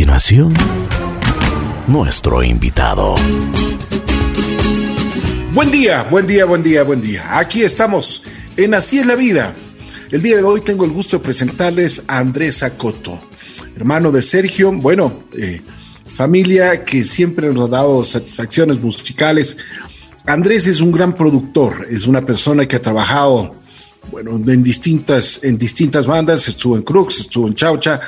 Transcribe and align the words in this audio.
continuación, 0.00 0.54
nuestro 1.86 2.42
invitado. 2.42 3.16
Buen 5.52 5.70
día, 5.70 6.04
buen 6.04 6.26
día, 6.26 6.46
buen 6.46 6.62
día, 6.62 6.84
buen 6.84 7.02
día. 7.02 7.38
Aquí 7.38 7.60
estamos 7.60 8.22
en 8.56 8.72
Así 8.72 8.98
es 8.98 9.04
la 9.04 9.14
vida. 9.14 9.52
El 10.10 10.22
día 10.22 10.38
de 10.38 10.42
hoy 10.42 10.62
tengo 10.62 10.86
el 10.86 10.90
gusto 10.90 11.18
de 11.18 11.24
presentarles 11.24 12.04
a 12.08 12.16
Andrés 12.16 12.62
Acoto, 12.62 13.20
hermano 13.76 14.10
de 14.10 14.22
Sergio. 14.22 14.72
Bueno, 14.72 15.24
eh, 15.36 15.60
familia 16.14 16.82
que 16.82 17.04
siempre 17.04 17.52
nos 17.52 17.68
ha 17.68 17.76
dado 17.76 18.02
satisfacciones 18.02 18.80
musicales. 18.80 19.58
Andrés 20.24 20.66
es 20.66 20.80
un 20.80 20.92
gran 20.92 21.12
productor, 21.12 21.86
es 21.90 22.06
una 22.06 22.24
persona 22.24 22.66
que 22.66 22.76
ha 22.76 22.80
trabajado, 22.80 23.52
bueno, 24.10 24.34
en 24.34 24.62
distintas, 24.62 25.44
en 25.44 25.58
distintas 25.58 26.06
bandas, 26.06 26.48
estuvo 26.48 26.74
en 26.74 26.84
Crux, 26.84 27.20
estuvo 27.20 27.46
en 27.46 27.54
Chaucha, 27.54 28.00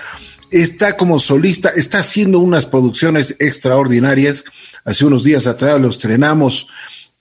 está 0.53 0.96
como 0.96 1.19
solista, 1.19 1.71
está 1.71 2.00
haciendo 2.00 2.39
unas 2.39 2.66
producciones 2.66 3.35
extraordinarias. 3.39 4.45
Hace 4.85 5.04
unos 5.04 5.25
días 5.25 5.46
atrás 5.46 5.81
lo 5.81 5.89
estrenamos 5.89 6.68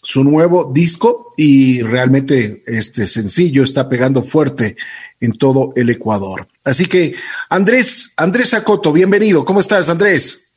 su 0.03 0.23
nuevo 0.23 0.71
disco 0.73 1.33
y 1.37 1.81
realmente 1.81 2.63
este 2.65 3.05
sencillo 3.05 3.63
está 3.63 3.87
pegando 3.87 4.23
fuerte 4.23 4.75
en 5.19 5.33
todo 5.37 5.73
el 5.75 5.89
Ecuador. 5.89 6.47
Así 6.65 6.87
que 6.87 7.15
Andrés, 7.49 8.11
Andrés 8.17 8.53
Acoto, 8.53 8.91
bienvenido. 8.91 9.45
¿Cómo 9.45 9.59
estás, 9.59 9.89
Andrés? 9.89 10.49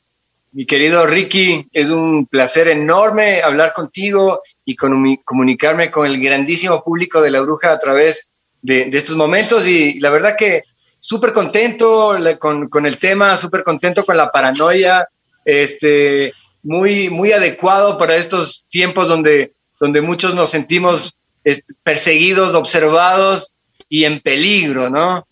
Mi 0.53 0.67
querido 0.67 1.07
Ricky, 1.07 1.67
es 1.73 1.91
un 1.91 2.27
placer 2.27 2.69
enorme 2.69 3.43
hablar 3.43 3.73
contigo 3.73 4.41
y 4.65 4.77
comunicarme 4.77 5.91
con 5.91 6.07
el 6.07 6.21
grandísimo 6.21 6.83
público 6.83 7.21
de 7.21 7.31
La 7.31 7.41
Bruja 7.41 7.73
a 7.73 7.79
través 7.79 8.31
de, 8.63 8.89
estos 8.93 9.17
momentos 9.17 9.67
y 9.67 9.99
la 10.01 10.11
verdad 10.11 10.37
que 10.39 10.63
súper 11.05 11.35
contento 11.35 12.17
con, 12.39 12.71
con, 12.71 12.87
el 12.87 12.97
tema, 12.97 13.37
súper 13.37 13.63
contento 13.63 14.07
con 14.07 14.17
la 14.17 14.33
paranoia, 14.33 15.07
este, 15.45 16.33
muy, 16.63 17.11
muy 17.11 17.31
adecuado 17.31 17.99
para 17.99 18.17
estos 18.17 18.65
tiempos 18.71 19.09
donde, 19.09 19.53
donde 19.79 20.01
muchos 20.01 20.35
nos 20.35 20.49
sentimos 20.49 21.15
este, 21.45 21.75
perseguidos, 21.83 22.55
observados 22.55 23.53
y 23.91 24.05
en 24.05 24.21
peligro, 24.21 24.89
¿no? 24.89 25.29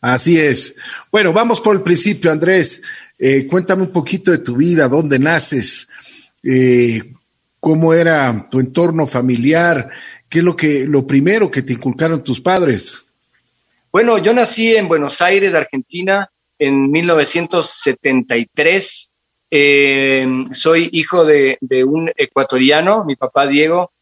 Así 0.00 0.40
es. 0.40 0.74
Bueno, 1.12 1.32
vamos 1.32 1.60
por 1.60 1.76
el 1.76 1.82
principio, 1.82 2.32
Andrés. 2.32 2.82
Eh, 3.16 3.46
cuéntame 3.46 3.82
un 3.82 3.92
poquito 3.92 4.32
de 4.32 4.38
tu 4.38 4.56
vida, 4.56 4.88
dónde 4.88 5.20
naces, 5.20 5.86
eh, 6.42 7.14
cómo 7.60 7.94
era 7.94 8.48
tu 8.50 8.58
entorno 8.58 9.06
familiar, 9.06 9.88
qué 10.28 10.40
es 10.40 10.44
lo 10.44 10.56
que 10.56 10.84
lo 10.84 11.06
primero 11.06 11.48
que 11.48 11.62
te 11.62 11.74
inculcaron 11.74 12.24
tus 12.24 12.40
padres. 12.40 13.04
Bueno, 13.90 14.18
yo 14.18 14.34
nací 14.34 14.76
en 14.76 14.86
Buenos 14.86 15.22
Aires, 15.22 15.54
Argentina, 15.54 16.30
en 16.58 16.90
1973. 16.90 19.12
Eh, 19.50 20.26
soy 20.52 20.90
hijo 20.92 21.24
de, 21.24 21.56
un 21.86 22.12
ecuatoriano, 22.14 23.06
mi 23.06 23.16
papá 23.16 23.46
Diego, 23.46 23.92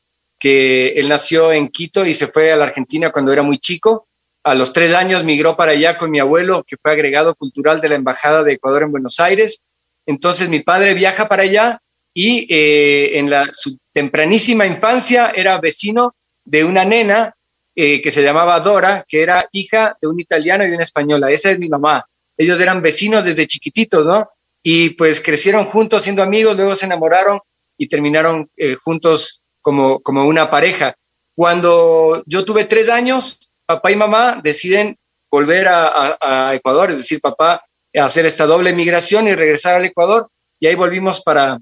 que 0.41 0.89
él 0.97 1.09
nació 1.09 1.53
en 1.53 1.69
Quito 1.69 2.05
y 2.05 2.15
se 2.15 2.27
fue 2.27 2.51
a 2.51 2.57
la 2.57 2.65
Argentina 2.65 3.11
cuando 3.11 3.33
era 3.33 3.45
muy 3.45 3.59
chico. 3.59 4.09
A 4.43 4.57
los 4.57 4.73
tres 4.73 4.93
años 4.93 5.23
migró 5.23 5.57
para 5.57 5.71
allá 5.71 5.97
con 5.97 6.11
mi 6.11 6.19
abuelo, 6.19 6.65
que 6.67 6.75
fue 6.83 6.91
agregado 6.91 7.37
cultural 7.37 7.81
de 7.81 7.89
la 7.89 7.95
Embajada 7.95 8.43
de 8.43 8.55
Ecuador 8.55 8.83
en 8.83 8.91
Buenos 8.91 9.21
Aires. 9.21 9.63
Entonces 10.05 10.49
mi 10.49 10.59
padre 10.61 10.95
viaja 10.95 11.29
para 11.29 11.45
allá 11.45 11.81
y 12.13 12.53
eh, 12.53 13.21
en 13.21 13.31
la, 13.31 13.49
su 13.53 13.79
tempranísima 13.93 14.67
infancia 14.67 15.31
era 15.31 15.61
vecino 15.61 16.17
de 16.45 16.65
una 16.65 16.85
nena 16.85 17.36
eh, 17.77 18.03
que 18.03 18.11
se 18.11 18.23
llamaba 18.23 18.59
Dora, 18.59 19.05
que 19.07 19.23
era 19.23 19.49
hija 19.53 19.97
de 20.03 20.09
un 20.09 20.19
italiano 20.19 20.65
y 20.65 20.73
una 20.73 20.83
española. 20.83 21.31
Esa 21.31 21.53
es 21.53 21.59
mi 21.61 21.69
mamá. 21.69 22.05
Ellos 22.37 22.59
eran 22.59 22.83
vecinos 22.83 23.25
desde 23.25 23.47
chiquititos, 23.47 24.05
¿no? 24.07 24.29
y 24.69 24.91
pues 24.91 25.21
crecieron 25.21 25.65
juntos 25.65 26.03
siendo 26.03 26.25
amigos, 26.25 26.57
luego 26.57 26.75
se 26.75 26.87
enamoraron 26.87 27.39
y 27.79 27.87
terminaron 27.87 28.51
eh, 28.57 28.75
juntos 28.75 29.41
como, 29.61 30.01
como 30.01 30.27
una 30.27 30.51
pareja. 30.51 30.97
Cuando 31.37 32.25
yo 32.27 32.45
tuve 32.45 32.65
tres 32.65 32.89
años, 32.89 33.49
papá 33.65 33.93
y 33.93 33.97
mamá 33.97 34.41
deciden 34.43 34.99
volver 35.31 35.69
a, 35.69 36.53
Ecuador, 36.53 36.91
es 36.91 36.97
decir, 36.97 37.21
papá 37.21 37.65
hacer 37.95 38.27
esta 38.27 38.45
doble 38.45 38.73
migración 38.73 39.29
y 39.29 39.37
regresar 39.37 39.77
al 39.77 39.85
Ecuador, 39.85 40.31
y 40.59 40.67
ahí 40.67 40.75
volvimos 40.75 41.21
para, 41.21 41.61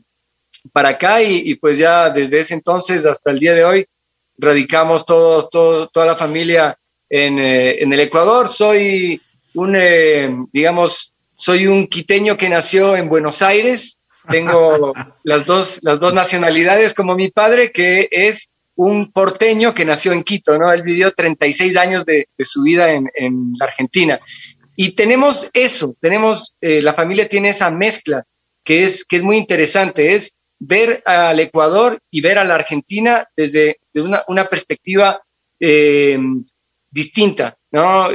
para 0.72 0.88
acá 0.88 1.22
y, 1.22 1.56
pues 1.56 1.76
ya 1.76 2.08
desde 2.08 2.40
ese 2.40 2.54
entonces 2.54 3.04
hasta 3.04 3.32
el 3.32 3.38
día 3.38 3.52
de 3.52 3.66
hoy 3.66 3.86
radicamos 4.38 5.04
todo, 5.04 5.48
toda 5.48 6.06
la 6.06 6.16
familia 6.16 6.78
en, 7.08 7.38
eh, 7.38 7.82
en 7.82 7.92
el 7.92 8.00
Ecuador. 8.00 8.48
Soy 8.48 9.20
un, 9.54 9.74
eh, 9.76 10.34
digamos, 10.52 11.12
soy 11.36 11.66
un 11.66 11.86
quiteño 11.86 12.36
que 12.36 12.48
nació 12.48 12.96
en 12.96 13.08
Buenos 13.08 13.42
Aires. 13.42 13.98
Tengo 14.28 14.92
las 15.22 15.46
dos, 15.46 15.80
las 15.82 16.00
dos 16.00 16.14
nacionalidades 16.14 16.94
como 16.94 17.14
mi 17.14 17.30
padre, 17.30 17.72
que 17.72 18.08
es 18.10 18.48
un 18.76 19.12
porteño 19.12 19.74
que 19.74 19.84
nació 19.84 20.12
en 20.12 20.24
Quito, 20.24 20.58
¿no? 20.58 20.72
Él 20.72 20.82
vivió 20.82 21.12
36 21.12 21.76
años 21.76 22.04
de, 22.04 22.28
su 22.40 22.62
vida 22.62 22.90
en, 22.90 23.54
la 23.58 23.66
Argentina. 23.66 24.18
Y 24.76 24.92
tenemos 24.92 25.50
eso, 25.54 25.94
tenemos, 26.00 26.54
eh, 26.60 26.82
la 26.82 26.94
familia 26.94 27.28
tiene 27.28 27.50
esa 27.50 27.70
mezcla 27.70 28.24
que 28.64 28.84
es, 28.84 29.04
que 29.04 29.16
es 29.16 29.22
muy 29.22 29.36
interesante, 29.36 30.14
es 30.14 30.36
ver 30.58 31.02
al 31.04 31.40
Ecuador 31.40 32.00
y 32.10 32.20
ver 32.20 32.38
a 32.38 32.44
la 32.44 32.54
Argentina 32.54 33.28
desde, 33.36 33.80
una, 34.28 34.44
perspectiva 34.44 35.22
eh, 35.60 36.18
distinta, 36.90 37.56
¿no? 37.70 38.08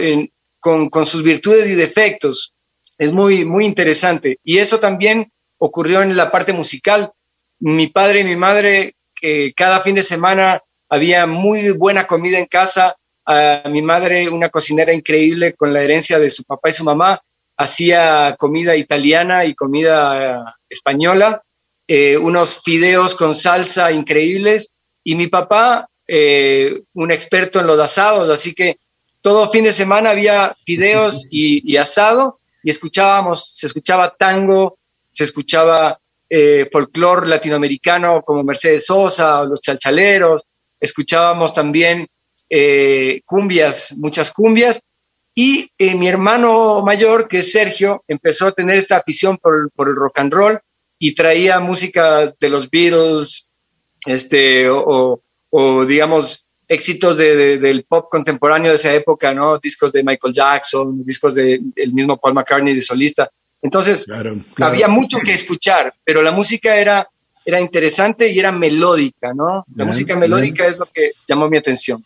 con, 0.59 0.89
con, 0.89 1.05
sus 1.05 1.23
virtudes 1.23 1.69
y 1.69 1.75
defectos, 1.75 2.53
es 3.00 3.13
muy, 3.13 3.45
muy 3.45 3.66
interesante. 3.66 4.39
Y 4.44 4.57
eso 4.57 4.79
también 4.79 5.31
ocurrió 5.57 6.01
en 6.01 6.16
la 6.16 6.31
parte 6.31 6.53
musical. 6.53 7.11
Mi 7.59 7.88
padre 7.88 8.22
y 8.22 8.23
mi 8.25 8.35
madre, 8.35 8.95
que 9.16 9.53
cada 9.56 9.79
fin 9.79 9.95
de 9.95 10.03
semana 10.03 10.61
había 10.89 11.25
muy 11.25 11.71
buena 11.71 12.07
comida 12.07 12.38
en 12.38 12.45
casa. 12.45 12.95
A 13.25 13.63
mi 13.69 13.81
madre, 13.81 14.27
una 14.29 14.50
cocinera 14.50 14.91
increíble 14.91 15.53
con 15.53 15.71
la 15.71 15.81
herencia 15.81 16.19
de 16.19 16.29
su 16.29 16.44
papá 16.44 16.69
y 16.69 16.73
su 16.73 16.83
mamá, 16.83 17.21
hacía 17.57 18.35
comida 18.39 18.75
italiana 18.75 19.45
y 19.45 19.53
comida 19.53 20.57
española, 20.69 21.44
eh, 21.89 22.17
unos 22.17 22.61
fideos 22.63 23.16
con 23.16 23.35
salsa 23.35 23.91
increíbles. 23.91 24.69
Y 25.03 25.16
mi 25.16 25.27
papá, 25.27 25.89
eh, 26.07 26.83
un 26.94 27.11
experto 27.11 27.59
en 27.59 27.67
los 27.67 27.79
asados, 27.79 28.29
así 28.29 28.53
que 28.53 28.77
todo 29.22 29.51
fin 29.51 29.66
de 29.66 29.73
semana 29.73 30.11
había 30.11 30.55
fideos 30.66 31.25
y 31.31 31.75
asado 31.75 32.39
y 32.63 32.69
escuchábamos, 32.69 33.53
se 33.55 33.67
escuchaba 33.67 34.16
tango, 34.17 34.77
se 35.11 35.23
escuchaba 35.23 36.00
eh, 36.29 36.67
folclore 36.72 37.27
latinoamericano 37.27 38.21
como 38.23 38.44
Mercedes 38.44 38.85
Sosa, 38.85 39.45
los 39.45 39.61
chalchaleros, 39.61 40.44
escuchábamos 40.79 41.53
también 41.53 42.07
eh, 42.50 43.21
cumbias, 43.25 43.95
muchas 43.97 44.31
cumbias, 44.31 44.81
y 45.33 45.69
eh, 45.77 45.95
mi 45.95 46.07
hermano 46.07 46.81
mayor, 46.83 47.27
que 47.27 47.39
es 47.39 47.51
Sergio, 47.51 48.03
empezó 48.07 48.47
a 48.47 48.51
tener 48.51 48.77
esta 48.77 48.97
afición 48.97 49.38
por, 49.38 49.71
por 49.71 49.88
el 49.88 49.95
rock 49.95 50.19
and 50.19 50.33
roll 50.33 50.59
y 51.00 51.16
traía 51.16 51.60
música 51.60 52.36
de 52.40 52.50
los 52.50 52.70
Beatles, 52.70 53.50
este, 54.06 54.70
o, 54.70 55.22
o 55.50 55.86
digamos, 55.86 56.46
éxitos 56.68 57.18
del 57.18 57.84
pop 57.86 58.08
contemporáneo 58.12 58.70
de 58.70 58.76
esa 58.76 58.94
época, 58.94 59.34
¿no? 59.34 59.58
Discos 59.58 59.92
de 59.92 60.04
Michael 60.04 60.34
Jackson, 60.34 61.04
discos 61.04 61.34
del 61.36 61.94
mismo 61.94 62.18
Paul 62.18 62.36
McCartney 62.36 62.76
de 62.76 62.82
solista. 62.84 63.30
Entonces, 63.62 64.06
había 64.62 64.88
mucho 64.88 65.18
que 65.20 65.34
escuchar, 65.34 65.94
pero 66.06 66.22
la 66.22 66.32
música 66.32 66.78
era, 66.78 67.10
era 67.44 67.60
interesante 67.60 68.30
y 68.30 68.38
era 68.38 68.52
melódica, 68.52 69.34
¿no? 69.34 69.66
La 69.76 69.86
música 69.86 70.16
melódica 70.16 70.68
es 70.68 70.78
lo 70.78 70.86
que 70.86 71.14
llamó 71.28 71.50
mi 71.50 71.58
atención. 71.58 72.06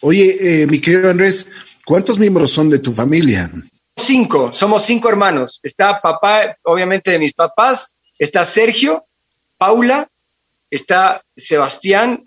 Oye, 0.00 0.62
eh, 0.62 0.66
mi 0.66 0.80
querido 0.80 1.10
Andrés, 1.10 1.48
¿cuántos 1.84 2.18
miembros 2.18 2.50
son 2.50 2.70
de 2.70 2.78
tu 2.78 2.92
familia? 2.92 3.50
Cinco, 3.94 4.52
somos 4.52 4.82
cinco 4.82 5.08
hermanos. 5.08 5.60
Está 5.62 6.00
papá, 6.00 6.56
obviamente 6.62 7.10
de 7.10 7.18
mis 7.18 7.34
papás, 7.34 7.94
está 8.18 8.44
Sergio, 8.44 9.06
Paula, 9.56 10.08
está 10.70 11.22
Sebastián, 11.34 12.26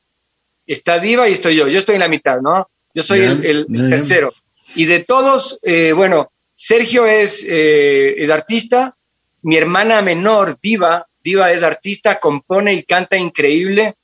está 0.65 0.99
Diva 0.99 1.29
y 1.29 1.33
estoy 1.33 1.55
yo. 1.55 1.67
Yo 1.67 1.79
estoy 1.79 1.95
en 1.95 2.01
la 2.01 2.07
mitad, 2.07 2.41
¿no? 2.41 2.69
Yo 2.93 3.03
soy 3.03 3.21
el, 3.21 3.67
tercero. 3.89 4.31
Y 4.75 4.85
de 4.85 4.99
todos, 4.99 5.59
eh, 5.63 5.93
bueno, 5.93 6.31
Sergio 6.51 7.05
es, 7.05 7.45
eh, 7.47 8.15
es 8.17 8.29
artista, 8.29 8.95
mi 9.41 9.57
hermana 9.57 10.01
menor, 10.01 10.57
Diva, 10.61 11.07
Diva 11.23 11.51
es 11.51 11.63
artista, 11.63 12.19
compone 12.19 12.73
y 12.73 12.83
canta 12.83 13.17
increíble. 13.17 13.95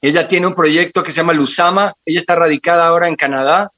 Ella 0.00 0.28
tiene 0.28 0.46
un 0.46 0.54
proyecto 0.54 1.02
que 1.02 1.12
se 1.12 1.18
llama 1.18 1.32
Luzama, 1.32 1.92
ella 2.04 2.20
está 2.20 2.34
radicada 2.34 2.86
ahora 2.86 3.08
en 3.08 3.16
Canadá, 3.16 3.70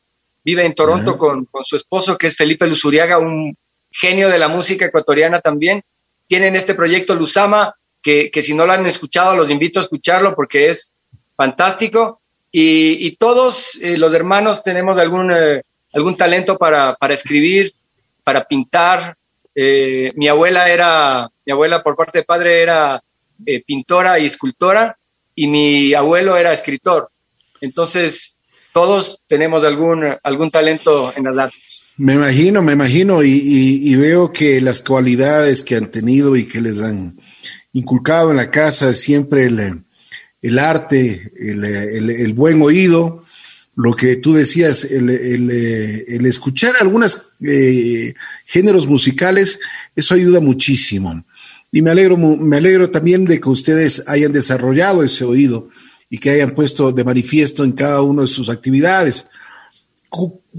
vive 0.45 0.65
en 0.65 0.75
Toronto 0.75 1.19
con, 1.19 1.49
su 1.63 1.77
esposo 1.77 2.17
que 2.17 2.29
es 2.29 2.37
Felipe 2.37 2.67
Luzuriaga, 2.67 3.19
un 3.19 3.57
genio 3.91 4.29
de 4.29 4.39
la 4.39 4.49
música 4.49 4.87
ecuatoriana 4.87 5.41
también. 5.41 5.83
Tienen 6.33 6.57
este 6.57 6.75
proyecto 6.75 7.15
Luzama, 7.15 7.75
que, 8.01 8.31
que 8.31 8.43
si 8.43 8.55
no 8.55 8.65
lo 8.65 8.73
han 8.73 8.87
escuchado, 8.87 9.37
los 9.37 9.51
invito 9.51 9.79
a 9.79 9.83
escucharlo 9.83 10.35
porque 10.35 10.71
es 10.71 10.91
fantástico. 11.37 12.23
Y, 12.51 13.17
todos 13.17 13.77
eh, 13.83 13.99
los 13.99 14.15
hermanos 14.15 14.63
tenemos 14.63 14.97
algún, 14.97 15.31
eh, 15.31 15.61
algún 15.93 16.17
talento 16.17 16.57
para, 16.57 16.97
escribir, 17.11 17.75
para 18.25 18.45
pintar, 18.45 19.15
Eh, 19.55 20.11
mi 20.17 20.29
abuela 20.29 20.71
era, 20.71 21.29
mi 21.45 21.53
abuela 21.53 21.83
por 21.83 21.95
parte 21.95 22.21
de 22.21 22.25
padre 22.25 22.63
era 22.63 23.03
pintora 23.67 24.19
y 24.19 24.25
escultora 24.25 24.97
y 25.35 25.49
mi 25.49 25.93
abuelo 25.93 26.39
era 26.39 26.55
escritor. 26.55 27.11
Entonces, 27.61 28.39
todos 28.73 29.23
tenemos 29.29 29.65
algún, 29.65 30.05
algún 30.23 30.51
talento 30.51 31.13
en 31.17 31.25
las 31.25 31.37
artes. 31.37 31.85
Me 31.97 32.15
imagino, 32.15 32.63
me 32.63 32.73
imagino, 32.73 33.23
y, 33.23 33.95
veo 33.97 34.33
que 34.33 34.61
las 34.61 34.81
cualidades 34.81 35.63
que 35.63 35.77
han 35.77 35.91
tenido 35.91 36.37
y 36.37 36.45
que 36.45 36.61
les 36.61 36.81
han 36.81 37.17
inculcado 37.73 38.31
en 38.31 38.39
la 38.39 38.51
casa 38.51 38.95
siempre 38.95 39.45
el, 39.45 39.85
el 40.41 40.59
arte, 40.59 41.33
el, 41.39 41.65
el, 41.65 42.33
buen 42.35 42.63
oído, 42.63 43.25
lo 43.75 43.95
que 43.95 44.17
tú 44.17 44.35
decías, 44.35 44.85
el, 44.85 45.11
escuchar 46.27 46.75
algunos 46.81 47.35
eh, 47.43 48.15
géneros 48.47 48.87
musicales, 48.87 49.61
eso 49.95 50.15
ayuda 50.15 50.41
muchísimo. 50.41 51.25
Y 51.71 51.81
me 51.81 51.91
alegro, 51.91 52.17
me 52.17 52.57
alegro 52.57 52.91
también 52.91 53.25
de 53.25 53.41
que 53.41 53.49
ustedes 53.49 54.07
hayan 54.07 54.33
desarrollado 54.33 55.03
ese 55.03 55.25
oído 55.25 55.69
y 56.13 56.19
que 56.19 56.29
hayan 56.29 56.51
puesto 56.51 56.93
de 56.93 57.05
manifiesto 57.05 57.65
en 57.65 57.73
cada 57.73 58.03
una 58.03 58.21
de 58.21 58.29
sus 58.29 58.51
actividades. 58.51 59.29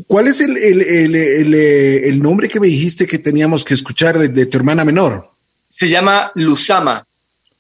¿Cuál 0.08 0.28
es 0.28 0.42
el, 0.42 0.58
el, 0.58 2.20
nombre 2.24 2.50
que 2.50 2.60
me 2.60 2.66
dijiste 2.66 3.06
que 3.06 3.20
teníamos 3.20 3.64
que 3.64 3.76
escuchar 3.76 4.18
de, 4.18 4.46
tu 4.48 4.58
hermana 4.58 4.84
menor? 4.84 5.30
Se 5.70 5.88
llama 5.88 6.32
Lusama. 6.34 7.06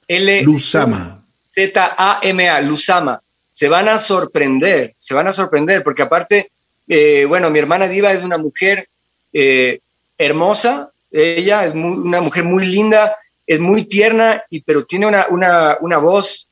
L 0.07 0.42
Lusama. 0.42 1.24
Z-A-M-A, 1.54 2.62
Lusama. 2.62 3.22
Se 3.51 3.69
van 3.69 3.88
a 3.88 4.00
sorprender, 4.00 4.96
se 4.98 5.13
van 5.13 5.28
a 5.28 5.31
sorprender, 5.31 5.84
porque 5.84 6.01
aparte, 6.01 6.51
eh, 6.88 7.25
bueno, 7.25 7.51
mi 7.51 7.60
hermana 7.60 7.88
Diva 7.88 8.12
es 8.12 8.24
una 8.24 8.39
mujer 8.39 8.89
eh, 9.34 9.81
hermosa, 10.18 10.92
ella 11.12 11.63
es 11.63 11.75
una 11.75 12.22
mujer 12.22 12.44
muy 12.44 12.66
linda, 12.66 13.16
es 13.46 13.60
muy 13.60 13.84
tierna, 13.86 14.42
y, 14.50 14.62
pero 14.62 14.84
tiene 14.84 15.06
una, 15.06 15.28
una, 15.30 15.78
una 15.80 16.00
voz 16.00 16.50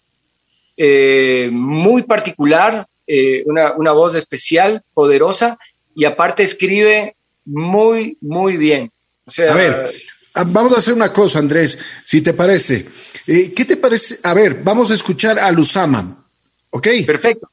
eh, 0.78 1.50
muy 1.52 2.04
particular, 2.04 2.86
eh, 3.08 3.44
una, 3.46 3.74
una, 3.74 3.92
voz 3.92 4.16
especial, 4.16 4.84
poderosa, 4.94 5.58
y 5.96 6.06
aparte 6.06 6.44
escribe 6.44 7.16
muy, 7.46 8.18
muy 8.22 8.58
bien. 8.58 8.92
O 9.26 9.32
sea, 9.32 9.54
a 9.54 9.56
ver, 9.56 9.94
ah, 10.34 10.46
vamos 10.48 10.74
a 10.74 10.78
hacer 10.78 10.94
una 10.94 11.12
cosa, 11.12 11.40
Andrés, 11.40 11.78
si 12.06 12.22
te 12.22 12.34
parece. 12.34 12.86
Eh, 13.28 13.54
¿Qué 13.56 13.66
te 13.66 13.78
parece? 13.78 14.20
A 14.24 14.34
ver, 14.34 14.56
vamos 14.64 14.92
a 14.92 14.94
escuchar 14.94 15.40
a 15.40 15.52
Luzama, 15.52 16.26
¿ok? 16.70 16.88
Perfecto. 17.06 17.50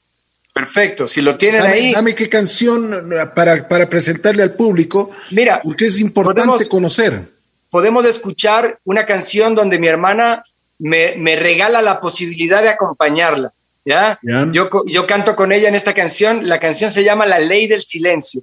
Perfecto, 0.55 1.07
si 1.07 1.21
lo 1.21 1.37
tienen 1.37 1.63
ahí. 1.63 1.93
Dame 1.93 2.17
qué 2.17 2.29
canción 2.29 3.13
para, 3.33 3.69
para, 3.69 3.89
presentarle 3.89 4.43
al 4.43 4.55
público. 4.55 5.13
Mira, 5.31 5.61
porque 5.63 5.87
es 5.87 6.01
importante 6.01 6.67
conocer. 6.67 7.33
Podemos 7.71 8.05
escuchar 8.05 8.81
una 8.85 9.07
canción 9.07 9.55
donde 9.55 9.79
mi 9.79 9.87
hermana 9.87 10.43
me, 10.79 11.37
regala 11.37 11.83
la 11.83 12.01
posibilidad 12.01 12.63
de 12.63 12.71
acompañarla. 12.71 13.53
¿ya? 13.85 14.19
Yo, 14.53 14.69
yo 14.87 15.07
canto 15.07 15.35
con 15.35 15.53
ella 15.53 15.69
en 15.69 15.75
esta 15.75 15.95
canción. 15.95 16.49
La 16.49 16.61
canción 16.61 16.91
se 16.91 17.05
llama 17.05 17.27
La 17.27 17.39
Ley 17.39 17.67
del 17.67 17.83
Silencio. 17.83 18.43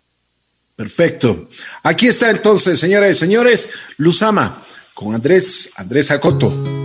Perfecto. 0.75 1.49
Aquí 1.83 2.07
está 2.07 2.29
entonces, 2.29 2.79
señoras 2.79 3.11
y 3.11 3.19
señores, 3.19 3.69
Luzama 3.97 4.61
con 4.93 5.13
Andrés, 5.13 5.71
Andrés 5.77 6.11
Acoto. 6.11 6.84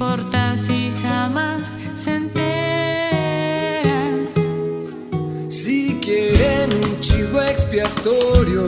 importa 0.00 0.56
si 0.56 0.90
jamás 1.02 1.60
se 1.94 2.14
enteran? 2.14 2.40
Si 5.48 6.00
quieren 6.00 6.70
un 6.72 7.00
chivo 7.00 7.38
expiatorio 7.42 8.66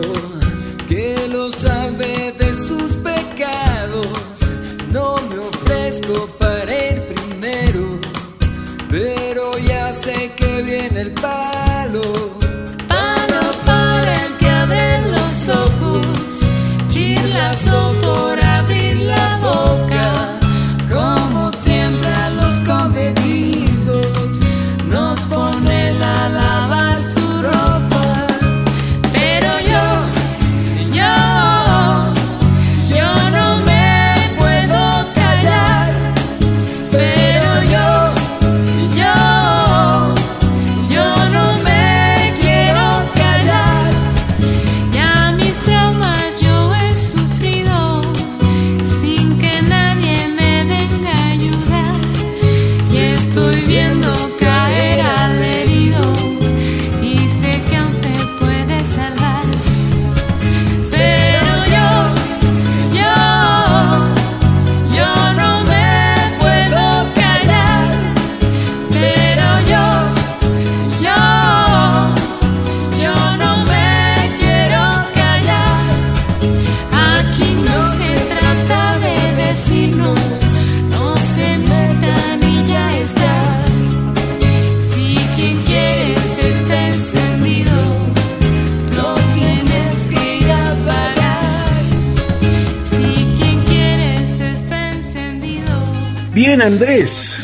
Andrés, 96.83 97.37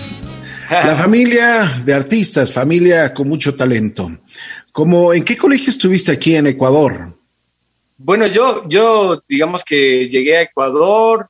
la 0.68 0.96
familia 0.96 1.82
de 1.84 1.94
artistas, 1.94 2.52
familia 2.52 3.14
con 3.14 3.28
mucho 3.28 3.54
talento. 3.54 4.10
¿Cómo, 4.72 5.14
¿En 5.14 5.22
qué 5.22 5.36
colegio 5.36 5.70
estuviste 5.70 6.10
aquí 6.10 6.34
en 6.34 6.48
Ecuador? 6.48 7.16
Bueno, 7.98 8.26
yo, 8.26 8.68
yo 8.68 9.22
digamos 9.28 9.62
que 9.62 10.08
llegué 10.08 10.38
a 10.38 10.42
Ecuador, 10.42 11.28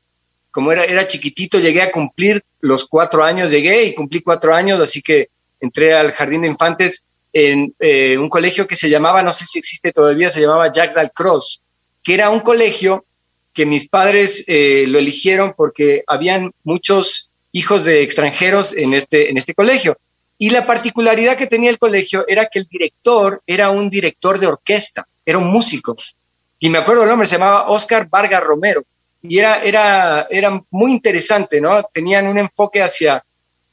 como 0.51 0.73
era, 0.73 0.85
era 0.85 1.07
chiquitito, 1.07 1.59
llegué 1.59 1.83
a 1.83 1.93
cumplir 1.93 2.43
los 2.61 2.87
cuatro 2.87 3.23
años, 3.23 3.51
llegué 3.51 3.85
y 3.85 3.95
cumplí 3.95 4.23
cuatro 4.23 4.55
años, 4.55 4.81
así 4.81 5.03
que 5.03 5.29
entré 5.61 5.93
al 5.93 6.11
Jardín 6.13 6.41
de 6.41 6.49
Infantes 6.49 7.05
en 7.35 7.75
eh, 7.79 8.17
un 8.17 8.31
colegio 8.31 8.67
que 8.67 8.77
se 8.77 8.89
llamaba, 8.89 9.23
no 9.23 9.35
sé 9.35 9.45
si 9.45 9.59
existe 9.59 9.93
todavía, 9.93 10.31
se 10.31 10.41
llamaba 10.41 10.73
Jacques 10.73 11.11
Cross, 11.15 11.61
que 12.03 12.15
era 12.15 12.31
un 12.31 12.41
colegio 12.41 13.05
que 13.53 13.67
mis 13.67 13.87
padres 13.87 14.47
eh, 14.47 14.87
lo 14.89 14.99
eligieron 14.99 15.53
porque 15.55 16.05
habían 16.07 16.53
muchos 16.65 17.28
hijos 17.53 17.85
de 17.85 18.03
extranjeros 18.03 18.75
en 18.77 18.95
este, 18.95 19.31
en 19.31 19.37
este 19.37 19.55
colegio. 19.55 19.97
Y 20.39 20.51
la 20.51 20.67
particularidad 20.67 21.37
que 21.37 21.47
tenía 21.47 21.71
el 21.71 21.79
colegio 21.79 22.25
era 22.29 22.47
que 22.47 22.61
el 22.61 22.67
director 22.67 23.43
era 23.47 23.71
un 23.71 23.91
director 23.91 24.39
de 24.39 24.47
orquesta, 24.47 25.07
era 25.27 25.39
un 25.39 25.51
músico. 25.51 25.97
Y 26.61 26.71
me 26.71 26.79
acuerdo 26.79 27.03
el 27.03 27.09
nombre, 27.09 27.27
se 27.27 27.37
llamaba 27.37 27.69
Oscar 27.69 28.09
Vargas 28.09 28.43
Romero. 28.43 28.85
Y 29.21 29.39
era, 29.39 29.63
era, 29.63 30.27
era 30.31 30.63
muy 30.71 30.93
interesante, 30.93 31.61
¿no? 31.61 31.83
Tenían 31.83 32.29
un 32.29 32.39
enfoque 32.39 32.83
hacia, 32.83 33.25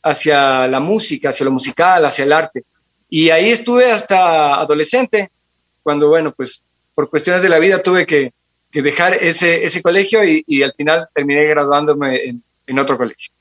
hacia 0.02 0.68
la 0.68 0.80
música, 0.80 1.30
hacia 1.30 1.46
lo 1.46 1.52
musical, 1.52 2.04
hacia 2.06 2.26
el 2.26 2.34
arte. 2.34 2.64
Y 3.10 3.30
ahí 3.30 3.50
estuve 3.50 3.92
hasta 3.92 4.60
adolescente. 4.60 5.30
cuando, 5.84 6.10
bueno, 6.10 6.34
pues 6.34 6.64
por 6.96 7.10
cuestiones 7.10 7.44
de 7.44 7.50
la 7.50 7.60
vida 7.60 7.84
tuve 7.84 8.06
que, 8.06 8.34
dejar 8.72 9.14
ese, 9.14 9.64
ese 9.64 9.82
colegio 9.82 10.20
y, 10.24 10.62
al 10.62 10.74
final 10.74 11.08
terminé 11.14 11.46
graduándome 11.46 12.42
en, 12.68 12.80
otro 12.80 12.98
colegio. 12.98 13.32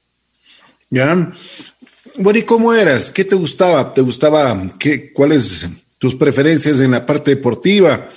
Ya. 0.95 1.33
Bueno, 2.19 2.39
¿y 2.39 2.43
cómo 2.43 2.73
eras? 2.73 3.11
¿Qué 3.11 3.25
te 3.25 3.35
gustaba? 3.35 3.93
¿Te 3.93 4.01
gustaba? 4.01 4.57
Qué, 4.79 5.13
¿Cuáles 5.13 5.67
tus 5.99 6.15
preferencias 6.15 6.79
en 6.79 6.93
la 6.93 7.05
parte 7.05 7.35
deportiva? 7.35 8.09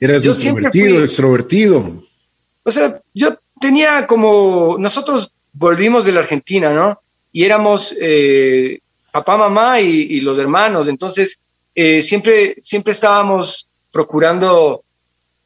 ¿Eras 0.00 0.24
introvertido, 0.24 1.04
extrovertido? 1.04 2.04
O 2.62 2.70
sea, 2.70 3.02
yo 3.12 3.36
tenía 3.60 4.06
como, 4.06 4.76
nosotros 4.78 5.30
volvimos 5.52 6.06
de 6.06 6.12
la 6.12 6.20
Argentina, 6.20 6.72
¿no? 6.72 7.02
Y 7.32 7.44
éramos 7.44 7.94
eh, 8.00 8.80
papá, 9.12 9.36
mamá 9.36 9.82
y, 9.82 10.22
los 10.22 10.38
hermanos, 10.38 10.88
entonces 10.88 11.38
eh, 11.74 12.00
siempre, 12.00 12.56
siempre 12.62 12.92
estábamos 12.92 13.68
procurando 13.92 14.84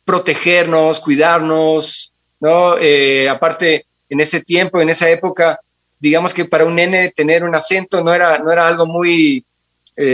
protegernos, 0.04 1.00
cuidarnos, 1.00 2.12
¿no? 2.38 2.78
Eh, 2.78 3.28
aparte, 3.28 3.86
en 4.08 4.20
ese 4.20 4.40
tiempo, 4.40 4.80
en 4.80 4.90
esa 4.90 5.10
época, 5.10 5.58
digamos 6.02 6.34
que 6.34 6.44
para 6.44 6.64
un 6.66 6.74
nene 6.74 7.12
tener 7.16 7.44
un 7.44 7.54
acento 7.54 8.02
no 8.02 8.12
era, 8.12 8.38
no 8.40 8.52
era 8.52 8.66
algo 8.66 8.86
muy, 8.86 9.44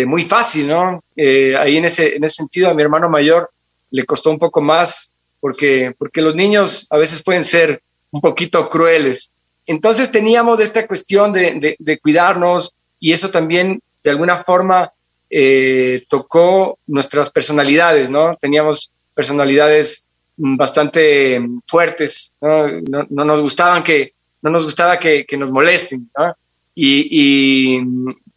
muy 0.06 0.22
fácil, 0.22 0.68
¿no? 0.68 1.02
ahí 1.16 1.76
en 1.78 1.86
ese, 1.86 2.16
en 2.16 2.24
ese 2.24 2.36
sentido 2.36 2.68
a 2.68 2.74
mi 2.74 2.82
hermano 2.82 3.08
mayor 3.08 3.50
le 3.90 4.04
costó 4.04 4.30
un 4.30 4.38
poco 4.38 4.60
más 4.60 5.12
porque, 5.40 5.94
porque 5.98 6.22
los 6.22 6.34
niños 6.34 6.86
a 6.90 6.98
veces 6.98 7.22
pueden 7.22 7.44
ser 7.44 7.82
un 8.10 8.20
poquito 8.20 8.68
crueles. 8.68 9.30
Entonces 9.66 10.10
teníamos 10.10 10.60
esta 10.60 10.86
cuestión 10.86 11.32
de, 11.32 11.76
de, 11.78 11.98
cuidarnos 11.98 12.74
y 12.98 13.12
eso 13.12 13.30
también 13.30 13.82
de 14.02 14.10
alguna 14.10 14.36
forma 14.36 14.92
eh, 15.30 16.04
tocó 16.08 16.78
nuestras 16.86 17.30
personalidades, 17.30 18.10
¿no? 18.10 18.36
Teníamos 18.40 18.90
personalidades 19.14 20.06
bastante 20.36 21.46
fuertes, 21.66 22.32
¿no? 22.40 22.80
No, 23.10 23.24
nos 23.24 23.42
gustaban 23.42 23.82
que, 23.82 24.14
no 24.42 24.50
nos 24.50 24.64
gustaba 24.64 24.98
que, 24.98 25.24
que 25.26 25.36
nos 25.36 25.50
molesten. 25.50 26.10
Y, 26.74 27.80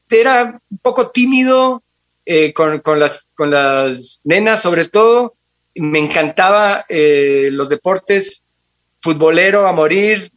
era 0.10 0.60
un 0.70 0.78
poco 0.80 1.10
tímido 1.10 1.84
eh, 2.26 2.52
con, 2.52 2.80
con, 2.80 3.00
las, 3.00 3.28
con 3.34 3.50
las 3.50 4.20
nenas 4.26 4.62
sobre 4.62 4.90
todo, 4.90 5.36
me 5.76 6.00
encantaba 6.00 6.84
eh, 6.90 7.48
los 7.50 7.70
deportes, 7.70 8.44
futbolero 9.00 9.68
a 9.68 9.72
morir, 9.72 10.30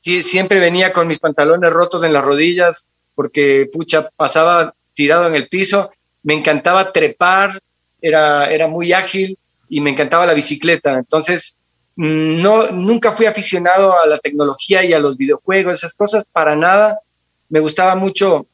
siempre 0.00 0.58
venía 0.58 0.92
con 0.92 1.06
mis 1.06 1.20
pantalones 1.20 1.70
rotos 1.70 2.02
en 2.02 2.12
las 2.12 2.24
rodillas 2.24 2.88
porque 3.14 3.68
pucha 3.72 4.08
pasaba 4.16 4.74
tirado 4.94 5.26
en 5.26 5.34
el 5.34 5.48
piso, 5.48 5.92
me 6.22 6.34
encantaba 6.34 6.92
trepar, 6.92 7.60
era, 8.00 8.50
era 8.50 8.66
muy 8.66 8.92
ágil 8.92 9.38
y 9.68 9.80
me 9.80 9.90
encantaba 9.90 10.26
la 10.26 10.34
bicicleta, 10.34 10.94
entonces 10.94 11.56
no, 11.96 12.70
nunca 12.70 13.12
fui 13.12 13.26
aficionado 13.26 13.98
a 13.98 14.06
la 14.06 14.18
tecnología 14.18 14.84
y 14.84 14.92
a 14.92 14.98
los 14.98 15.16
videojuegos, 15.16 15.74
esas 15.74 15.94
cosas, 15.94 16.24
para 16.30 16.56
nada. 16.56 17.00
Me 17.48 17.60
gustaba 17.60 17.96
mucho 17.96 18.46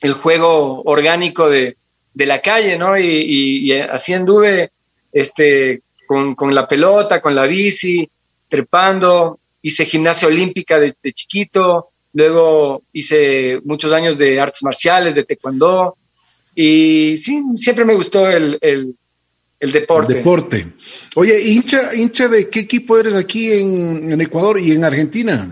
el 0.00 0.14
juego 0.14 0.82
orgánico 0.84 1.48
de, 1.48 1.76
de 2.14 2.26
la 2.26 2.40
calle, 2.40 2.76
¿no? 2.78 2.98
Y, 2.98 3.04
y, 3.04 3.72
y 3.72 3.72
así 3.72 4.14
anduve 4.14 4.70
este, 5.12 5.82
con, 6.06 6.34
con, 6.34 6.54
la 6.54 6.66
pelota, 6.66 7.20
con 7.20 7.34
la 7.34 7.46
bici, 7.46 8.08
trepando, 8.48 9.38
hice 9.62 9.86
gimnasia 9.86 10.28
olímpica 10.28 10.78
de, 10.80 10.94
chiquito, 11.12 11.90
luego 12.12 12.82
hice 12.92 13.60
muchos 13.64 13.92
años 13.92 14.18
de 14.18 14.40
artes 14.40 14.62
marciales, 14.62 15.14
de 15.14 15.24
taekwondo, 15.24 15.96
y 16.54 17.16
sí, 17.18 17.42
siempre 17.56 17.84
me 17.84 17.94
gustó 17.94 18.28
el, 18.28 18.58
el 19.60 19.72
deporte. 19.72 20.14
deporte. 20.14 20.66
Oye, 21.16 21.40
hincha, 21.40 21.94
hincha 21.94 22.28
de 22.28 22.48
qué 22.48 22.60
equipo 22.60 22.98
eres 22.98 23.14
aquí 23.14 23.52
en, 23.52 24.10
en 24.10 24.20
Ecuador 24.20 24.58
y 24.58 24.72
en 24.72 24.84
Argentina? 24.84 25.46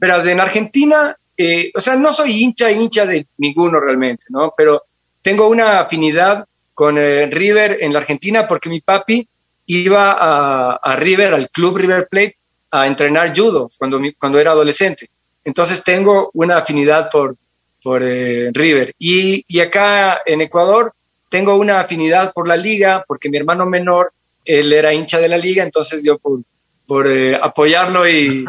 Pero 0.00 0.24
en 0.24 0.40
Argentina, 0.40 1.16
eh, 1.36 1.70
o 1.74 1.80
sea, 1.80 1.96
no 1.96 2.12
soy 2.12 2.42
hincha, 2.42 2.72
hincha 2.72 3.04
de 3.04 3.26
ninguno 3.36 3.78
realmente, 3.80 4.26
¿no? 4.30 4.54
Pero 4.56 4.84
tengo 5.20 5.48
una 5.48 5.80
afinidad 5.80 6.46
con 6.72 6.96
eh, 6.98 7.26
River 7.26 7.78
en 7.80 7.92
la 7.92 8.00
Argentina 8.00 8.48
porque 8.48 8.70
mi 8.70 8.80
papi 8.80 9.28
iba 9.66 10.78
a, 10.82 10.96
River, 10.96 11.34
al 11.34 11.48
club 11.50 11.76
River 11.76 12.08
Plate, 12.10 12.36
a 12.70 12.86
entrenar 12.86 13.36
judo 13.36 13.70
cuando, 13.78 14.00
cuando 14.18 14.40
era 14.40 14.50
adolescente. 14.50 15.08
Entonces 15.44 15.84
tengo 15.84 16.30
una 16.32 16.58
afinidad 16.58 17.10
por, 17.10 17.36
por 17.82 18.02
eh, 18.02 18.50
River. 18.52 18.94
Y, 18.98 19.44
y, 19.46 19.60
acá 19.60 20.22
en 20.24 20.40
Ecuador 20.40 20.93
tengo 21.34 21.56
una 21.56 21.80
afinidad 21.80 22.32
por 22.32 22.46
la 22.46 22.56
liga 22.56 23.04
porque 23.08 23.28
mi 23.28 23.38
hermano 23.38 23.66
menor, 23.66 24.12
él 24.44 24.72
era 24.72 24.94
hincha 24.94 25.18
de 25.18 25.28
la 25.28 25.36
liga, 25.36 25.64
entonces 25.64 26.00
yo 26.04 26.16
por, 26.16 26.42
por 26.86 27.08
eh, 27.08 27.34
apoyarlo 27.34 28.08
y, 28.08 28.44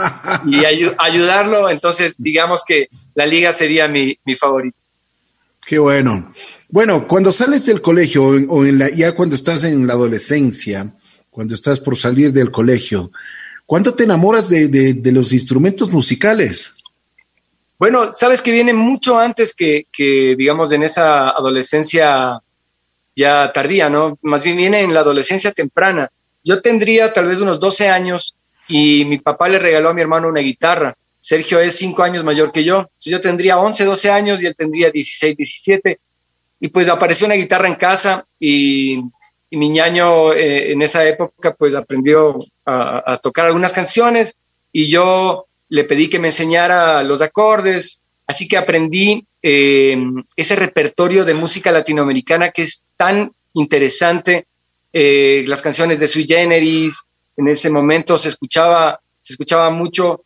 y 0.45 0.65
ayudarlo, 0.99 1.67
entonces 1.71 2.13
digamos 2.19 2.63
que 2.63 2.89
la 3.15 3.25
liga 3.25 3.51
sería 3.53 3.87
mi, 3.87 4.15
mi 4.23 4.35
favorito. 4.35 4.77
Qué 5.65 5.79
bueno. 5.79 6.31
Bueno, 6.69 7.07
cuando 7.07 7.31
sales 7.31 7.65
del 7.65 7.81
colegio 7.81 8.23
o 8.23 8.65
en 8.65 8.77
la, 8.77 8.89
ya 8.91 9.15
cuando 9.15 9.35
estás 9.35 9.63
en 9.63 9.87
la 9.87 9.93
adolescencia, 9.93 10.93
cuando 11.31 11.55
estás 11.55 11.79
por 11.79 11.97
salir 11.97 12.31
del 12.33 12.51
colegio, 12.51 13.11
¿cuánto 13.65 13.95
te 13.95 14.03
enamoras 14.03 14.47
de, 14.47 14.67
de, 14.67 15.11
los 15.11 15.33
instrumentos 15.33 15.89
musicales? 15.89 16.75
Bueno, 17.79 18.13
sabes 18.13 18.43
que 18.43 18.51
viene 18.51 18.75
mucho 18.75 19.17
antes 19.17 19.55
que, 19.55 19.87
que, 19.91 20.35
digamos, 20.37 20.71
en 20.71 20.83
esa 20.83 21.29
adolescencia 21.31 22.43
ya 23.15 23.51
tardía, 23.53 23.89
¿no? 23.89 24.17
Más 24.21 24.43
bien 24.43 24.57
viene 24.57 24.81
en 24.81 24.93
la 24.93 24.99
adolescencia 25.01 25.51
temprana. 25.51 26.11
Yo 26.43 26.61
tendría 26.61 27.13
tal 27.13 27.27
vez 27.27 27.41
unos 27.41 27.59
12 27.59 27.89
años 27.89 28.35
y 28.67 29.05
mi 29.05 29.19
papá 29.19 29.47
le 29.47 29.59
regaló 29.59 29.89
a 29.89 29.93
mi 29.93 30.01
hermano 30.01 30.27
una 30.27 30.41
guitarra. 30.41 30.95
Sergio 31.19 31.59
es 31.59 31.75
cinco 31.75 32.03
años 32.03 32.23
mayor 32.23 32.51
que 32.51 32.63
yo. 32.63 32.89
yo 32.99 33.19
tendría 33.19 33.57
11, 33.57 33.83
12 33.83 34.11
años 34.11 34.43
y 34.43 34.45
él 34.45 34.55
tendría 34.55 34.91
16, 34.91 35.35
17. 35.35 35.99
Y 36.59 36.67
pues 36.69 36.87
apareció 36.87 37.25
una 37.25 37.35
guitarra 37.35 37.67
en 37.67 37.75
casa 37.75 38.25
y, 38.39 39.01
mi 39.51 39.69
ñaño 39.69 40.33
eh, 40.33 40.73
en 40.73 40.81
esa 40.81 41.07
época 41.07 41.53
pues 41.53 41.75
aprendió 41.75 42.37
a, 42.65 43.17
tocar 43.23 43.45
algunas 43.45 43.71
canciones 43.71 44.35
y 44.71 44.87
yo 44.87 45.45
le 45.69 45.85
pedí 45.85 46.09
que 46.09 46.19
me 46.19 46.27
enseñara 46.27 47.01
los 47.03 47.21
acordes. 47.21 48.01
Así 48.27 48.47
que 48.47 48.57
aprendí 48.57 49.27
eh, 49.41 49.95
ese 50.35 50.55
repertorio 50.55 51.25
de 51.25 51.33
música 51.33 51.71
latinoamericana 51.71 52.51
que 52.51 52.63
es 52.63 52.83
tan 52.95 53.31
interesante. 53.53 54.47
Eh, 54.91 55.43
las 55.47 55.61
canciones 55.61 55.99
de 55.99 56.07
Sui 56.07 56.25
Generis, 56.25 57.03
en 57.37 57.47
ese 57.49 57.69
momento 57.69 58.17
se 58.17 58.29
escuchaba, 58.29 58.99
se 59.21 59.33
escuchaba 59.33 59.69
mucho 59.69 60.21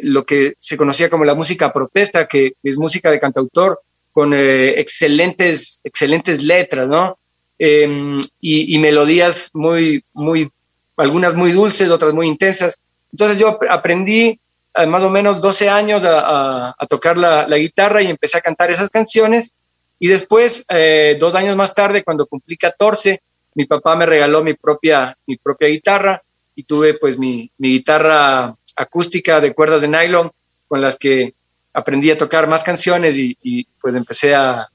lo 0.00 0.24
que 0.24 0.54
se 0.58 0.78
conocía 0.78 1.10
como 1.10 1.26
la 1.26 1.34
música 1.34 1.74
protesta, 1.74 2.26
que 2.26 2.52
es 2.62 2.78
música 2.78 3.10
de 3.10 3.20
cantautor 3.20 3.82
con 4.18 4.34
eh, 4.34 4.80
excelentes, 4.80 5.80
excelentes 5.84 6.42
letras, 6.42 6.88
¿no? 6.88 7.18
Em, 7.56 8.20
y, 8.40 8.76
melodías 8.80 9.50
muy, 9.52 10.04
muy, 10.12 10.48
algunas 10.96 11.36
muy 11.36 11.52
dulces, 11.52 11.88
otras 11.88 12.14
muy 12.14 12.26
intensas. 12.26 12.80
Entonces 13.12 13.38
yo 13.38 13.56
aprendí 13.70 14.40
a 14.78 14.86
más 14.86 15.02
o 15.02 15.10
menos 15.10 15.40
12 15.40 15.68
años 15.68 16.02
a, 16.04 16.74
tocar 16.88 17.18
la, 17.18 17.46
guitarra 17.56 18.02
y 18.02 18.06
empecé 18.06 18.38
a 18.38 18.42
cantar 18.42 18.70
esas 18.70 18.90
canciones. 18.90 19.54
Y 19.98 20.06
después, 20.06 20.64
eh, 20.70 21.16
dos 21.18 21.34
años 21.34 21.56
más 21.56 21.74
tarde, 21.74 22.04
cuando 22.04 22.26
cumplí 22.26 22.56
14, 22.56 23.20
mi 23.54 23.64
papá 23.64 23.96
me 23.96 24.06
regaló 24.06 24.44
mi 24.44 24.54
propia, 24.54 25.16
mi 25.26 25.36
propia 25.36 25.68
guitarra 25.68 26.22
y 26.54 26.62
tuve 26.62 26.94
pues 26.94 27.18
mi, 27.18 27.50
mi 27.58 27.70
guitarra 27.70 28.52
acústica 28.76 29.40
de 29.40 29.52
cuerdas 29.52 29.80
de 29.80 29.88
nylon 29.88 30.30
con 30.68 30.80
las 30.80 30.96
que 30.96 31.34
aprendí 31.72 32.10
a 32.10 32.18
tocar 32.18 32.48
más 32.48 32.62
canciones 32.62 33.18
y, 33.18 33.66
pues 33.80 33.96
empecé 33.96 34.34
a, 34.34 34.68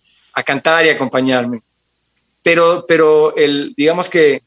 cantar 0.46 0.86
y 0.86 0.90
acompañarme. 0.90 1.62
Pero, 2.42 2.86
pero 2.88 3.36
el, 3.36 3.74
digamos 3.78 4.10
que 4.10 4.42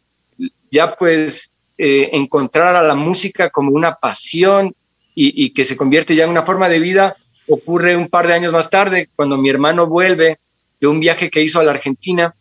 ya 0.71 0.97
pues 0.97 1.51
eh, 1.79 2.11
encontrar 2.13 2.75
a 2.77 2.83
la 2.83 2.95
música 2.95 3.49
como 3.51 3.71
una 3.71 3.95
pasión 3.95 4.75
y, 5.19 5.51
que 5.51 5.65
se 5.65 5.77
convierte 5.77 6.15
ya 6.15 6.25
en 6.25 6.31
una 6.31 6.43
forma 6.43 6.69
de 6.69 6.79
vida 6.79 7.17
ocurre 7.49 7.97
un 7.97 8.09
par 8.09 8.27
de 8.27 8.35
años 8.35 8.53
más 8.53 8.69
tarde 8.69 9.09
cuando 9.17 9.39
mi 9.39 9.49
hermano 9.49 9.87
vuelve 9.87 10.39
de 10.79 10.87
un 10.87 11.01
viaje 11.01 11.31
que 11.31 11.43
hizo 11.43 11.59
a 11.59 11.65
la 11.65 11.71
Argentina 11.73 12.35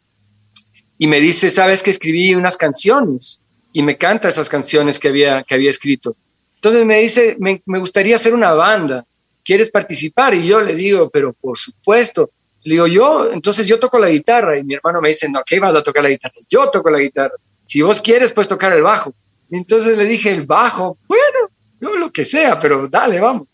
y 0.97 1.07
me 1.07 1.21
dice, 1.21 1.51
sabes 1.51 1.81
que 1.81 1.91
escribí 1.91 2.35
unas 2.35 2.57
canciones 2.57 3.39
y 3.71 3.81
me 3.81 3.97
canta 3.97 4.27
esas 4.27 4.49
canciones 4.49 4.99
que 4.99 5.07
había, 5.07 5.43
que 5.43 5.55
había 5.55 5.69
escrito. 5.69 6.15
Entonces 6.55 6.85
me 6.85 6.99
dice, 6.99 7.37
me, 7.39 7.61
gustaría 7.79 8.17
hacer 8.17 8.33
una 8.33 8.53
banda, 8.53 9.05
¿quieres 9.43 9.71
participar? 9.71 10.33
Y 10.33 10.45
yo 10.45 10.59
le 10.61 10.75
digo, 10.75 11.09
pero 11.09 11.33
por 11.33 11.57
supuesto. 11.57 12.31
Le 12.63 12.73
digo, 12.73 12.87
yo, 12.87 13.31
entonces 13.31 13.67
yo 13.67 13.79
toco 13.79 13.99
la 13.99 14.09
guitarra 14.09 14.57
y 14.57 14.63
mi 14.63 14.73
hermano 14.73 14.99
me 14.99 15.09
dice, 15.09 15.29
no, 15.29 15.43
¿qué 15.45 15.59
vas 15.59 15.75
a 15.75 15.83
tocar 15.83 16.03
la 16.03 16.09
guitarra? 16.09 16.33
Yo 16.49 16.69
toco 16.71 16.89
la 16.89 16.99
guitarra. 16.99 17.35
Si 17.63 17.81
vos 17.81 18.01
quieres, 18.01 18.33
puedes 18.33 18.49
tocar 18.49 18.73
el 18.73 18.81
bajo. 18.81 19.13
entonces 19.49 19.97
le 19.97 20.05
dije, 20.05 20.31
el 20.31 20.45
bajo, 20.45 20.97
bueno, 21.07 21.51
yo 21.79 21.95
lo 21.95 22.11
que 22.11 22.25
sea, 22.25 22.59
pero 22.59 22.87
dale, 22.87 23.19
vamos. 23.19 23.47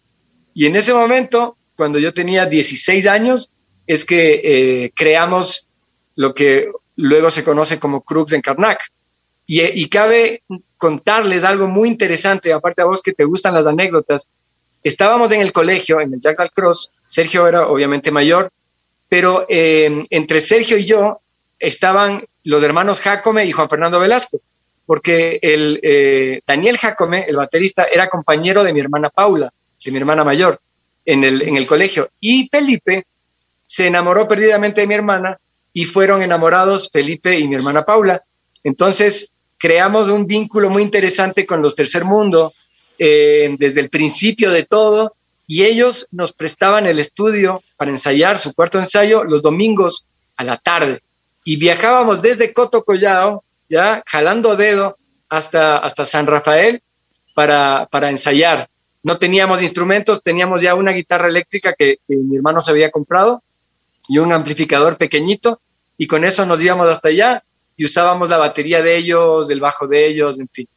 Y 0.53 0.65
en 0.65 0.75
ese 0.75 0.93
momento, 0.93 1.57
cuando 1.75 1.99
yo 1.99 2.13
tenía 2.13 2.45
16 2.45 3.07
años, 3.07 3.51
es 3.87 4.05
que 4.05 4.41
eh, 4.43 4.91
creamos 4.95 5.67
lo 6.15 6.33
que 6.33 6.71
luego 6.95 7.31
se 7.31 7.43
conoce 7.43 7.79
como 7.79 8.01
Crux 8.01 8.33
en 8.33 8.41
Karnak. 8.41 8.81
Y, 9.47 9.61
y, 9.61 9.89
cabe 9.89 10.43
contarles 10.77 11.43
algo 11.43 11.67
muy 11.67 11.89
interesante, 11.89 12.53
aparte 12.53 12.81
a 12.81 12.85
vos 12.85 13.01
que 13.01 13.11
te 13.11 13.25
gustan 13.25 13.53
las 13.53 13.65
anécdotas. 13.65 14.27
Estábamos 14.83 15.31
en 15.31 15.41
el 15.41 15.51
colegio, 15.51 15.99
en 15.99 16.13
el 16.13 16.19
Jackal 16.19 16.51
Cross, 16.51 16.91
Sergio 17.07 17.47
era 17.47 17.67
obviamente 17.67 18.11
mayor, 18.11 18.51
pero 19.09 19.45
eh, 19.49 20.03
entre 20.09 20.39
Sergio 20.39 20.77
y 20.77 20.85
yo 20.85 21.19
estaban 21.59 22.23
los 22.43 22.63
hermanos 22.63 23.01
Jacome 23.01 23.45
y 23.45 23.51
Juan 23.51 23.69
Fernando 23.69 23.99
Velasco, 23.99 24.39
porque 24.85 25.39
el 25.41 25.79
eh, 25.83 26.41
Daniel 26.45 26.77
Jacome, 26.77 27.25
el 27.27 27.35
baterista, 27.35 27.85
era 27.85 28.09
compañero 28.09 28.63
de 28.63 28.73
mi 28.73 28.79
hermana 28.79 29.09
Paula, 29.09 29.49
de 29.83 29.91
mi 29.91 29.97
hermana 29.97 30.23
mayor, 30.23 30.59
en 31.05 31.23
el, 31.23 31.41
en 31.41 31.57
el 31.57 31.65
colegio. 31.65 32.09
Y 32.19 32.47
Felipe 32.49 33.05
se 33.63 33.87
enamoró 33.87 34.27
perdidamente 34.27 34.81
de 34.81 34.87
mi 34.87 34.93
hermana 34.93 35.39
y 35.73 35.85
fueron 35.85 36.21
enamorados 36.21 36.89
Felipe 36.91 37.39
y 37.39 37.47
mi 37.47 37.55
hermana 37.55 37.83
Paula. 37.83 38.23
Entonces 38.63 39.31
creamos 39.57 40.09
un 40.09 40.25
vínculo 40.25 40.69
muy 40.69 40.83
interesante 40.83 41.45
con 41.45 41.61
los 41.61 41.75
Tercer 41.75 42.03
Mundo 42.03 42.53
eh, 42.97 43.55
desde 43.57 43.79
el 43.79 43.89
principio 43.89 44.51
de 44.51 44.63
todo 44.63 45.15
y 45.47 45.63
ellos 45.63 46.07
nos 46.11 46.33
prestaban 46.33 46.85
el 46.85 46.99
estudio 46.99 47.63
para 47.77 47.91
ensayar 47.91 48.39
su 48.39 48.53
cuarto 48.53 48.79
ensayo 48.79 49.23
los 49.23 49.41
domingos 49.41 50.05
a 50.37 50.43
la 50.43 50.57
tarde 50.57 50.99
y 51.43 51.57
viajábamos 51.57 52.21
desde 52.21 52.53
Coto 52.53 52.83
Collao, 52.83 53.43
ya 53.71 54.03
jalando 54.05 54.57
dedo 54.57 54.97
hasta, 55.29 55.77
hasta 55.77 56.05
San 56.05 56.27
Rafael 56.27 56.83
para, 57.33 57.87
para 57.89 58.09
ensayar. 58.09 58.69
No 59.01 59.17
teníamos 59.17 59.63
instrumentos, 59.63 60.21
teníamos 60.21 60.61
ya 60.61 60.75
una 60.75 60.91
guitarra 60.91 61.29
eléctrica 61.29 61.73
que, 61.73 61.99
mi 62.07 62.35
hermano 62.35 62.61
se 62.61 62.71
había 62.71 62.91
comprado 62.91 63.41
y 64.09 64.17
un 64.17 64.33
amplificador 64.33 64.97
pequeñito 64.97 65.61
y 65.97 66.05
con 66.07 66.25
eso 66.25 66.45
nos 66.45 66.61
íbamos 66.61 66.89
hasta 66.89 67.07
allá 67.07 67.43
y 67.77 67.85
usábamos 67.85 68.29
la 68.29 68.37
batería 68.37 68.83
de 68.83 68.97
ellos, 68.97 69.49
el 69.49 69.61
bajo 69.61 69.87
de 69.87 70.05
ellos, 70.05 70.39
en 70.39 70.49
fin. 70.49 70.67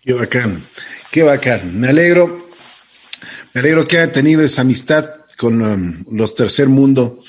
Qué 0.00 0.14
bacán, 0.14 0.64
qué 1.10 1.22
bacán. 1.22 1.78
Me 1.78 1.88
alegro, 1.88 2.48
me 3.52 3.60
alegro 3.60 3.86
que 3.86 3.98
hayan 3.98 4.12
tenido 4.12 4.42
esa 4.42 4.62
amistad 4.62 5.04
con 5.36 5.60
um, 5.60 6.04
los 6.10 6.34
tercer 6.34 6.68
mundo 6.68 7.20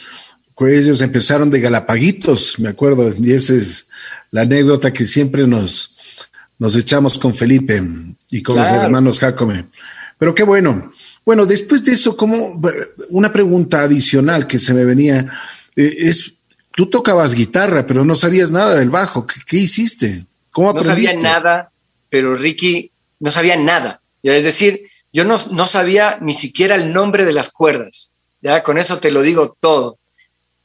ellos 0.69 1.01
empezaron 1.01 1.49
de 1.49 1.59
galapaguitos, 1.59 2.59
me 2.59 2.69
acuerdo, 2.69 3.13
y 3.17 3.33
esa 3.33 3.53
es 3.53 3.87
la 4.31 4.41
anécdota 4.41 4.91
que 4.91 5.05
siempre 5.05 5.45
nos, 5.45 5.97
nos 6.57 6.75
echamos 6.75 7.19
con 7.19 7.33
Felipe 7.35 7.81
y 8.29 8.41
con 8.41 8.57
los 8.57 8.67
hermanos 8.67 9.19
Jacome. 9.19 9.67
Pero 10.17 10.33
qué 10.35 10.43
bueno. 10.43 10.91
Bueno, 11.25 11.45
después 11.45 11.83
de 11.83 11.93
eso, 11.93 12.17
como 12.17 12.61
una 13.09 13.31
pregunta 13.31 13.83
adicional 13.83 14.47
que 14.47 14.59
se 14.59 14.73
me 14.73 14.85
venía, 14.85 15.25
eh, 15.75 15.95
es, 15.97 16.35
tú 16.71 16.87
tocabas 16.87 17.33
guitarra, 17.33 17.85
pero 17.85 18.05
no 18.05 18.15
sabías 18.15 18.51
nada 18.51 18.75
del 18.75 18.89
bajo. 18.89 19.25
¿Qué, 19.25 19.57
hiciste? 19.57 20.25
¿Cómo 20.51 20.69
aprendiste? 20.69 21.15
No 21.15 21.21
sabía 21.21 21.33
nada, 21.33 21.71
pero 22.09 22.35
Ricky 22.35 22.91
no 23.19 23.31
sabía 23.31 23.57
nada. 23.57 24.01
Es 24.23 24.43
decir, 24.43 24.83
yo 25.13 25.25
no, 25.25 25.37
no 25.51 25.67
sabía 25.67 26.17
ni 26.21 26.33
siquiera 26.33 26.75
el 26.75 26.93
nombre 26.93 27.25
de 27.25 27.33
las 27.33 27.51
cuerdas. 27.51 28.11
Ya 28.41 28.63
con 28.63 28.77
eso 28.77 28.99
te 28.99 29.11
lo 29.11 29.21
digo 29.21 29.55
todo 29.59 29.99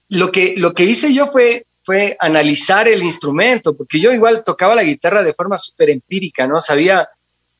lo 0.08 0.32
que, 0.32 0.54
lo 0.56 0.74
que 0.74 0.84
hice 0.84 1.12
yo 1.12 1.26
fue, 1.26 1.65
fue 1.86 2.16
analizar 2.18 2.88
el 2.88 3.00
instrumento, 3.04 3.76
porque 3.76 4.00
yo 4.00 4.12
igual 4.12 4.42
tocaba 4.44 4.74
la 4.74 4.82
guitarra 4.82 5.22
de 5.22 5.34
forma 5.34 5.56
súper 5.56 5.90
empírica, 5.90 6.48
¿no? 6.48 6.60
Sabía 6.60 7.08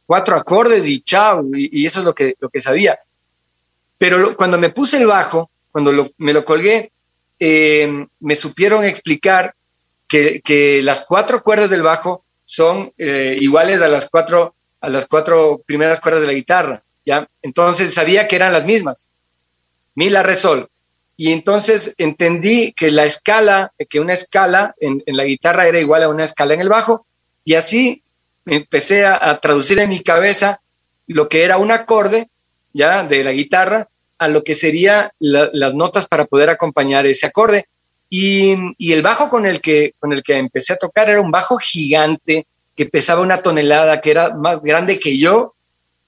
cuatro 0.04 0.34
acordes 0.34 0.88
y 0.88 1.00
chao, 1.00 1.44
y, 1.54 1.86
eso 1.86 2.00
es 2.00 2.04
lo 2.04 2.12
que, 2.12 2.34
lo 2.40 2.48
que 2.48 2.60
sabía. 2.60 2.98
Pero 3.96 4.36
cuando 4.36 4.58
me 4.58 4.70
puse 4.70 4.96
el 4.96 5.06
bajo, 5.06 5.48
cuando 5.70 6.12
me 6.18 6.32
lo 6.32 6.44
colgué, 6.44 6.90
eh, 7.38 8.06
me 8.18 8.34
supieron 8.34 8.84
explicar 8.84 9.54
que, 10.08 10.40
que, 10.44 10.82
las 10.82 11.04
cuatro 11.06 11.44
cuerdas 11.44 11.70
del 11.70 11.82
bajo 11.82 12.24
son 12.44 12.92
eh, 12.98 13.36
iguales 13.40 13.80
a 13.80 13.88
las 13.88 14.10
cuatro 14.10 14.54
a 14.80 14.88
las 14.88 15.06
cuatro 15.06 15.62
primeras 15.64 16.00
cuerdas 16.00 16.22
de 16.22 16.26
la 16.26 16.32
guitarra, 16.32 16.82
¿ya? 17.04 17.28
Entonces 17.42 17.94
sabía 17.94 18.26
que 18.26 18.36
eran 18.36 18.52
las 18.52 18.66
mismas. 18.66 19.08
Mi, 19.94 20.10
la, 20.10 20.22
re. 20.22 20.36
Y 21.16 21.32
entonces 21.32 21.94
entendí 21.96 22.72
que 22.72 22.90
la 22.90 23.04
escala, 23.04 23.72
que 23.88 24.00
una 24.00 24.12
escala 24.12 24.74
en, 24.80 25.02
la 25.06 25.24
guitarra 25.24 25.66
era 25.66 25.80
igual 25.80 26.02
a 26.02 26.10
una 26.10 26.24
escala 26.24 26.52
en 26.54 26.60
el 26.60 26.68
bajo, 26.68 27.06
y 27.44 27.54
así 27.54 28.02
empecé 28.44 29.06
a, 29.06 29.38
traducir 29.40 29.78
en 29.78 29.88
mi 29.88 30.00
cabeza 30.00 30.60
lo 31.06 31.28
que 31.28 31.44
era 31.44 31.56
un 31.56 31.70
acorde 31.70 32.28
ya 32.72 33.04
de 33.04 33.24
la 33.24 33.32
guitarra 33.32 33.88
a 34.18 34.28
lo 34.28 34.44
que 34.44 34.54
serían 34.54 35.10
las 35.18 35.74
notas 35.74 36.06
para 36.06 36.26
poder 36.26 36.50
acompañar 36.50 37.06
ese 37.06 37.26
acorde. 37.26 37.66
Y, 38.10 38.54
el 38.92 39.02
bajo 39.02 39.30
con 39.30 39.46
el, 39.46 39.60
que, 39.60 39.94
con 39.98 40.12
el 40.12 40.22
que 40.22 40.36
empecé 40.36 40.74
a 40.74 40.78
tocar 40.78 41.08
era 41.08 41.20
un 41.20 41.30
bajo 41.30 41.56
gigante 41.56 42.46
que 42.74 42.86
pesaba 42.86 43.22
una 43.22 43.40
tonelada, 43.40 44.00
que 44.02 44.10
era 44.10 44.34
más 44.34 44.60
grande 44.60 45.00
que 45.00 45.16
yo. 45.16 45.54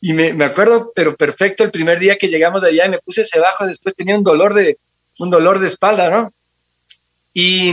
Y 0.01 0.13
me, 0.13 0.35
me 0.35 0.45
acuerdo, 0.45 0.93
pero 0.95 1.17
perfecto, 1.17 1.65
el 1.65 1.71
primer 1.71 1.99
día 1.99 2.17
que 2.17 2.29
llegamos 2.29 2.63
de 2.63 2.69
allá 2.69 2.87
y 2.87 2.91
me 2.91 2.99
puse 2.99 3.23
ese 3.23 3.41
bajo, 3.41 3.67
después 3.67 3.95
tenía 3.97 4.17
un 4.17 4.23
dolor 4.23 4.55
de, 4.55 4.79
un 5.19 5.31
dolor 5.31 5.59
de 5.59 5.69
espalda, 5.69 6.11
¿no? 6.11 6.33
Y, 7.33 7.73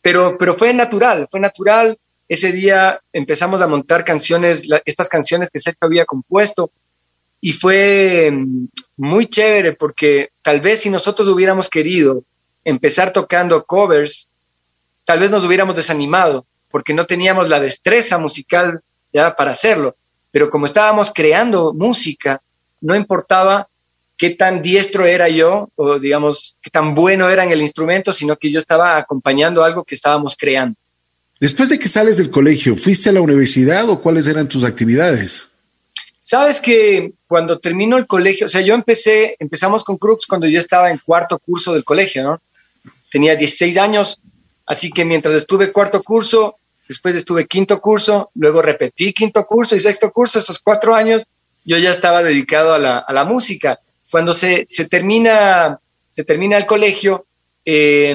pero, 0.00 0.36
pero 0.38 0.54
fue 0.54 0.74
natural, 0.74 1.28
fue 1.30 1.40
natural. 1.40 1.98
Ese 2.28 2.52
día 2.52 3.00
empezamos 3.12 3.60
a 3.60 3.68
montar 3.68 4.04
canciones, 4.04 4.68
estas 4.84 5.08
canciones 5.08 5.50
que 5.52 5.60
Sergio 5.60 5.86
había 5.86 6.04
compuesto, 6.04 6.70
y 7.40 7.52
fue 7.52 8.30
mm, 8.30 8.66
muy 8.98 9.26
chévere 9.26 9.72
porque 9.72 10.30
tal 10.42 10.60
vez 10.60 10.80
si 10.80 10.90
nosotros 10.90 11.28
hubiéramos 11.28 11.68
querido 11.68 12.24
empezar 12.64 13.12
tocando 13.12 13.64
covers, 13.64 14.28
tal 15.04 15.20
vez 15.20 15.30
nos 15.30 15.44
hubiéramos 15.44 15.74
desanimado 15.74 16.46
porque 16.70 16.94
no 16.94 17.06
teníamos 17.06 17.48
la 17.48 17.58
destreza 17.58 18.18
musical 18.18 18.82
ya 19.12 19.34
para 19.34 19.52
hacerlo. 19.52 19.96
Pero 20.30 20.50
como 20.50 20.66
estábamos 20.66 21.12
creando 21.12 21.72
música, 21.74 22.42
no 22.80 22.94
importaba 22.94 23.68
qué 24.20 24.28
tan 24.28 24.60
diestro 24.60 25.06
era 25.06 25.30
yo, 25.30 25.70
o 25.76 25.98
digamos, 25.98 26.54
qué 26.60 26.68
tan 26.68 26.94
bueno 26.94 27.30
era 27.30 27.42
en 27.42 27.52
el 27.52 27.62
instrumento, 27.62 28.12
sino 28.12 28.36
que 28.36 28.52
yo 28.52 28.58
estaba 28.58 28.98
acompañando 28.98 29.64
algo 29.64 29.82
que 29.82 29.94
estábamos 29.94 30.36
creando. 30.38 30.76
Después 31.40 31.70
de 31.70 31.78
que 31.78 31.88
sales 31.88 32.18
del 32.18 32.30
colegio, 32.30 32.76
¿fuiste 32.76 33.08
a 33.08 33.14
la 33.14 33.22
universidad 33.22 33.88
o 33.88 33.98
cuáles 33.98 34.26
eran 34.26 34.46
tus 34.46 34.62
actividades? 34.62 35.48
Sabes 36.22 36.60
que 36.60 37.14
cuando 37.26 37.60
terminó 37.60 37.96
el 37.96 38.06
colegio, 38.06 38.44
o 38.44 38.48
sea, 38.50 38.60
yo 38.60 38.74
empecé, 38.74 39.36
empezamos 39.38 39.84
con 39.84 39.96
Crux 39.96 40.26
cuando 40.26 40.46
yo 40.46 40.58
estaba 40.58 40.90
en 40.90 40.98
cuarto 40.98 41.38
curso 41.38 41.72
del 41.72 41.82
colegio, 41.82 42.22
¿no? 42.22 42.42
Tenía 43.10 43.36
16 43.36 43.78
años, 43.78 44.20
así 44.66 44.90
que 44.90 45.06
mientras 45.06 45.34
estuve 45.34 45.72
cuarto 45.72 46.02
curso, 46.02 46.56
después 46.86 47.16
estuve 47.16 47.46
quinto 47.46 47.80
curso, 47.80 48.30
luego 48.34 48.60
repetí 48.60 49.14
quinto 49.14 49.46
curso 49.46 49.76
y 49.76 49.80
sexto 49.80 50.10
curso, 50.10 50.40
esos 50.40 50.58
cuatro 50.58 50.94
años, 50.94 51.26
yo 51.64 51.78
ya 51.78 51.90
estaba 51.90 52.22
dedicado 52.22 52.74
a 52.74 52.78
la, 52.78 52.98
a 52.98 53.12
la 53.14 53.24
música 53.24 53.80
cuando 54.10 54.34
se, 54.34 54.66
termina, 54.88 55.78
se 56.08 56.24
termina 56.24 56.56
el 56.56 56.66
colegio, 56.66 57.26
eh, 57.64 58.14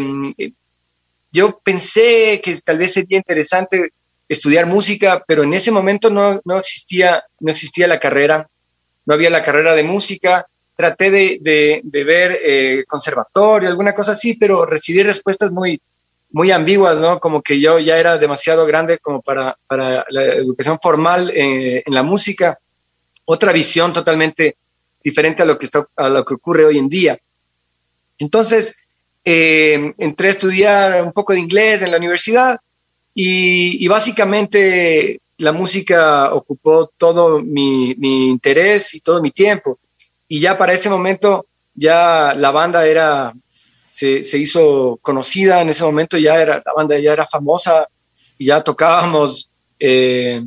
yo 1.31 1.59
pensé 1.63 2.41
que 2.43 2.57
tal 2.63 2.77
vez 2.77 2.93
sería 2.93 3.17
interesante 3.17 3.91
estudiar 4.27 4.65
música, 4.65 5.23
pero 5.27 5.43
en 5.43 5.53
ese 5.53 5.71
momento 5.71 6.09
no, 6.09 6.39
existía, 6.57 7.23
no 7.39 7.51
existía 7.51 7.87
la 7.87 7.99
carrera, 7.99 8.49
no 9.05 9.13
había 9.13 9.29
la 9.29 9.43
carrera 9.43 9.75
de 9.75 9.83
música. 9.83 10.47
Traté 10.75 11.09
de, 11.09 11.81
ver 12.05 12.37
eh, 12.43 12.83
conservatorio, 12.87 13.69
alguna 13.69 13.93
cosa 13.93 14.11
así, 14.11 14.35
pero 14.35 14.65
recibí 14.65 15.03
respuestas 15.03 15.51
muy, 15.51 15.81
muy 16.31 16.51
ambiguas, 16.51 16.97
¿no? 16.97 17.19
Como 17.19 17.41
que 17.41 17.59
yo 17.61 17.79
ya 17.79 17.97
era 17.97 18.17
demasiado 18.17 18.65
grande 18.65 18.97
como 18.97 19.21
para, 19.21 19.57
para 19.67 20.05
la 20.09 20.23
educación 20.23 20.79
formal 20.81 21.31
eh, 21.33 21.83
en 21.85 21.93
la 21.93 22.03
música. 22.03 22.59
Otra 23.23 23.53
visión 23.53 23.93
totalmente 23.93 24.57
diferente 25.05 25.43
a 25.43 25.45
lo 25.45 25.57
que, 25.59 25.65
está, 25.67 25.87
a 25.95 26.09
lo 26.09 26.25
que 26.25 26.33
ocurre 26.33 26.65
hoy 26.65 26.79
en 26.79 26.89
día. 26.89 27.17
Entonces, 28.17 28.75
eh, 29.23 29.93
entré 29.99 30.27
a 30.27 30.31
estudiar 30.31 31.03
un 31.03 31.13
poco 31.13 31.33
de 31.33 31.39
inglés 31.39 31.83
en 31.83 31.91
la 31.91 31.97
universidad 31.97 32.57
y, 33.13 33.87
básicamente 33.87 35.21
la 35.37 35.51
música 35.51 36.33
ocupó 36.33 36.87
todo 36.97 37.39
mi, 37.39 37.91
interés 37.91 38.95
y 38.95 38.99
todo 38.99 39.21
mi 39.21 39.31
tiempo. 39.31 39.77
Y 40.27 40.39
ya 40.39 40.57
para 40.57 40.73
ese 40.73 40.89
momento, 40.89 41.45
ya 41.75 42.33
la 42.35 42.49
banda 42.49 42.87
era, 42.87 43.31
se, 43.91 44.21
hizo 44.39 44.97
conocida, 45.03 45.61
en 45.61 45.69
ese 45.69 45.83
momento 45.83 46.17
ya 46.17 46.41
era, 46.41 46.63
la 46.65 46.73
banda 46.75 46.97
ya 46.97 47.13
era 47.13 47.27
famosa 47.27 47.87
y 48.39 48.47
ya 48.47 48.61
tocábamos 48.61 49.51
eh, 49.79 50.41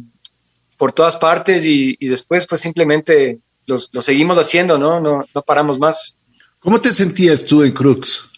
por 0.77 0.92
todas 0.92 1.16
partes 1.16 1.64
y, 1.64 1.97
y, 2.01 2.09
después 2.09 2.47
pues 2.47 2.61
simplemente 2.61 3.38
los, 3.68 3.90
seguimos 4.00 4.38
haciendo, 4.38 4.78
¿no? 4.78 5.00
¿no? 5.00 5.24
No 5.35 5.42
paramos 5.42 5.78
más. 5.78 6.16
¿Cómo 6.59 6.81
te 6.81 6.90
sentías 6.92 7.44
tú 7.44 7.62
en 7.62 7.72
Crux? 7.72 8.31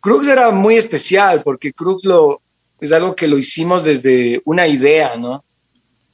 Crux 0.00 0.26
era 0.26 0.50
muy 0.52 0.76
especial 0.76 1.42
porque 1.42 1.72
Crux 1.72 2.04
lo, 2.04 2.40
es 2.80 2.92
algo 2.92 3.14
que 3.14 3.28
lo 3.28 3.36
hicimos 3.36 3.84
desde 3.84 4.40
una 4.44 4.66
idea, 4.66 5.16
¿no? 5.16 5.44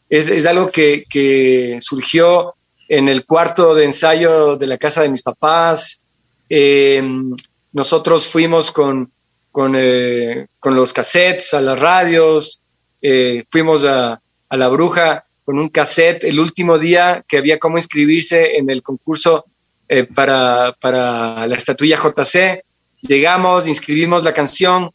Es, 0.09 0.47
algo 0.47 0.71
que, 0.71 1.77
surgió 1.81 2.55
en 2.89 3.09
el 3.09 3.25
cuarto 3.25 3.75
de 3.75 3.85
ensayo 3.85 4.57
de 4.57 4.67
la 4.67 4.79
casa 4.79 5.03
de 5.03 5.09
mis 5.09 5.23
papás. 5.23 6.05
Em, 6.49 7.35
nosotros 7.73 8.29
fuimos 8.29 8.71
con, 8.71 9.11
con, 9.51 9.75
eh, 9.77 10.47
con 10.61 10.77
los 10.77 10.93
cassettes, 10.93 11.55
a 11.55 11.61
las 11.61 11.79
radios, 11.81 12.61
eh, 13.03 13.45
fuimos 13.51 13.85
a, 13.85 14.21
a, 14.49 14.57
La 14.57 14.69
Bruja 14.69 15.23
con 15.45 15.59
un 15.59 15.69
cassette 15.69 16.25
el 16.25 16.41
último 16.41 16.79
día 16.79 17.25
que 17.29 17.39
había 17.39 17.59
cómo 17.59 17.77
inscribirse 17.77 18.57
en 18.57 18.71
el 18.71 18.83
concurso 18.83 19.45
eh, 19.89 20.05
para, 20.05 20.77
para, 20.81 21.47
la 21.47 21.57
estatuilla 21.57 21.99
JC. 21.99 22.65
Llegamos, 23.03 23.69
inscribimos 23.69 24.25
la 24.25 24.33
canción, 24.33 24.91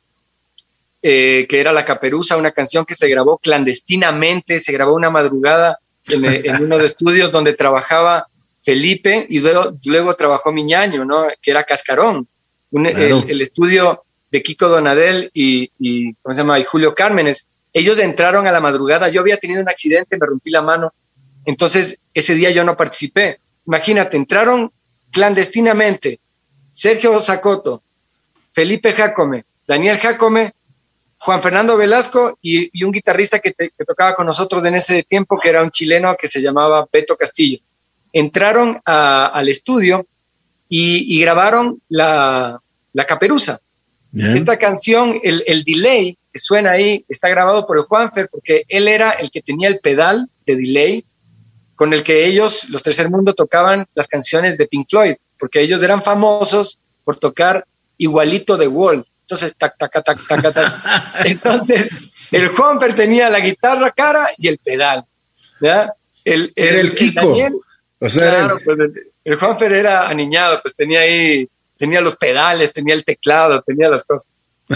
que 1.01 1.47
era 1.49 1.71
La 1.71 1.85
Caperuza, 1.85 2.37
una 2.37 2.51
canción 2.51 2.83
que 2.83 2.95
se 2.95 3.07
grabó 3.07 3.37
clandestinamente, 3.37 4.59
se 4.59 4.73
grabó 4.73 4.95
una 4.95 5.09
madrugada 5.09 5.79
en, 6.07 6.25
en 6.25 6.63
unos 6.63 6.83
estudios 6.83 7.31
donde 7.31 7.53
trabajaba 7.53 8.27
Felipe 8.61 9.25
y 9.29 9.39
luego, 9.39 9.77
luego 9.85 10.13
trabajó 10.15 10.51
Miñaño, 10.51 11.05
¿no? 11.05 11.27
que 11.41 11.51
era 11.51 11.63
Cascarón. 11.63 12.27
el, 12.71 13.41
estudio 13.41 14.03
de 14.31 14.43
Kiko 14.43 14.67
Donadel 14.69 15.31
y, 15.33 16.13
¿cómo 16.21 16.33
se 16.33 16.41
llama? 16.41 16.59
y 16.59 16.63
Julio 16.63 16.93
Cármenes. 16.93 17.47
Ellos 17.73 17.99
entraron 17.99 18.47
a 18.47 18.51
la 18.51 18.59
madrugada, 18.59 19.09
yo 19.09 19.21
había 19.21 19.37
tenido 19.37 19.61
un 19.61 19.69
accidente, 19.69 20.17
me 20.17 20.25
rompí 20.25 20.49
la 20.49 20.61
mano, 20.61 20.93
entonces 21.45 21.99
ese 22.13 22.35
día 22.35 22.51
yo 22.51 22.63
no 22.63 22.75
participé. 22.75 23.39
Imagínate, 23.65 24.17
entraron 24.17 24.71
clandestinamente 25.11 26.19
Sergio 26.71 27.19
Zacoto, 27.19 27.83
Felipe 28.53 28.93
Jacome, 28.93 29.45
Daniel 29.67 29.97
Jacome, 29.97 30.53
Juan 31.19 31.41
Fernando 31.41 31.77
Velasco 31.77 32.37
y, 32.41 32.83
un 32.83 32.91
guitarrista 32.91 33.39
que, 33.39 33.53
tocaba 33.85 34.13
con 34.15 34.25
nosotros 34.25 34.63
en 34.65 34.75
ese 34.75 35.03
tiempo, 35.03 35.37
que 35.39 35.49
era 35.49 35.61
un 35.61 35.69
chileno 35.69 36.15
que 36.15 36.29
se 36.29 36.41
llamaba 36.41 36.87
Beto 36.91 37.15
Castillo. 37.17 37.59
Entraron 38.13 38.79
al 38.85 39.49
estudio 39.49 40.07
y, 40.69 41.19
grabaron 41.19 41.81
la, 41.89 42.61
la 42.93 43.05
caperuza. 43.05 43.59
Esta 44.15 44.57
canción, 44.57 45.13
el, 45.23 45.43
el, 45.45 45.63
delay 45.63 46.17
que 46.33 46.39
suena 46.39 46.71
ahí, 46.71 47.05
está 47.09 47.29
grabado 47.29 47.67
por 47.67 47.77
el 47.77 47.83
Juanfer, 47.83 48.27
porque 48.29 48.63
él 48.67 48.87
era 48.87 49.11
el 49.11 49.29
que 49.29 49.41
tenía 49.41 49.67
el 49.67 49.79
pedal 49.79 50.27
de 50.45 50.55
delay 50.55 51.05
con 51.75 51.93
el 51.93 52.03
que 52.03 52.25
ellos, 52.25 52.69
los 52.69 52.83
Tercer 52.83 53.09
Mundo, 53.09 53.33
tocaban 53.33 53.87
las 53.93 54.07
canciones 54.07 54.57
de 54.57 54.67
Pink 54.67 54.89
Floyd, 54.89 55.13
porque 55.37 55.61
ellos 55.61 55.81
eran 55.83 56.01
famosos 56.01 56.79
por 57.03 57.15
tocar 57.17 57.65
igualito 57.97 58.57
de 58.57 58.67
Wall. 58.67 59.05
Entonces, 59.21 59.55
tac, 59.55 59.77
tac, 59.77 60.03
tac, 60.03 60.27
tac, 60.27 60.53
tac. 60.53 60.73
Entonces, 61.25 61.89
el 62.31 62.47
Juanfer 62.47 62.95
tenía 62.95 63.29
la 63.29 63.39
guitarra 63.39 63.91
cara 63.91 64.27
y 64.37 64.47
el 64.47 64.57
pedal. 64.57 65.05
¿ya? 65.61 65.93
El, 66.25 66.51
era 66.55 66.79
el, 66.79 66.95
Kiko. 66.95 67.35
o 67.99 68.09
sea, 68.09 68.29
claro, 68.29 68.57
el... 68.57 68.63
pues 68.63 68.77
el 69.23 69.35
Juanfer 69.35 69.73
era 69.73 70.09
aniñado, 70.09 70.59
pues 70.61 70.73
tenía 70.73 71.01
ahí 71.01 71.47
tenía 71.79 72.01
los 72.01 72.17
pedales, 72.17 72.73
tenía 72.73 72.93
el 72.93 73.05
teclado, 73.05 73.61
tenía 73.61 73.87
las 73.89 74.03
cosas. 74.03 74.27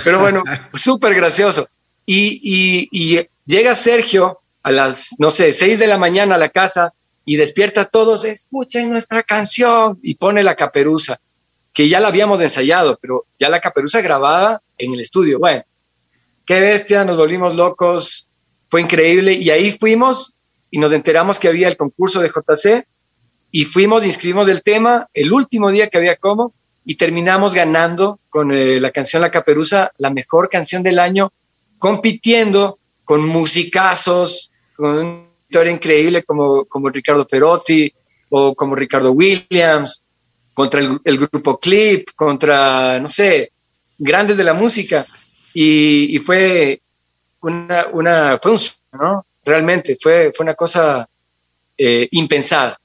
Pero 0.03 0.19
bueno, 0.19 0.41
súper 0.73 1.13
gracioso. 1.13 1.67
Y, 2.05 2.39
y, 2.41 3.27
llega 3.45 3.75
Sergio 3.75 4.39
a 4.63 4.71
las, 4.71 5.15
no 5.19 5.29
sé, 5.29 5.51
seis 5.51 5.77
de 5.77 5.87
la 5.87 5.97
mañana 5.97 6.35
a 6.35 6.37
la 6.37 6.49
casa 6.49 6.93
y 7.25 7.35
despierta 7.35 7.81
a 7.81 7.85
todos, 7.85 8.23
escuchen 8.23 8.89
nuestra 8.89 9.21
canción 9.21 9.99
y 10.01 10.15
pone 10.15 10.43
la 10.43 10.55
caperuza, 10.55 11.19
que 11.73 11.89
ya 11.89 11.99
la 11.99 12.07
habíamos 12.07 12.39
ensayado, 12.39 12.97
pero 13.01 13.25
ya 13.37 13.49
la 13.49 13.59
caperuza 13.59 14.01
grabada 14.01 14.61
en 14.77 14.93
el 14.93 15.01
estudio. 15.01 15.39
Bueno, 15.39 15.63
qué 16.45 16.61
bestia, 16.61 17.03
nos 17.03 17.17
volvimos 17.17 17.55
locos, 17.55 18.29
fue 18.69 18.81
increíble 18.81 19.33
y 19.33 19.49
ahí 19.49 19.71
fuimos 19.71 20.35
y 20.71 20.79
nos 20.79 20.93
enteramos 20.93 21.37
que 21.37 21.49
había 21.49 21.67
el 21.67 21.77
concurso 21.77 22.21
de 22.21 22.29
JC 22.29 22.85
y 23.51 23.65
fuimos, 23.65 24.05
inscribimos 24.05 24.47
el 24.47 24.63
tema 24.63 25.09
el 25.13 25.33
último 25.33 25.69
día 25.69 25.89
que 25.89 25.97
había 25.97 26.15
como 26.15 26.53
y 26.85 26.95
terminamos 26.95 27.53
ganando 27.53 28.19
con 28.29 28.51
eh, 28.51 28.79
la 28.79 28.91
canción 28.91 29.21
La 29.21 29.31
Caperuza, 29.31 29.91
la 29.97 30.09
mejor 30.09 30.49
canción 30.49 30.83
del 30.83 30.99
año, 30.99 31.31
compitiendo 31.77 32.79
con 33.03 33.27
musicazos, 33.27 34.51
con 34.75 34.97
una 34.97 35.23
historia 35.47 35.71
increíble 35.71 36.23
como, 36.23 36.65
como 36.65 36.89
Ricardo 36.89 37.27
Perotti 37.27 37.93
o 38.29 38.55
como 38.55 38.75
Ricardo 38.75 39.11
Williams, 39.11 40.01
contra 40.53 40.81
el, 40.81 41.17
grupo 41.17 41.59
Clip, 41.59 42.09
contra, 42.15 42.99
no 42.99 43.07
sé, 43.07 43.51
grandes 43.97 44.37
de 44.37 44.43
la 44.43 44.53
música. 44.53 45.05
Y, 45.53 46.17
fue 46.19 46.81
una, 47.41 47.87
una, 47.91 48.39
fue 48.41 48.53
un, 48.53 48.59
¿no? 48.93 49.25
Realmente, 49.45 49.97
fue, 49.99 50.31
fue 50.35 50.43
una 50.43 50.53
cosa 50.53 51.07
eh, 51.77 52.07
impensada. 52.11 52.79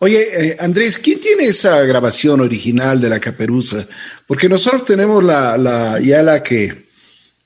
Oye, 0.00 0.50
eh, 0.50 0.56
Andrés, 0.60 0.98
¿quién 0.98 1.20
tiene 1.20 1.46
esa 1.46 1.80
grabación 1.80 2.40
original 2.40 3.00
de 3.00 3.08
la 3.08 3.18
caperuza? 3.18 3.86
Porque 4.26 4.48
nosotros 4.48 4.84
tenemos 4.84 5.24
la, 5.24 5.58
la, 5.58 5.98
ya 6.00 6.22
la 6.22 6.42
que 6.42 6.86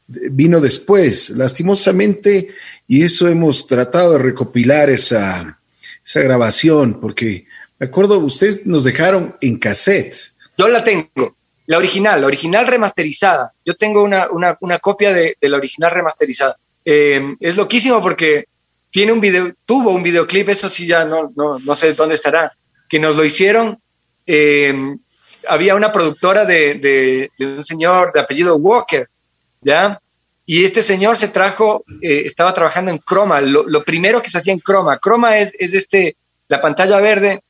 vino 0.06 0.60
después, 0.60 1.30
lastimosamente, 1.30 2.48
y 2.86 3.02
eso 3.04 3.26
hemos 3.28 3.66
tratado 3.66 4.12
de 4.12 4.18
recopilar 4.18 4.90
esa, 4.90 5.60
esa 6.04 6.20
grabación, 6.20 7.00
porque 7.00 7.46
me 7.78 7.86
acuerdo, 7.86 8.18
ustedes 8.18 8.66
nos 8.66 8.84
dejaron 8.84 9.34
en 9.40 9.56
cassette. 9.56 10.14
Yo 10.58 10.68
la 10.68 10.84
tengo, 10.84 11.36
la 11.66 11.78
original, 11.78 12.20
la 12.20 12.26
original 12.26 12.66
remasterizada. 12.66 13.54
Yo 13.64 13.74
tengo 13.74 14.02
una, 14.02 14.78
copia 14.78 15.14
de, 15.14 15.36
de, 15.40 15.48
la 15.48 15.56
original 15.56 15.90
remasterizada. 15.90 16.58
Eh, 16.84 17.34
es 17.40 17.56
loquísimo 17.56 18.02
porque 18.02 18.44
tiene 18.92 19.10
un 19.10 19.20
video, 19.20 19.50
tuvo 19.64 19.90
un 19.90 20.02
videoclip, 20.02 20.50
eso 20.50 20.68
sí 20.68 20.86
ya 20.86 21.04
no, 21.06 21.32
no, 21.34 21.58
no 21.58 21.74
sé 21.74 21.94
dónde 21.94 22.14
estará, 22.14 22.52
que 22.88 23.00
nos 23.00 23.16
lo 23.16 23.24
hicieron. 23.24 23.80
Eh, 24.26 24.74
había 25.48 25.74
una 25.74 25.90
productora 25.90 26.44
de, 26.44 26.74
de, 26.74 27.30
un 27.44 27.64
señor 27.64 28.12
de 28.12 28.20
apellido 28.20 28.56
Walker, 28.56 29.08
¿ya? 29.62 29.98
Y 30.44 30.64
este 30.64 30.82
señor 30.82 31.16
se 31.16 31.28
trajo, 31.28 31.84
eh, 32.02 32.22
estaba 32.26 32.52
trabajando 32.52 32.90
en 32.90 32.98
Chroma, 32.98 33.40
lo, 33.40 33.64
lo, 33.66 33.82
primero 33.82 34.20
que 34.20 34.28
se 34.28 34.38
hacía 34.38 34.52
en 34.52 34.60
Chroma. 34.60 34.98
Chroma 34.98 35.38
es, 35.38 35.52
es 35.58 35.72
este, 35.72 36.16
la 36.48 36.60
pantalla 36.60 37.00
verde, 37.00 37.42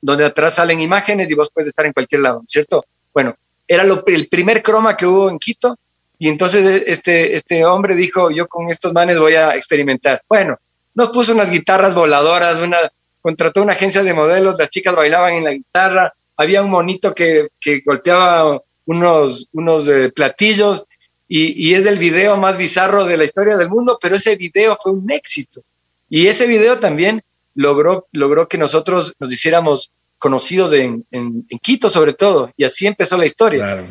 donde 0.00 0.26
atrás 0.26 0.56
salen 0.56 0.78
imágenes 0.78 1.30
y 1.30 1.34
vos 1.34 1.50
puedes 1.52 1.68
estar 1.68 1.86
en 1.86 1.94
cualquier 1.94 2.20
lado, 2.20 2.42
¿cierto? 2.46 2.84
Bueno, 3.14 3.34
era 3.66 3.84
lo, 3.84 4.04
el 4.06 4.28
primer 4.28 4.62
Chroma 4.62 4.94
que 4.94 5.06
hubo 5.06 5.30
en 5.30 5.38
Quito, 5.38 5.78
y 6.18 6.28
entonces 6.28 6.84
este, 6.86 7.34
este 7.34 7.64
hombre 7.64 7.96
dijo, 7.96 8.30
yo 8.30 8.46
con 8.46 8.68
estos 8.68 8.92
manes 8.92 9.18
voy 9.18 9.34
a 9.34 9.56
experimentar. 9.56 10.22
Bueno, 10.28 10.58
nos 10.94 11.10
puso 11.10 11.32
unas 11.32 11.50
guitarras 11.50 11.94
voladoras, 11.94 12.60
una, 12.60 12.78
contrató 13.20 13.62
una 13.62 13.72
agencia 13.72 14.02
de 14.02 14.14
modelos, 14.14 14.56
las 14.58 14.70
chicas 14.70 14.94
bailaban 14.94 15.34
en 15.34 15.44
la 15.44 15.52
guitarra, 15.52 16.12
había 16.36 16.62
un 16.62 16.70
monito 16.70 17.14
que, 17.14 17.48
que 17.60 17.82
golpeaba 17.84 18.60
unos, 18.86 19.48
unos 19.52 19.88
eh, 19.88 20.10
platillos 20.10 20.84
y, 21.28 21.68
y, 21.68 21.74
es 21.74 21.86
el 21.86 21.98
video 21.98 22.36
más 22.36 22.58
bizarro 22.58 23.04
de 23.06 23.16
la 23.16 23.24
historia 23.24 23.56
del 23.56 23.70
mundo, 23.70 23.98
pero 24.00 24.16
ese 24.16 24.36
video 24.36 24.76
fue 24.82 24.92
un 24.92 25.10
éxito. 25.10 25.62
Y 26.10 26.26
ese 26.26 26.46
video 26.46 26.78
también 26.78 27.22
logró, 27.54 28.06
logró 28.12 28.48
que 28.48 28.58
nosotros 28.58 29.14
nos 29.18 29.32
hiciéramos 29.32 29.92
conocidos 30.18 30.74
en, 30.74 31.06
en, 31.10 31.46
en 31.48 31.58
Quito 31.58 31.88
sobre 31.88 32.12
todo, 32.12 32.52
y 32.56 32.64
así 32.64 32.86
empezó 32.86 33.16
la 33.16 33.24
historia. 33.24 33.62
Claro. 33.64 33.86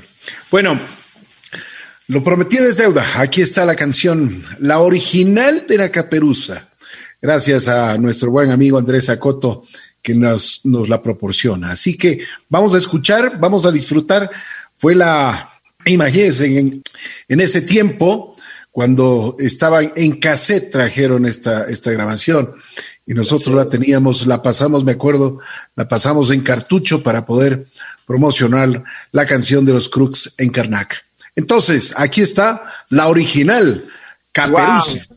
Bueno, 0.52 0.80
lo 2.08 2.24
prometí 2.24 2.58
es 2.58 2.78
deuda. 2.78 3.06
Aquí 3.16 3.42
está 3.42 3.66
la 3.66 3.76
canción, 3.76 4.44
la 4.60 4.80
original 4.80 5.66
de 5.68 5.78
la 5.78 5.90
caperuza 5.90 6.71
gracias 7.22 7.68
a 7.68 7.98
nuestro 7.98 8.32
buen 8.32 8.52
amigo 8.52 8.78
Andrés 8.78 9.10
Acoto 9.10 9.64
que 10.02 10.16
nos, 10.16 10.62
nos 10.64 10.90
la 10.90 11.02
proporciona. 11.02 11.72
Así 11.72 11.96
que 11.96 12.20
vamos 12.50 12.74
a 12.74 12.78
escuchar, 12.78 13.40
vamos 13.40 13.66
a 13.66 13.72
disfrutar. 13.72 14.30
Fue 14.78 14.96
la, 14.96 15.52
imagínense, 15.86 16.58
en, 16.58 16.82
en 17.28 17.40
ese 17.40 17.62
tiempo, 17.62 18.34
cuando 18.72 19.36
estaban 19.38 19.92
en 19.96 20.20
cassette, 20.20 20.72
trajeron 20.72 21.26
esta, 21.26 21.66
esta 21.66 21.92
grabación 21.92 22.56
y 23.06 23.14
nosotros 23.14 23.56
la 23.56 23.68
teníamos, 23.68 24.26
la 24.26 24.42
pasamos, 24.42 24.84
me 24.84 24.94
acuerdo, 24.94 25.40
la 25.76 25.88
pasamos 25.88 26.32
en 26.32 26.42
cartucho 26.42 27.04
para 27.04 27.26
poder 27.26 27.68
promocionar 28.08 28.84
la 29.12 29.26
canción 29.26 29.66
de 29.66 29.74
los 29.74 29.90
Crooks 29.90 30.36
en 30.38 30.50
Karnak. 30.50 31.04
Entonces, 31.36 31.94
aquí 31.98 32.22
está 32.22 32.64
la 32.90 33.08
original, 33.08 33.86
Caperuza. 34.32 35.08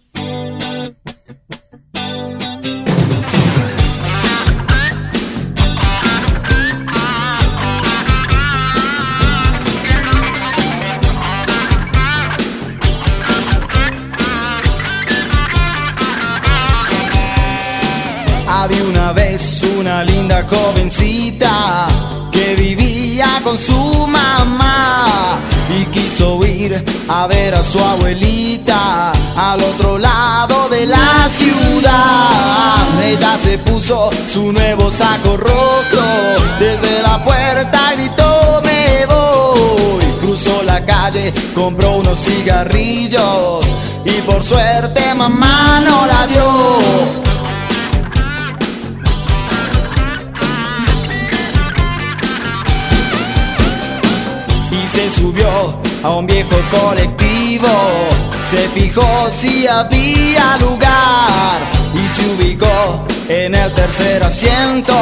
Vez 19.12 19.62
una 19.78 20.02
linda 20.02 20.46
jovencita 20.48 21.86
que 22.32 22.54
vivía 22.54 23.26
con 23.42 23.58
su 23.58 24.06
mamá 24.06 25.38
y 25.68 25.84
quiso 25.86 26.42
ir 26.46 26.82
a 27.08 27.26
ver 27.26 27.54
a 27.54 27.62
su 27.62 27.78
abuelita 27.78 29.12
al 29.36 29.62
otro 29.62 29.98
lado 29.98 30.68
de 30.70 30.86
la 30.86 31.28
ciudad. 31.28 32.78
Ella 33.04 33.36
se 33.36 33.58
puso 33.58 34.10
su 34.26 34.50
nuevo 34.52 34.90
saco 34.90 35.36
rojo, 35.36 36.04
desde 36.58 37.02
la 37.02 37.22
puerta 37.22 37.92
gritó 37.96 38.62
me 38.64 39.04
voy, 39.06 40.04
cruzó 40.20 40.62
la 40.62 40.84
calle, 40.86 41.34
compró 41.54 41.96
unos 41.96 42.18
cigarrillos 42.18 43.66
y 44.06 44.22
por 44.22 44.42
suerte 44.42 45.14
mamá 45.14 45.82
no 45.84 46.06
la 46.06 46.26
vio. 46.26 47.23
Se 54.94 55.10
subió 55.10 55.74
a 56.04 56.10
un 56.10 56.24
viejo 56.24 56.56
colectivo, 56.70 57.68
se 58.40 58.68
fijó 58.68 59.28
si 59.28 59.66
había 59.66 60.56
lugar 60.58 61.58
y 61.92 62.08
se 62.08 62.22
ubicó 62.30 63.04
en 63.28 63.56
el 63.56 63.74
tercer 63.74 64.22
asiento 64.22 64.94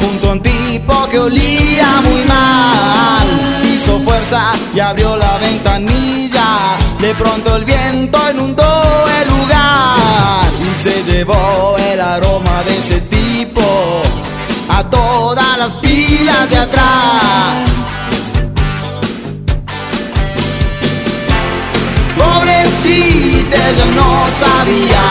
junto 0.00 0.30
a 0.30 0.32
un 0.32 0.42
tipo 0.42 1.08
que 1.10 1.18
olía 1.20 2.00
muy 2.02 2.24
mal. 2.24 3.26
Hizo 3.72 4.00
fuerza 4.00 4.52
y 4.74 4.80
abrió 4.80 5.16
la 5.16 5.38
ventanilla, 5.38 6.76
de 6.98 7.14
pronto 7.14 7.54
el 7.54 7.64
viento 7.64 8.18
inundó 8.32 9.04
el 9.20 9.28
lugar 9.28 10.44
y 10.60 10.82
se 10.82 11.04
llevó 11.04 11.76
el 11.78 12.00
aroma 12.00 12.64
de 12.66 12.78
ese 12.78 13.00
tipo 13.02 14.02
a 14.68 14.82
todas 14.90 15.56
las 15.56 15.72
filas 15.80 16.50
de 16.50 16.56
atrás. 16.56 17.73
Pobrecita, 23.54 23.68
ella 23.70 23.86
no 23.94 24.30
sabía 24.30 25.02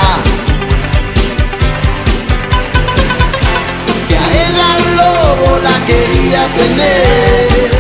que 4.08 4.18
a 4.18 4.28
ella 4.48 4.78
el 4.78 4.96
lobo 4.96 5.60
la 5.60 5.86
quería 5.86 6.48
tener. 6.58 7.72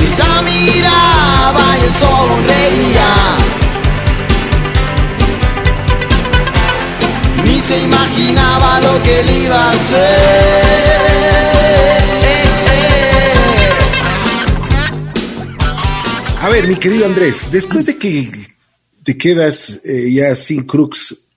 Ella 0.00 0.42
miraba 0.42 1.78
y 1.78 1.84
él 1.84 1.94
sonreía. 1.94 3.10
Ni 7.44 7.60
se 7.60 7.78
imaginaba 7.78 8.80
lo 8.80 9.02
que 9.02 9.20
él 9.20 9.30
iba 9.30 9.56
a 9.56 9.70
hacer. 9.72 11.07
A 16.48 16.50
ver, 16.50 16.66
mi 16.66 16.76
querido 16.76 17.04
Andrés, 17.04 17.50
después 17.52 17.84
de 17.84 17.98
que 17.98 18.30
te 19.02 19.18
quedas 19.18 19.82
eh, 19.84 20.10
ya 20.10 20.34
sin 20.34 20.64
Crux, 20.64 21.28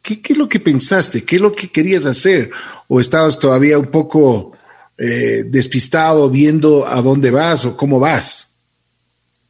¿qué, 0.00 0.18
es 0.26 0.38
lo 0.38 0.48
que 0.48 0.58
pensaste? 0.58 1.22
¿Qué 1.22 1.36
es 1.36 1.42
lo 1.42 1.54
que 1.54 1.70
querías 1.70 2.06
hacer? 2.06 2.50
¿O 2.88 2.98
estabas 2.98 3.38
todavía 3.38 3.78
un 3.78 3.88
poco 3.88 4.56
eh, 4.96 5.42
despistado 5.44 6.30
viendo 6.30 6.86
a 6.86 7.02
dónde 7.02 7.30
vas 7.30 7.66
o 7.66 7.76
cómo 7.76 8.00
vas? 8.00 8.54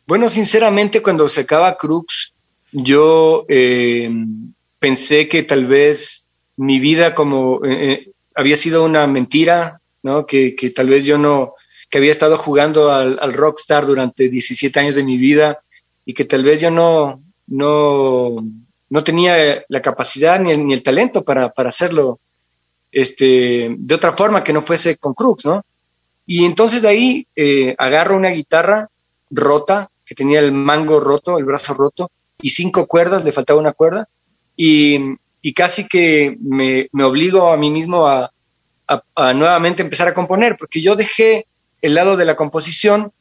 Bueno, 0.05 0.29
sinceramente, 0.29 1.00
cuando 1.00 1.29
se 1.29 1.42
acaba 1.42 1.77
Crux, 1.77 2.35
yo 2.72 3.46
eh, 3.48 4.11
pensé 4.81 5.29
que 5.29 5.44
tal 5.44 5.66
vez 5.66 6.27
mi 6.57 6.81
vida 6.81 7.14
como 7.14 7.61
había 8.35 8.57
sido 8.57 8.85
una 8.85 9.07
mentira, 9.07 9.81
¿no? 10.03 10.27
Que, 10.27 10.57
que 10.57 10.70
tal 10.70 10.88
vez 10.88 11.05
yo 11.05 11.18
no, 11.18 11.55
que 11.94 11.98
había 11.98 12.11
estado 12.11 12.37
jugando 12.37 12.90
al, 12.90 13.33
rockstar 13.33 13.87
durante 13.87 14.28
17 14.28 14.80
años 14.80 14.96
de 14.96 15.04
mi 15.04 15.16
vida 15.16 15.61
y 16.04 16.12
que 16.12 16.24
tal 16.24 16.42
vez 16.42 16.61
yo 16.61 16.68
no, 16.68 17.22
no, 17.46 18.44
no 18.90 19.04
tenía 19.04 19.64
la 19.68 19.80
capacidad 19.80 20.40
ni 20.40 20.50
el, 20.50 20.66
ni 20.66 20.74
el 20.74 20.83
talento 20.83 21.22
para, 21.22 21.50
para, 21.50 21.68
hacerlo 21.68 22.18
este, 22.90 23.76
de 23.78 23.94
otra 23.94 24.12
forma 24.12 24.42
que 24.42 24.52
no 24.52 24.61
fuese 24.61 24.96
con 24.96 25.14
Crux, 25.14 25.44
¿no? 25.44 25.64
Y 26.26 26.44
entonces 26.46 26.83
de 26.83 26.88
ahí 26.88 27.28
eh, 27.37 27.76
agarro 27.78 28.16
una 28.16 28.30
guitarra 28.30 28.90
rota, 29.30 29.88
que 30.04 30.16
tenía 30.16 30.40
el 30.40 30.50
mango 30.50 30.98
roto, 30.98 31.38
el 31.38 31.44
brazo 31.44 31.74
roto, 31.74 32.11
y 32.42 32.50
cinco 32.50 32.88
cuerdas, 32.88 33.22
le 33.22 33.30
faltaba 33.30 33.61
una 33.61 33.70
cuerda, 33.70 34.09
y, 34.57 34.98
y 35.42 35.54
casi 35.54 35.87
que 35.87 36.37
me, 36.40 36.88
me, 36.90 37.04
obligo 37.04 37.52
a 37.52 37.57
mí 37.57 37.70
mismo 37.70 38.09
a, 38.09 38.33
a, 38.88 39.33
nuevamente 39.33 39.85
empezar 39.85 40.09
a 40.09 40.14
componer, 40.14 40.57
porque 40.59 40.80
yo 40.80 40.96
dejé 40.96 41.46
el 41.84 41.94
lado 41.94 42.16
de 42.16 42.24
la 42.24 42.34
composición, 42.34 43.12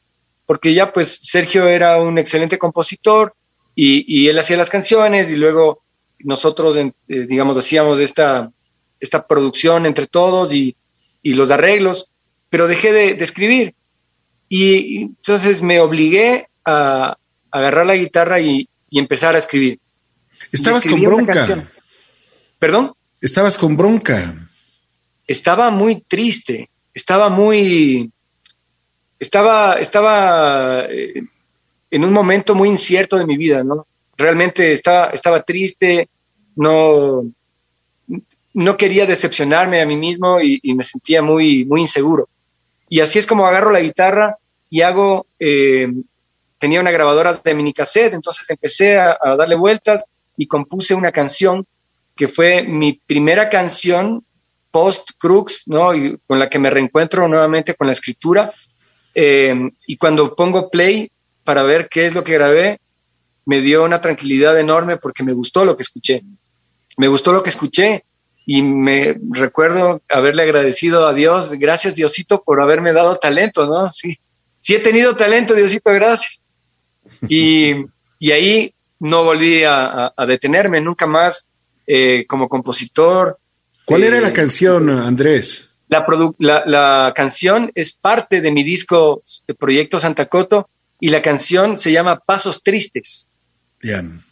porque 0.46 0.72
ya 0.72 0.90
pues 0.90 1.18
Sergio 1.22 1.68
era 1.68 2.00
un 2.00 2.16
excelente 2.16 2.56
compositor 2.56 3.34
y, 3.74 4.28
él 4.28 4.38
hacía 4.38 4.56
las 4.56 4.70
canciones 4.70 5.30
y 5.30 5.36
luego 5.36 5.82
nosotros, 6.20 6.78
eh, 6.78 6.92
digamos, 7.08 7.58
hacíamos 7.58 8.00
esta, 8.00 8.50
esta 9.00 9.26
producción 9.26 9.84
entre 9.84 10.06
todos 10.06 10.54
y, 10.54 10.76
los 11.24 11.50
arreglos, 11.50 12.14
pero 12.48 12.66
dejé 12.66 12.92
de, 12.92 13.10
escribir. 13.22 13.74
Y, 14.48 15.02
entonces 15.02 15.60
me 15.60 15.80
obligué 15.80 16.48
a, 16.64 17.18
agarrar 17.50 17.84
la 17.84 17.96
guitarra 17.96 18.40
y, 18.40 18.66
empezar 18.90 19.34
a 19.34 19.40
escribir. 19.40 19.78
Estabas 20.52 20.86
con 20.86 21.02
bronca. 21.02 21.66
¿Perdón? 22.58 22.94
Estabas 23.20 23.58
con 23.58 23.76
bronca. 23.76 24.48
Estaba 25.26 25.70
muy 25.70 26.00
triste, 26.00 26.70
estaba 26.94 27.28
muy, 27.28 28.13
estaba, 29.24 29.78
estaba 29.78 30.84
eh, 30.84 31.22
en 31.90 32.04
un 32.04 32.12
momento 32.12 32.54
muy 32.54 32.68
incierto 32.68 33.16
de 33.16 33.26
mi 33.26 33.36
vida, 33.36 33.64
¿no? 33.64 33.86
Realmente 34.16 34.72
estaba, 34.72 35.10
estaba 35.10 35.42
triste, 35.42 36.08
no, 36.56 37.24
no 38.52 38.76
quería 38.76 39.06
decepcionarme 39.06 39.80
a 39.80 39.86
mí 39.86 39.96
mismo 39.96 40.40
y, 40.40 40.60
me 40.74 40.84
sentía 40.84 41.22
muy, 41.22 41.64
muy 41.64 41.80
inseguro. 41.80 42.28
Y 42.88 43.00
así 43.00 43.18
es 43.18 43.26
como 43.26 43.46
agarro 43.46 43.70
la 43.70 43.80
guitarra 43.80 44.36
y 44.70 44.82
hago, 44.82 45.26
eh, 45.40 45.88
tenía 46.58 46.80
una 46.80 46.90
grabadora 46.90 47.40
de 47.42 47.54
mini 47.54 47.72
cassette, 47.72 48.12
entonces 48.12 48.48
empecé 48.50 48.98
a, 48.98 49.18
darle 49.38 49.56
vueltas 49.56 50.04
y 50.36 50.46
compuse 50.46 50.94
una 50.94 51.12
canción 51.12 51.64
que 52.14 52.28
fue 52.28 52.62
mi 52.62 53.00
primera 53.06 53.48
canción 53.48 54.22
post 54.70 55.12
Crux, 55.18 55.64
¿no? 55.66 55.92
Con 56.26 56.38
la 56.38 56.50
que 56.50 56.58
me 56.58 56.70
reencuentro 56.70 57.26
nuevamente 57.26 57.74
con 57.74 57.86
la 57.86 57.94
escritura 57.94 58.52
eh, 59.14 59.70
y 59.86 59.96
cuando 59.96 60.34
pongo 60.34 60.70
play 60.70 61.10
para 61.44 61.62
ver 61.62 61.88
qué 61.88 62.06
es 62.06 62.14
lo 62.14 62.24
que 62.24 62.34
grabé, 62.34 62.80
me 63.46 63.60
dio 63.60 63.84
una 63.84 64.00
tranquilidad 64.00 64.58
enorme 64.58 64.96
porque 64.96 65.22
me 65.22 65.32
gustó 65.32 65.64
lo 65.64 65.76
que 65.76 65.82
escuché. 65.82 66.22
Me 66.96 67.08
gustó 67.08 67.32
lo 67.32 67.42
que 67.42 67.50
escuché 67.50 68.04
y 68.46 68.62
me 68.62 69.18
recuerdo 69.30 70.02
haberle 70.08 70.42
agradecido 70.42 71.06
a 71.06 71.14
Dios, 71.14 71.52
gracias 71.58 71.94
Diosito 71.94 72.42
por 72.42 72.60
haberme 72.60 72.92
dado 72.92 73.16
talento, 73.16 73.66
¿no? 73.66 73.90
Sí, 73.90 74.18
sí 74.60 74.74
he 74.74 74.80
tenido 74.80 75.16
talento, 75.16 75.54
Diosito, 75.54 75.92
gracias. 75.92 76.32
Y, 77.28 77.74
y 78.18 78.30
ahí 78.32 78.74
no 79.00 79.24
volví 79.24 79.62
a, 79.64 80.12
detenerme 80.26 80.80
nunca 80.80 81.06
más 81.06 81.48
eh, 81.86 82.24
como 82.28 82.48
compositor. 82.48 83.38
¿Cuál 83.84 84.04
era 84.04 84.20
la 84.20 84.30
eh, 84.30 84.32
canción, 84.32 84.88
Andrés? 84.88 85.73
La, 86.38 87.12
canción 87.14 87.70
es 87.74 87.94
parte 87.94 88.40
de 88.40 88.50
mi 88.50 88.62
disco 88.62 89.22
de 89.46 89.54
Proyecto 89.54 90.00
Santa 90.00 90.26
Coto 90.26 90.68
y 91.00 91.10
la 91.10 91.22
canción 91.22 91.78
se 91.78 91.92
llama 91.92 92.20
Pasos 92.20 92.62
Tristes. 92.62 93.28
Bien. 93.80 94.22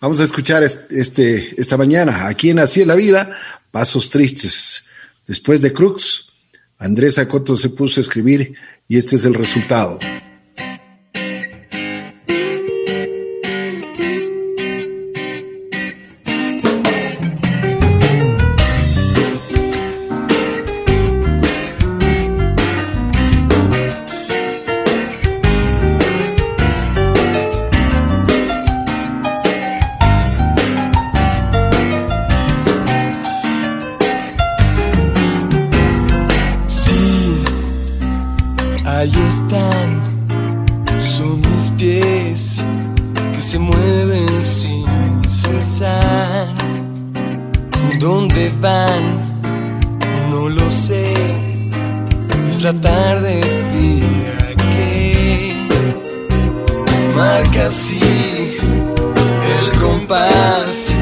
Vamos 0.00 0.20
a 0.20 0.24
escuchar 0.24 0.62
este, 0.62 1.60
esta 1.60 1.76
mañana, 1.76 2.26
aquí 2.26 2.50
en 2.50 2.58
Así 2.58 2.84
la 2.84 2.94
Vida, 2.94 3.30
Pasos 3.70 4.10
Tristes. 4.10 4.86
Después 5.26 5.62
de 5.62 5.72
Crux, 5.72 6.32
Andrés 6.78 7.18
Acoto 7.18 7.56
se 7.56 7.70
puso 7.70 8.00
a 8.00 8.02
escribir 8.02 8.54
y 8.88 8.98
este 8.98 9.16
es 9.16 9.24
el 9.24 9.34
resultado. 9.34 9.98
no 50.30 50.48
lo 50.48 50.70
sé. 50.70 51.14
Es 52.50 52.62
la 52.62 52.72
tarde 52.72 53.40
fría 53.68 54.56
que 54.72 55.54
marca 57.14 57.66
así 57.66 58.00
el 59.58 59.80
compás 59.80 60.96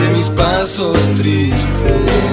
de 0.00 0.08
mis 0.16 0.28
pasos 0.30 0.98
tristes. 1.14 2.27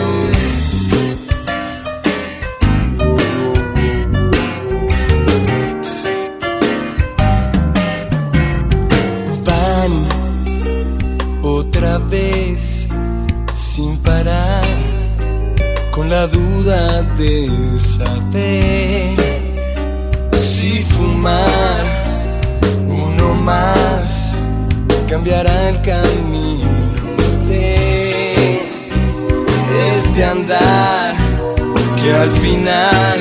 De 17.17 17.49
saber 17.79 19.15
si 20.33 20.83
fumar 20.83 21.83
uno 22.87 23.33
más 23.35 24.35
cambiará 25.07 25.69
el 25.69 25.81
camino 25.81 26.99
de 27.47 28.59
este 29.89 30.25
andar 30.25 31.15
que 32.01 32.13
al 32.13 32.31
final 32.31 33.19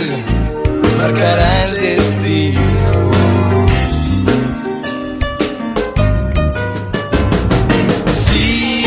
marcará 0.99 1.65
el 1.67 1.75
destino. 1.81 2.61
Si 8.13 8.85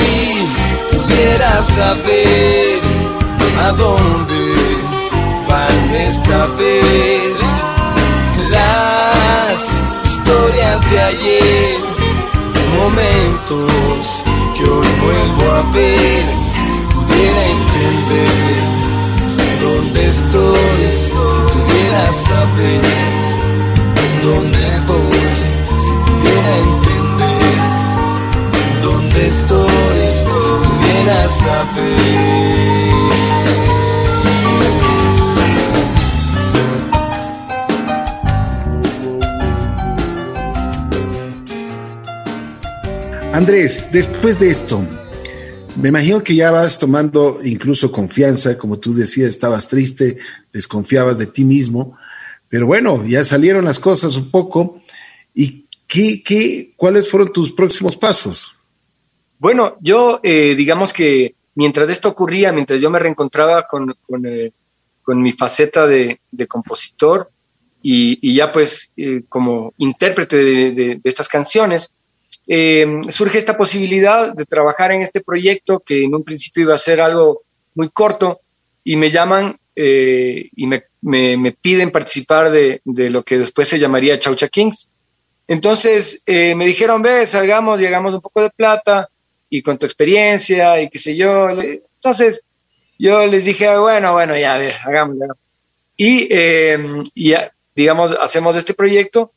pudiera 0.91 1.61
saber 1.61 2.81
a 3.59 3.71
dónde 3.71 4.36
esta 6.07 6.47
vez 6.57 7.37
las 8.51 9.81
historias 10.05 10.89
de 10.89 10.99
ayer, 11.01 11.79
momentos 12.79 14.23
que 14.55 14.63
hoy 14.63 14.87
vuelvo 15.01 15.51
a 15.51 15.61
ver, 15.73 16.25
si 16.71 16.79
pudiera 16.93 17.41
entender 17.57 18.63
dónde 19.59 20.07
estoy, 20.07 20.81
si 20.99 21.11
pudiera 21.51 22.11
saber 22.13 22.81
dónde 24.23 24.65
voy, 24.87 25.35
si 25.77 25.93
pudiera 26.07 26.51
entender 26.67 27.57
dónde 28.81 29.27
estoy, 29.27 29.99
si 30.13 30.25
pudiera 30.25 31.27
saber. 31.27 33.16
Andrés, 43.37 43.89
después 43.91 44.39
de 44.39 44.49
esto, 44.49 44.83
me 45.75 45.89
imagino 45.89 46.23
que 46.23 46.33
ya 46.33 46.49
vas 46.49 46.79
tomando 46.79 47.37
incluso 47.43 47.91
confianza, 47.91 48.57
como 48.57 48.79
tú 48.79 48.95
decías, 48.95 49.29
estabas 49.29 49.67
triste, 49.67 50.17
desconfiabas 50.51 51.19
de 51.19 51.27
ti 51.27 51.45
mismo, 51.45 51.95
pero 52.49 52.65
bueno, 52.65 53.05
ya 53.05 53.23
salieron 53.23 53.63
las 53.63 53.77
cosas 53.77 54.15
un 54.15 54.31
poco. 54.31 54.81
¿Y 55.35 55.67
qué, 55.85 56.23
qué, 56.23 56.73
cuáles 56.75 57.11
fueron 57.11 57.31
tus 57.31 57.51
próximos 57.51 57.95
pasos? 57.95 58.55
Bueno, 59.37 59.77
yo 59.81 60.19
eh, 60.23 60.55
digamos 60.55 60.91
que 60.91 61.35
mientras 61.53 61.91
esto 61.91 62.09
ocurría, 62.09 62.51
mientras 62.51 62.81
yo 62.81 62.89
me 62.89 62.97
reencontraba 62.97 63.67
con, 63.67 63.93
con, 64.09 64.25
eh, 64.25 64.51
mi 65.09 65.31
faceta 65.31 65.85
de, 65.85 66.19
compositor 66.47 67.29
y, 67.83 68.33
ya 68.33 68.51
pues 68.51 68.93
eh, 68.97 69.21
como 69.29 69.75
intérprete 69.77 70.37
de 70.71 70.99
estas 71.03 71.27
canciones, 71.27 71.91
eh, 72.47 72.85
surge 73.09 73.37
esta 73.37 73.57
posibilidad 73.57 74.33
de 74.33 74.45
trabajar 74.45 74.91
en 74.91 75.01
este 75.01 75.21
proyecto 75.21 75.79
que 75.79 76.03
en 76.03 76.15
un 76.15 76.23
principio 76.23 76.63
iba 76.63 76.73
a 76.73 76.77
ser 76.77 77.01
algo 77.01 77.43
muy 77.75 77.89
corto 77.89 78.41
y 78.83 78.95
me 78.95 79.09
llaman 79.09 79.57
eh, 79.75 80.49
y 80.55 80.65
me, 80.65 80.85
me, 81.01 81.37
me, 81.37 81.51
piden 81.51 81.91
participar 81.91 82.49
de, 82.49 82.81
de, 82.85 83.09
lo 83.09 83.23
que 83.23 83.37
después 83.37 83.67
se 83.67 83.77
llamaría 83.77 84.17
Chaucha 84.17 84.47
Kings. 84.47 84.87
Entonces 85.47 86.23
eh, 86.25 86.55
me 86.55 86.65
dijeron, 86.65 87.01
ve, 87.01 87.27
salgamos, 87.27 87.79
llegamos 87.79 88.13
un 88.13 88.21
poco 88.21 88.41
de 88.41 88.49
plata 88.49 89.09
y 89.49 89.61
con 89.61 89.77
tu 89.77 89.85
experiencia 89.85 90.81
y 90.81 90.89
qué 90.89 90.99
sé 90.99 91.15
yo. 91.15 91.49
Entonces 91.49 92.43
yo 92.97 93.25
les 93.27 93.45
dije, 93.45 93.77
bueno, 93.77 94.13
bueno, 94.13 94.37
ya, 94.37 94.55
a 94.55 94.57
ver, 94.57 94.73
hagámoslo. 94.83 95.35
Y, 95.95 96.27
eh, 96.31 96.77
y 97.13 97.33
digamos, 97.75 98.17
hacemos 98.19 98.55
este 98.55 98.73
proyecto 98.73 99.33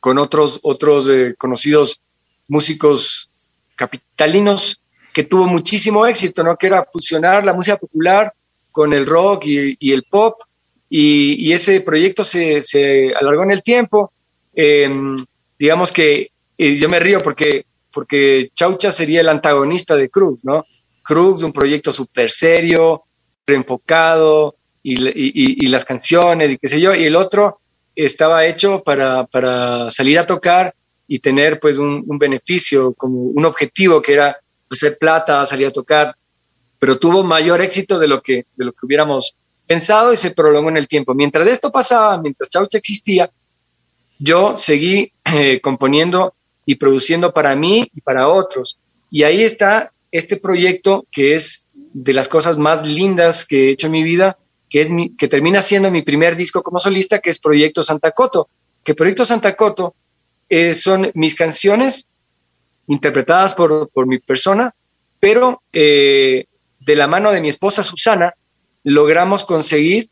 con 0.00 0.18
otros, 0.18 0.60
otros 0.62 1.08
eh, 1.08 1.34
conocidos 1.36 2.00
músicos 2.48 3.28
capitalinos 3.74 4.80
que 5.12 5.24
tuvo 5.24 5.46
muchísimo 5.46 6.06
éxito, 6.06 6.44
¿no? 6.44 6.56
Que 6.56 6.66
era 6.66 6.86
fusionar 6.92 7.44
la 7.44 7.54
música 7.54 7.76
popular 7.76 8.32
con 8.70 8.92
el 8.92 9.06
rock 9.06 9.46
y, 9.46 9.92
el 9.92 10.04
pop. 10.04 10.38
Y, 10.90 11.52
ese 11.52 11.80
proyecto 11.80 12.22
se, 12.22 12.62
se, 12.62 13.12
alargó 13.18 13.42
en 13.44 13.52
el 13.52 13.62
tiempo. 13.62 14.12
Eh, 14.54 14.88
digamos 15.58 15.92
que 15.92 16.30
eh, 16.58 16.76
yo 16.76 16.88
me 16.88 17.00
río 17.00 17.20
porque, 17.22 17.64
porque 17.92 18.50
Chaucha 18.54 18.92
sería 18.92 19.20
el 19.20 19.28
antagonista 19.28 19.96
de 19.96 20.10
Cruz, 20.10 20.44
¿no? 20.44 20.64
Cruz, 21.02 21.42
un 21.42 21.52
proyecto 21.52 21.92
súper 21.92 22.30
serio, 22.30 23.04
enfocado, 23.46 24.56
y, 24.82 25.02
y, 25.08 25.64
y, 25.64 25.68
las 25.68 25.84
canciones, 25.84 26.52
y 26.52 26.58
qué 26.58 26.68
sé 26.68 26.80
yo, 26.80 26.94
y 26.94 27.04
el 27.04 27.16
otro 27.16 27.60
estaba 27.94 28.44
hecho 28.44 28.82
para, 28.84 29.24
para 29.26 29.90
salir 29.90 30.18
a 30.18 30.26
tocar 30.26 30.74
y 31.08 31.18
tener 31.20 31.60
pues 31.60 31.78
un, 31.78 32.04
beneficio, 32.18 32.92
como 32.94 33.20
un 33.20 33.44
objetivo 33.44 34.02
que 34.02 34.14
era 34.14 34.38
hacer 34.70 34.98
plata, 34.98 35.46
salir 35.46 35.68
a 35.68 35.72
tocar, 35.72 36.16
pero 36.78 36.98
tuvo 36.98 37.22
mayor 37.22 37.60
éxito 37.60 37.98
de 37.98 38.08
lo 38.08 38.22
que, 38.22 38.46
de 38.56 38.64
lo 38.64 38.72
que 38.72 38.86
hubiéramos 38.86 39.36
pensado 39.66 40.12
y 40.12 40.16
se 40.16 40.32
prolongó 40.32 40.70
en 40.70 40.76
el 40.76 40.88
tiempo. 40.88 41.14
Mientras 41.14 41.46
esto 41.48 41.70
pasaba, 41.70 42.20
mientras 42.20 42.50
Chaucha 42.50 42.78
existía, 42.78 43.30
yo 44.18 44.56
seguí 44.56 45.12
eh, 45.34 45.60
componiendo 45.60 46.34
y 46.64 46.76
produciendo 46.76 47.32
para 47.32 47.54
mí 47.54 47.88
y 47.94 48.00
para 48.00 48.28
otros. 48.28 48.78
Y 49.10 49.22
ahí 49.22 49.42
está 49.42 49.92
este 50.10 50.36
proyecto 50.36 51.06
que 51.10 51.34
es 51.34 51.68
de 51.74 52.12
las 52.12 52.28
cosas 52.28 52.58
más 52.58 52.86
lindas 52.86 53.46
que 53.46 53.68
he 53.68 53.72
hecho 53.72 53.86
en 53.86 53.92
mi 53.92 54.02
vida, 54.02 54.38
que, 54.68 54.80
es 54.80 54.90
mi, 54.90 55.16
que 55.16 55.28
termina 55.28 55.62
siendo 55.62 55.90
mi 55.90 56.02
primer 56.02 56.36
disco 56.36 56.62
como 56.62 56.78
solista, 56.78 57.20
que 57.20 57.30
es 57.30 57.38
Proyecto 57.38 57.82
Santa 57.82 58.10
Coto. 58.10 58.48
Que 58.82 58.94
Proyecto 58.94 59.24
Santa 59.24 59.54
Coto 59.54 59.94
eh, 60.48 60.74
son 60.74 61.10
mis 61.14 61.34
canciones 61.34 62.08
interpretadas 62.86 63.54
por, 63.54 63.88
por 63.90 64.06
mi 64.06 64.18
persona, 64.18 64.72
pero 65.20 65.62
eh, 65.72 66.46
de 66.80 66.96
la 66.96 67.06
mano 67.06 67.32
de 67.32 67.40
mi 67.40 67.48
esposa 67.48 67.82
Susana 67.82 68.34
logramos 68.84 69.44
conseguir 69.44 70.08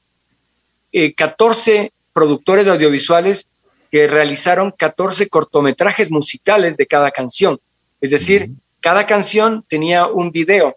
eh, 0.92 1.14
14 1.14 1.92
productores 2.12 2.68
audiovisuales 2.68 3.46
que 3.90 4.06
realizaron 4.06 4.72
14 4.76 5.28
cortometrajes 5.28 6.10
musicales 6.10 6.76
de 6.76 6.86
cada 6.86 7.10
canción. 7.12 7.60
Es 8.00 8.10
decir, 8.10 8.42
uh 8.42 8.44
-huh. 8.46 8.56
cada 8.80 9.06
canción 9.06 9.64
tenía 9.68 10.08
un 10.08 10.32
video 10.32 10.76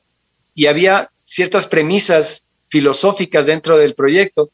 y 0.53 0.67
había 0.67 1.09
ciertas 1.23 1.67
premisas 1.67 2.45
filosóficas 2.67 3.45
dentro 3.45 3.77
del 3.77 3.95
proyecto 3.95 4.49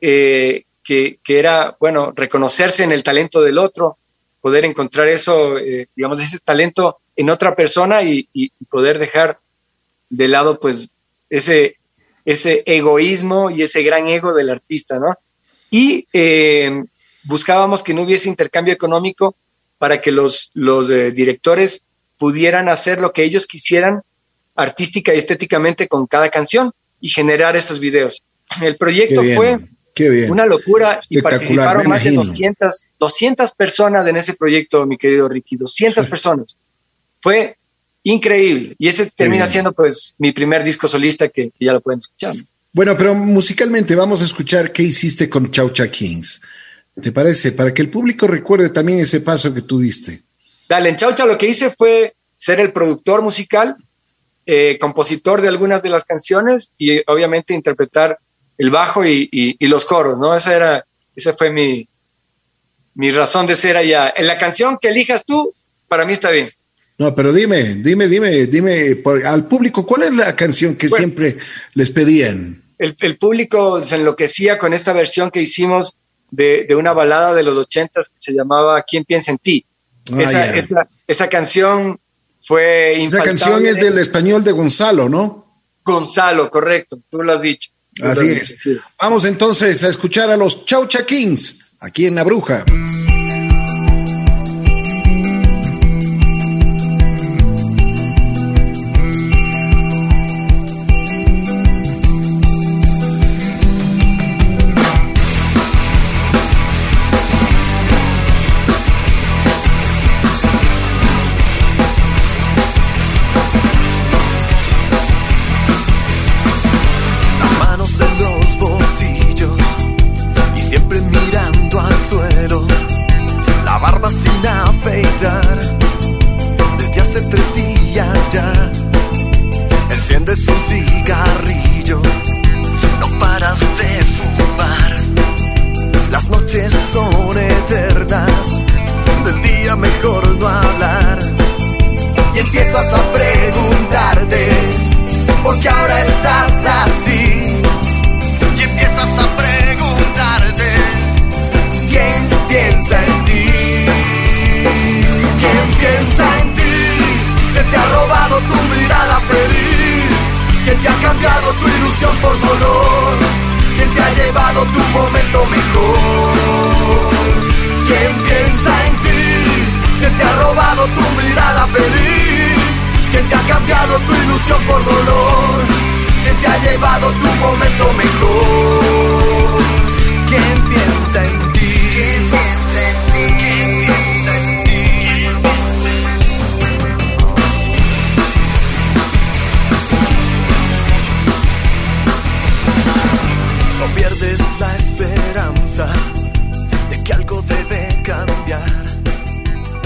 eh, 0.00 0.64
que, 0.82 1.18
que, 1.24 1.38
era, 1.38 1.76
bueno, 1.80 2.12
reconocerse 2.14 2.84
en 2.84 2.92
el 2.92 3.02
talento 3.02 3.40
del 3.42 3.58
otro, 3.58 3.98
poder 4.44 4.66
encontrar 4.66 5.08
eso, 5.08 5.56
eh, 5.56 5.88
digamos, 5.96 6.20
ese 6.20 6.38
talento 6.38 6.98
en 7.16 7.30
otra 7.30 7.56
persona 7.56 8.02
y, 8.02 8.28
y, 8.34 8.50
poder 8.68 8.98
dejar 8.98 9.40
de 10.10 10.28
lado, 10.28 10.60
pues, 10.60 10.90
ese, 11.30 11.78
ese 12.26 12.62
egoísmo 12.66 13.48
y 13.48 13.62
ese 13.62 13.82
gran 13.82 14.06
ego 14.06 14.34
del 14.34 14.50
artista, 14.50 14.98
¿no? 14.98 15.14
Y 15.70 16.06
eh, 16.12 16.70
buscábamos 17.22 17.82
que 17.82 17.94
no 17.94 18.02
hubiese 18.02 18.28
intercambio 18.28 18.74
económico 18.74 19.34
para 19.78 20.02
que 20.02 20.12
los, 20.12 20.50
los 20.52 20.90
eh, 20.90 21.12
directores 21.12 21.82
pudieran 22.18 22.68
hacer 22.68 22.98
lo 23.00 23.14
que 23.14 23.22
ellos 23.22 23.46
quisieran 23.46 24.02
artística 24.54 25.14
y 25.14 25.18
estéticamente 25.18 25.88
con 25.88 26.06
cada 26.06 26.28
canción 26.28 26.70
y 27.00 27.08
generar 27.08 27.56
estos 27.56 27.80
videos. 27.80 28.26
El 28.60 28.76
proyecto 28.76 29.22
fue 29.34 29.70
una 30.28 30.46
locura 30.46 31.00
y 31.08 31.20
participaron 31.20 31.88
más 31.88 32.02
de 32.02 32.12
200, 32.12 32.86
200 32.98 33.52
personas 33.52 34.06
en 34.06 34.16
ese 34.16 34.34
proyecto, 34.34 34.86
mi 34.86 34.96
querido 34.96 35.28
Ricky, 35.28 35.56
200 35.56 36.04
sí. 36.04 36.10
personas. 36.10 36.56
Fue 37.20 37.56
increíble 38.02 38.74
y 38.78 38.88
ese 38.88 39.10
termina 39.10 39.46
siendo 39.46 39.72
pues 39.72 40.14
mi 40.18 40.32
primer 40.32 40.62
disco 40.64 40.88
solista 40.88 41.28
que, 41.28 41.50
que 41.50 41.64
ya 41.64 41.72
lo 41.72 41.80
pueden 41.80 41.98
escuchar. 41.98 42.34
Bueno, 42.72 42.96
pero 42.96 43.14
musicalmente 43.14 43.94
vamos 43.94 44.20
a 44.20 44.24
escuchar 44.24 44.72
qué 44.72 44.82
hiciste 44.82 45.30
con 45.30 45.50
Chaucha 45.50 45.88
Kings. 45.90 46.42
¿Te 47.00 47.12
parece? 47.12 47.52
Para 47.52 47.72
que 47.72 47.82
el 47.82 47.90
público 47.90 48.26
recuerde 48.26 48.70
también 48.70 48.98
ese 48.98 49.20
paso 49.20 49.54
que 49.54 49.62
tuviste. 49.62 50.22
Dale, 50.68 50.88
en 50.88 50.96
Chaucha 50.96 51.24
lo 51.26 51.38
que 51.38 51.48
hice 51.48 51.70
fue 51.70 52.14
ser 52.36 52.60
el 52.60 52.72
productor 52.72 53.22
musical, 53.22 53.74
eh, 54.46 54.76
compositor 54.80 55.40
de 55.40 55.48
algunas 55.48 55.82
de 55.82 55.90
las 55.90 56.04
canciones 56.04 56.72
y 56.76 56.98
obviamente 57.10 57.54
interpretar 57.54 58.18
el 58.58 58.70
bajo 58.70 59.04
y, 59.04 59.28
y, 59.30 59.56
y, 59.58 59.68
los 59.68 59.84
coros, 59.84 60.18
¿no? 60.20 60.34
Esa 60.34 60.54
era, 60.54 60.86
esa 61.14 61.32
fue 61.32 61.52
mi, 61.52 61.88
mi 62.94 63.10
razón 63.10 63.46
de 63.46 63.56
ser 63.56 63.76
allá. 63.76 64.12
En 64.16 64.26
la 64.26 64.38
canción 64.38 64.78
que 64.80 64.88
elijas 64.88 65.24
tú, 65.24 65.52
para 65.88 66.04
mí 66.04 66.12
está 66.12 66.30
bien. 66.30 66.48
No, 66.96 67.14
pero 67.14 67.32
dime, 67.32 67.74
dime, 67.74 68.06
dime, 68.06 68.46
dime 68.46 68.96
por, 68.96 69.26
al 69.26 69.46
público, 69.46 69.84
¿cuál 69.84 70.04
es 70.04 70.14
la 70.14 70.36
canción 70.36 70.76
que 70.76 70.86
bueno, 70.86 71.04
siempre 71.04 71.38
les 71.74 71.90
pedían? 71.90 72.62
El, 72.78 72.94
el, 73.00 73.18
público 73.18 73.80
se 73.80 73.96
enloquecía 73.96 74.58
con 74.58 74.72
esta 74.72 74.92
versión 74.92 75.30
que 75.30 75.40
hicimos 75.40 75.94
de, 76.30 76.64
de 76.64 76.76
una 76.76 76.92
balada 76.92 77.34
de 77.34 77.42
los 77.42 77.56
ochentas 77.56 78.08
que 78.08 78.16
se 78.18 78.32
llamaba 78.32 78.82
¿Quién 78.82 79.04
piensa 79.04 79.32
en 79.32 79.38
ti? 79.38 79.66
Ah, 80.12 80.22
esa, 80.22 80.30
yeah. 80.30 80.56
esa, 80.56 80.88
esa, 81.06 81.28
canción 81.28 81.98
fue 82.40 83.04
Esa 83.04 83.22
canción 83.22 83.66
es 83.66 83.76
del 83.76 83.98
español 83.98 84.44
de 84.44 84.52
Gonzalo, 84.52 85.08
¿no? 85.08 85.62
Gonzalo, 85.82 86.50
correcto, 86.50 87.00
tú 87.10 87.22
lo 87.22 87.34
has 87.34 87.42
dicho. 87.42 87.70
Así 88.02 88.26
es. 88.28 88.56
Vamos 89.00 89.24
entonces 89.24 89.82
a 89.84 89.88
escuchar 89.88 90.30
a 90.30 90.36
los 90.36 90.64
Chaucha 90.64 91.04
Kings 91.06 91.60
aquí 91.80 92.06
en 92.06 92.14
La 92.14 92.24
Bruja. 92.24 92.64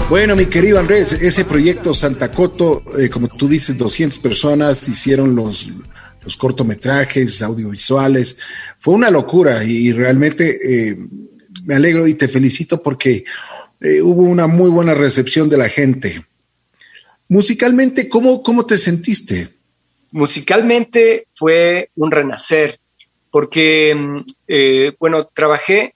Bueno, 0.09 0.35
mi 0.35 0.47
querido 0.47 0.79
Andrés, 0.79 1.13
ese 1.13 1.45
proyecto 1.45 1.93
Santa 1.93 2.31
Coto, 2.31 2.83
eh, 2.97 3.11
como 3.11 3.27
tú 3.27 3.47
dices, 3.47 3.77
200 3.77 4.17
personas 4.17 4.89
hicieron 4.89 5.35
los, 5.35 5.69
los 6.23 6.35
cortometrajes, 6.35 7.43
audiovisuales. 7.43 8.35
Fue 8.79 8.95
una 8.95 9.11
locura 9.11 9.63
y, 9.63 9.91
realmente 9.91 10.89
eh, 10.89 10.97
me 11.65 11.75
alegro 11.75 12.07
y 12.07 12.15
te 12.15 12.27
felicito 12.27 12.81
porque 12.81 13.23
eh, 13.81 14.01
hubo 14.01 14.23
una 14.23 14.47
muy 14.47 14.71
buena 14.71 14.95
recepción 14.95 15.47
de 15.47 15.57
la 15.57 15.69
gente. 15.69 16.25
Musicalmente, 17.27 18.09
¿cómo, 18.09 18.41
cómo 18.41 18.65
te 18.65 18.79
sentiste? 18.79 19.49
Musicalmente 20.09 21.27
fue 21.35 21.91
un 21.95 22.09
renacer, 22.09 22.79
porque, 23.29 23.93
mm, 23.93 24.95
bueno, 24.99 25.23
trabajé 25.25 25.93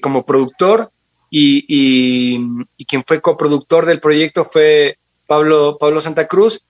como 0.00 0.24
productor 0.24 0.93
y, 1.36 2.38
quien 2.86 3.02
fue 3.04 3.20
coproductor 3.20 3.86
del 3.86 3.98
proyecto 3.98 4.44
fue 4.44 4.98
Pablo, 5.26 5.76
Pablo 5.80 6.00
Santa 6.00 6.28
Cruz, 6.28 6.64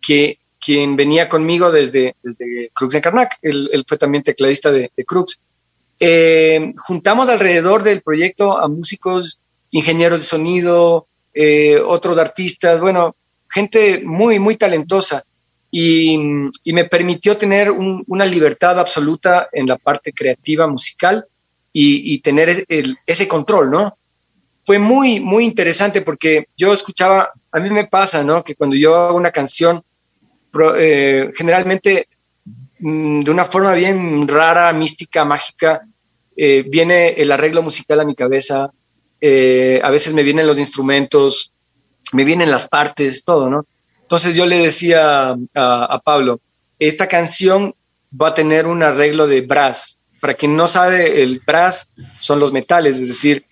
que, 0.00 0.38
quien 0.62 0.94
venía 0.94 1.30
conmigo 1.30 1.72
desde, 1.72 2.16
desde 2.22 2.70
Crux 2.74 2.94
en 2.94 3.00
Carnac, 3.00 3.38
él, 3.40 3.82
fue 3.88 3.96
también 3.96 4.22
tecladista 4.22 4.70
de, 4.70 4.90
Crux. 5.06 5.40
Eh, 5.98 6.74
juntamos 6.76 7.30
alrededor 7.30 7.82
del 7.82 8.02
proyecto 8.02 8.58
a 8.58 8.68
músicos, 8.68 9.38
ingenieros 9.70 10.18
de 10.18 10.26
sonido, 10.26 11.06
eh, 11.32 11.78
otros 11.78 12.18
artistas, 12.18 12.78
bueno, 12.80 13.16
gente 13.48 14.02
muy, 14.04 14.38
muy 14.38 14.56
talentosa. 14.56 15.24
Y, 15.70 16.18
me 16.66 16.84
permitió 16.84 17.38
tener 17.38 17.70
una 17.70 18.26
libertad 18.26 18.78
absoluta 18.78 19.48
en 19.50 19.66
la 19.66 19.78
parte 19.78 20.12
creativa 20.12 20.66
musical 20.66 21.24
y, 21.72 22.18
tener 22.18 22.66
ese 23.06 23.26
control, 23.26 23.70
¿no? 23.70 23.96
Fue 24.70 24.78
muy, 24.78 25.18
muy 25.18 25.46
interesante 25.46 26.00
porque 26.00 26.46
yo 26.56 26.72
escuchaba, 26.72 27.32
a 27.50 27.58
mí 27.58 27.70
me 27.70 27.88
pasa, 27.88 28.22
¿no? 28.22 28.44
Que 28.44 28.54
cuando 28.54 28.76
yo 28.76 28.94
hago 28.94 29.16
una 29.16 29.32
canción, 29.32 29.82
eh, 30.76 31.28
generalmente 31.34 32.06
mm, 32.78 33.22
de 33.22 33.30
una 33.32 33.46
forma 33.46 33.74
bien 33.74 34.28
rara, 34.28 34.72
mística, 34.72 35.24
mágica, 35.24 35.84
eh, 36.36 36.64
viene 36.68 37.14
el 37.14 37.32
arreglo 37.32 37.64
musical 37.64 37.98
a 37.98 38.04
mi 38.04 38.14
cabeza, 38.14 38.70
eh, 39.20 39.80
a 39.82 39.90
veces 39.90 40.14
me 40.14 40.22
vienen 40.22 40.46
los 40.46 40.60
instrumentos, 40.60 41.50
me 42.12 42.22
vienen 42.22 42.52
las 42.52 42.68
partes, 42.68 43.24
todo, 43.24 43.50
¿no? 43.50 43.66
Entonces 44.02 44.36
yo 44.36 44.46
le 44.46 44.58
decía 44.58 45.34
a, 45.52 45.84
a 45.84 45.98
Pablo, 45.98 46.40
esta 46.78 47.08
canción 47.08 47.74
va 48.14 48.28
a 48.28 48.34
tener 48.34 48.68
un 48.68 48.84
arreglo 48.84 49.26
de 49.26 49.40
brass. 49.40 49.98
Para 50.20 50.34
quien 50.34 50.54
no 50.54 50.68
sabe, 50.68 51.24
el 51.24 51.40
brass 51.44 51.88
son 52.18 52.38
los 52.38 52.52
metales, 52.52 52.98
es 52.98 53.08
decir, 53.08 53.42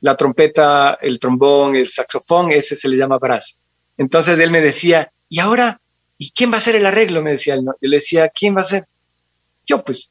la 0.00 0.16
trompeta, 0.16 0.98
el 1.00 1.18
trombón, 1.18 1.76
el 1.76 1.88
saxofón, 1.88 2.52
ese 2.52 2.76
se 2.76 2.88
le 2.88 2.96
llama 2.96 3.18
brass. 3.18 3.58
Entonces 3.96 4.38
él 4.38 4.50
me 4.50 4.60
decía, 4.60 5.12
¿y 5.28 5.40
ahora? 5.40 5.80
¿Y 6.18 6.30
quién 6.30 6.50
va 6.50 6.56
a 6.56 6.58
hacer 6.58 6.76
el 6.76 6.86
arreglo? 6.86 7.22
Me 7.22 7.32
decía 7.32 7.54
él. 7.54 7.64
Yo 7.64 7.72
le 7.80 7.96
decía, 7.96 8.28
¿quién 8.28 8.54
va 8.54 8.60
a 8.60 8.64
hacer? 8.64 8.86
Yo, 9.66 9.84
pues. 9.84 10.10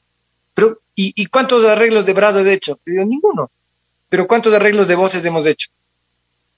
Pero, 0.54 0.82
¿y, 0.96 1.26
cuántos 1.28 1.66
arreglos 1.66 2.06
de 2.06 2.14
brass 2.14 2.36
he 2.36 2.54
hecho? 2.54 2.80
Yo, 2.86 3.06
ninguno. 3.06 3.50
Pero 4.10 4.28
¿cuántos 4.28 4.54
arreglos 4.54 4.88
de 4.88 4.96
voces 4.96 5.26
hemos 5.26 5.48
hecho? 5.48 5.70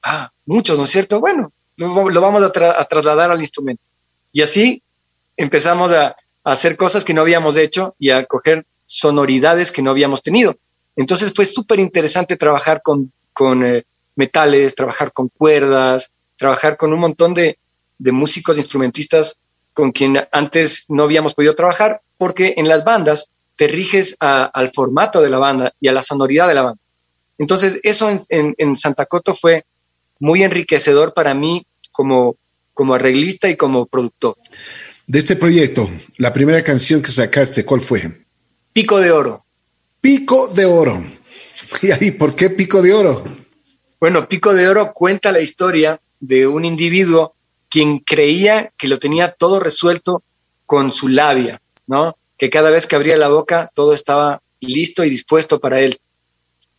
Ah, 0.04 0.32
muchos, 0.46 0.78
¿no 0.78 0.84
es 0.84 0.90
cierto? 0.90 1.20
Bueno, 1.22 1.54
lo, 1.78 2.22
vamos 2.22 2.44
a, 2.44 2.52
trasladar 2.52 3.32
al 3.32 3.40
instrumento. 3.40 3.84
Y 4.34 4.42
así 4.42 4.84
empezamos 5.38 5.92
a, 5.92 6.08
a 6.08 6.16
hacer 6.44 6.76
cosas 6.76 7.06
que 7.06 7.14
no 7.14 7.22
habíamos 7.22 7.56
hecho 7.56 7.96
y 7.98 8.10
a 8.10 8.26
coger 8.26 8.66
sonoridades 8.86 9.72
que 9.72 9.82
no 9.82 9.92
habíamos 9.92 10.22
tenido. 10.22 10.58
Entonces 10.96 11.34
fue 11.36 11.46
súper 11.46 11.80
interesante 11.80 12.38
trabajar 12.38 12.82
con, 12.82 13.12
eh, 13.64 13.84
metales, 14.16 14.76
trabajar 14.76 15.12
con 15.12 15.30
cuerdas, 15.30 16.12
trabajar 16.38 16.78
con 16.78 16.94
un 16.94 17.00
montón 17.00 17.34
de, 17.34 17.58
músicos, 18.00 18.58
instrumentistas 18.58 19.38
con 19.74 19.92
quien 19.92 20.18
antes 20.32 20.86
no 20.90 21.04
habíamos 21.04 21.34
podido 21.34 21.56
trabajar, 21.56 22.02
porque 22.18 22.54
en 22.58 22.68
las 22.68 22.84
bandas 22.84 23.30
te 23.56 23.68
riges 23.68 24.16
al 24.20 24.72
formato 24.74 25.22
de 25.22 25.30
la 25.30 25.40
banda 25.40 25.74
y 25.80 25.88
a 25.88 25.94
la 25.94 26.02
sonoridad 26.02 26.48
de 26.48 26.54
la 26.54 26.64
banda. 26.64 26.82
Entonces 27.38 27.80
eso 27.84 28.10
en, 28.30 28.76
Santa 28.76 29.06
Coto 29.06 29.34
fue 29.34 29.64
muy 30.20 30.44
enriquecedor 30.44 31.14
para 31.14 31.34
mí 31.34 31.66
como, 31.92 32.38
como 32.74 32.94
arreglista 32.94 33.50
y 33.50 33.58
como 33.58 33.86
productor. 33.86 34.36
De 35.08 35.20
este 35.20 35.36
proyecto, 35.36 35.90
la 36.18 36.34
primera 36.34 36.64
canción 36.64 37.02
que 37.02 37.12
sacaste, 37.12 37.66
¿cuál 37.66 37.82
fue? 37.82 38.26
Pico 38.74 39.00
de 39.00 39.12
Oro. 39.12 39.45
Pico 40.06 40.48
de 40.50 40.66
Oro. 40.66 41.04
¿Y 42.00 42.12
por 42.12 42.36
qué 42.36 42.52
Pico 42.52 42.84
de 42.84 42.94
Oro? 42.94 43.24
Bueno, 44.00 44.30
Pico 44.30 44.54
de 44.54 44.68
Oro 44.68 44.94
cuenta 44.94 45.32
la 45.32 45.40
historia 45.40 46.00
de 46.20 46.46
un 46.46 46.64
individuo 46.64 47.34
quien 47.70 47.98
creía 47.98 48.72
que 48.78 48.88
lo 48.88 49.00
tenía 49.00 49.32
todo 49.32 49.60
resuelto 49.60 50.22
con 50.68 50.94
su 50.94 51.08
labia, 51.08 51.60
¿no? 51.88 52.16
Que 52.38 52.52
cada 52.52 52.70
vez 52.70 52.86
que 52.86 52.96
abría 52.96 53.18
la 53.18 53.30
boca 53.30 53.68
todo 53.74 53.96
estaba 53.96 54.44
listo 54.60 55.04
y 55.04 55.10
dispuesto 55.10 55.60
para 55.60 55.80
él. 55.80 56.00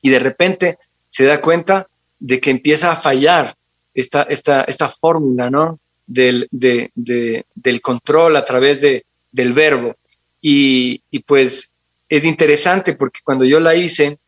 Y 0.03 0.11
de 0.11 0.21
repente 0.21 0.79
se 1.11 1.25
da 1.25 1.43
cuenta 1.43 1.89
de 2.21 2.39
que 2.39 2.51
empieza 2.51 2.93
a 2.93 2.97
fallar 2.97 3.57
esta, 3.93 4.23
esta, 4.23 4.63
esta 4.63 4.89
fórmula, 4.89 5.51
¿no? 5.51 5.81
Del, 6.07 6.47
del 6.53 7.81
control 7.81 8.37
a 8.37 8.45
través 8.45 8.81
de, 8.81 9.05
del 9.33 9.53
verbo. 9.53 9.97
Y 10.41 11.01
pues 11.27 11.73
es 12.09 12.25
interesante 12.25 12.95
porque 12.95 13.21
cuando 13.23 13.45
yo 13.45 13.61
la 13.61 13.75
hice, 13.75 14.19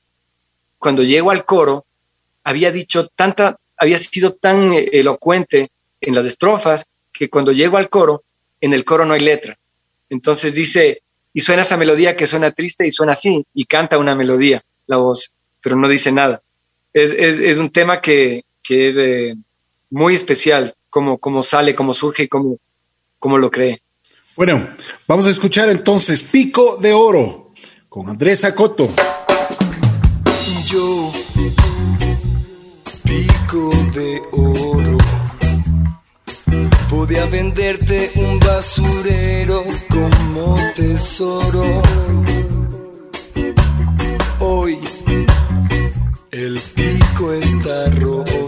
cuando 0.79 1.03
llego 1.03 1.31
al 1.31 1.45
coro, 1.45 1.85
había 2.45 2.73
dicho 2.73 3.07
tanta, 3.09 3.59
había 3.77 3.99
sido 3.99 4.33
tan 4.33 4.73
elocuente 4.73 5.69
en 6.01 6.15
las 6.15 6.27
estrofas 6.27 6.87
que 7.13 7.29
cuando 7.29 7.53
llego 7.53 7.77
al 7.77 7.89
coro, 7.89 8.23
en 8.61 8.73
el 8.73 8.85
coro 8.85 9.05
no 9.05 9.15
hay 9.15 9.21
letra. 9.21 9.59
Entonces 10.11 10.55
dice, 10.55 11.03
y 11.33 11.41
suena 11.41 11.63
esa 11.63 11.77
melodía 11.77 12.17
que 12.17 12.27
suena 12.27 12.51
triste 12.51 12.87
y 12.87 12.91
suena 12.91 13.13
así, 13.13 13.45
y 13.55 13.65
canta 13.65 13.99
una 13.99 14.15
melodía, 14.15 14.65
la 14.87 14.97
voz, 14.97 15.33
pero 15.63 15.77
no 15.77 15.89
dice 15.89 16.13
nada. 16.13 16.43
Es, 16.93 17.13
es, 17.13 17.59
un 17.59 17.71
tema 17.71 18.01
que, 18.01 18.45
que 18.63 18.89
es 18.89 18.97
eh, 18.97 19.35
muy 19.91 20.15
especial, 20.15 20.75
como 20.89 21.43
sale, 21.43 21.75
cómo 21.75 21.93
surge 21.93 22.25
y 22.25 22.29
cómo, 22.29 22.57
cómo 23.19 23.39
lo 23.39 23.51
cree. 23.51 23.83
Bueno, 24.37 24.69
vamos 25.07 25.27
a 25.27 25.31
escuchar 25.31 25.69
entonces 25.69 26.23
Pico 26.23 26.77
de 26.77 26.93
Oro 26.93 27.48
con 27.99 28.09
Andrés 28.11 28.45
Acoto. 28.45 28.89
Yo, 30.67 31.13
pico 33.03 33.71
de 33.93 34.23
oro, 34.31 34.99
podía 36.89 37.27
venderte 37.27 38.13
un 38.15 38.39
basurero 38.39 39.65
como 39.91 40.57
tesoro. 40.77 41.83
Hoy 44.39 44.79
el 46.31 46.61
pico 46.77 47.33
está 47.33 47.91
roto. 47.99 48.47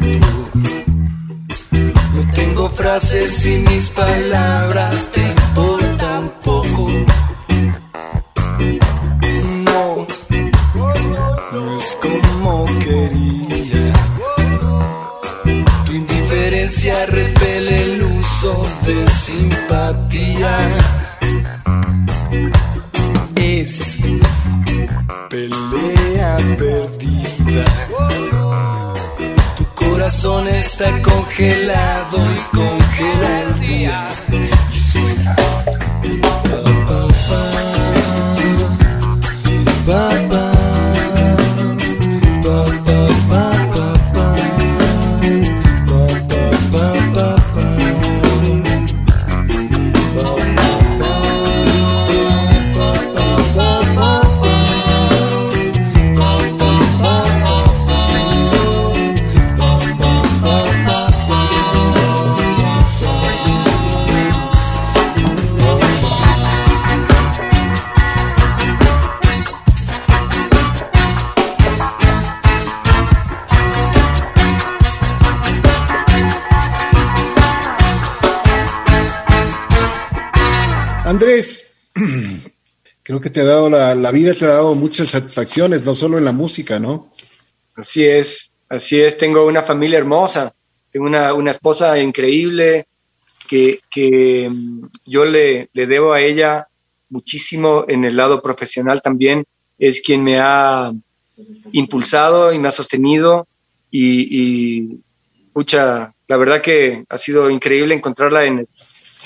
No 1.72 2.30
tengo 2.34 2.68
frases 2.68 3.44
y 3.46 3.64
mis 3.68 3.90
palabras 3.90 5.10
te 5.10 5.39
de 18.86 19.10
simpatía. 19.10 20.78
Es 23.36 23.96
pelea 25.28 26.36
perdida. 26.58 27.64
Tu 29.56 29.64
corazón 29.74 30.48
está 30.48 31.02
congelado 31.02 32.18
y 32.18 32.56
congela 32.56 32.79
que 83.20 83.30
te 83.30 83.40
ha 83.40 83.44
dado 83.44 83.70
la, 83.70 83.94
la 83.94 84.10
vida, 84.10 84.34
te 84.34 84.44
ha 84.44 84.48
dado 84.48 84.74
muchas 84.74 85.08
satisfacciones, 85.08 85.84
no 85.84 85.94
solo 85.94 86.18
en 86.18 86.24
la 86.24 86.32
música, 86.32 86.78
¿no? 86.78 87.12
Así 87.74 88.04
es, 88.04 88.52
así 88.68 89.00
es. 89.00 89.16
Tengo 89.16 89.46
una 89.46 89.62
familia 89.62 89.98
hermosa, 89.98 90.54
tengo 90.90 91.06
una, 91.06 91.32
una 91.34 91.50
esposa 91.50 91.98
increíble 91.98 92.86
que, 93.48 93.80
que 93.90 94.48
mm, 94.50 94.82
yo 95.06 95.24
le, 95.24 95.68
le 95.72 95.86
debo 95.86 96.12
a 96.12 96.20
ella 96.20 96.68
muchísimo 97.08 97.84
en 97.88 98.04
el 98.04 98.16
lado 98.16 98.42
profesional 98.42 99.02
también. 99.02 99.46
Es 99.78 100.02
quien 100.02 100.22
me 100.22 100.38
ha 100.38 100.92
impulsado 101.72 102.52
y 102.52 102.58
me 102.58 102.68
ha 102.68 102.70
sostenido 102.72 103.48
y, 103.90 104.28
y 104.30 105.00
pucha, 105.52 106.14
la 106.28 106.36
verdad 106.36 106.60
que 106.60 107.04
ha 107.08 107.18
sido 107.18 107.50
increíble 107.50 107.94
encontrarla 107.94 108.44
en 108.44 108.58
el, 108.60 108.68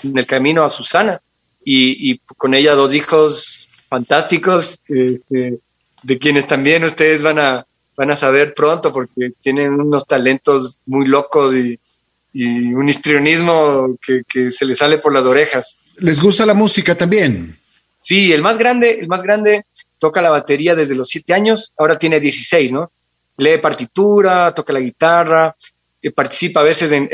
en 0.04 0.16
el 0.16 0.26
camino 0.26 0.62
a 0.62 0.68
Susana 0.68 1.20
y 1.66 2.18
con 2.36 2.54
ella 2.54 2.74
dos 2.74 2.94
hijos 2.94 3.63
fantásticos 3.88 4.78
eh, 4.88 5.20
eh, 5.30 5.58
de 6.02 6.18
quienes 6.18 6.46
también 6.46 6.84
ustedes 6.84 7.22
van 7.22 7.38
a, 7.38 7.66
van 7.96 8.10
a 8.10 8.16
saber 8.16 8.54
pronto 8.54 8.92
porque 8.92 9.32
tienen 9.40 9.72
unos 9.72 10.06
talentos 10.06 10.80
muy 10.86 11.06
locos 11.06 11.54
y, 11.54 11.78
y 12.32 12.74
un 12.74 12.88
histrionismo 12.88 13.96
que, 14.00 14.22
que, 14.28 14.50
se 14.50 14.64
les 14.66 14.78
sale 14.78 14.98
por 14.98 15.12
las 15.12 15.24
orejas. 15.24 15.78
¿Les 15.98 16.20
gusta 16.20 16.44
la 16.44 16.54
música 16.54 16.96
también? 16.96 17.56
Sí, 18.00 18.32
el 18.32 18.42
más 18.42 18.58
grande, 18.58 18.98
el 19.00 19.08
más 19.08 19.22
grande 19.22 19.64
toca 19.98 20.20
la 20.20 20.30
batería 20.30 20.74
desde 20.74 20.94
los 20.94 21.08
siete 21.08 21.32
años, 21.32 21.72
ahora 21.78 21.98
tiene 21.98 22.20
16, 22.20 22.72
¿no? 22.72 22.90
Lee 23.38 23.58
partitura, 23.58 24.52
toca 24.52 24.72
la 24.72 24.80
guitarra, 24.80 25.56
eh, 26.04 26.10
participa 26.10 26.60
a 26.60 26.64
veces 26.64 26.92
en, 26.92 27.08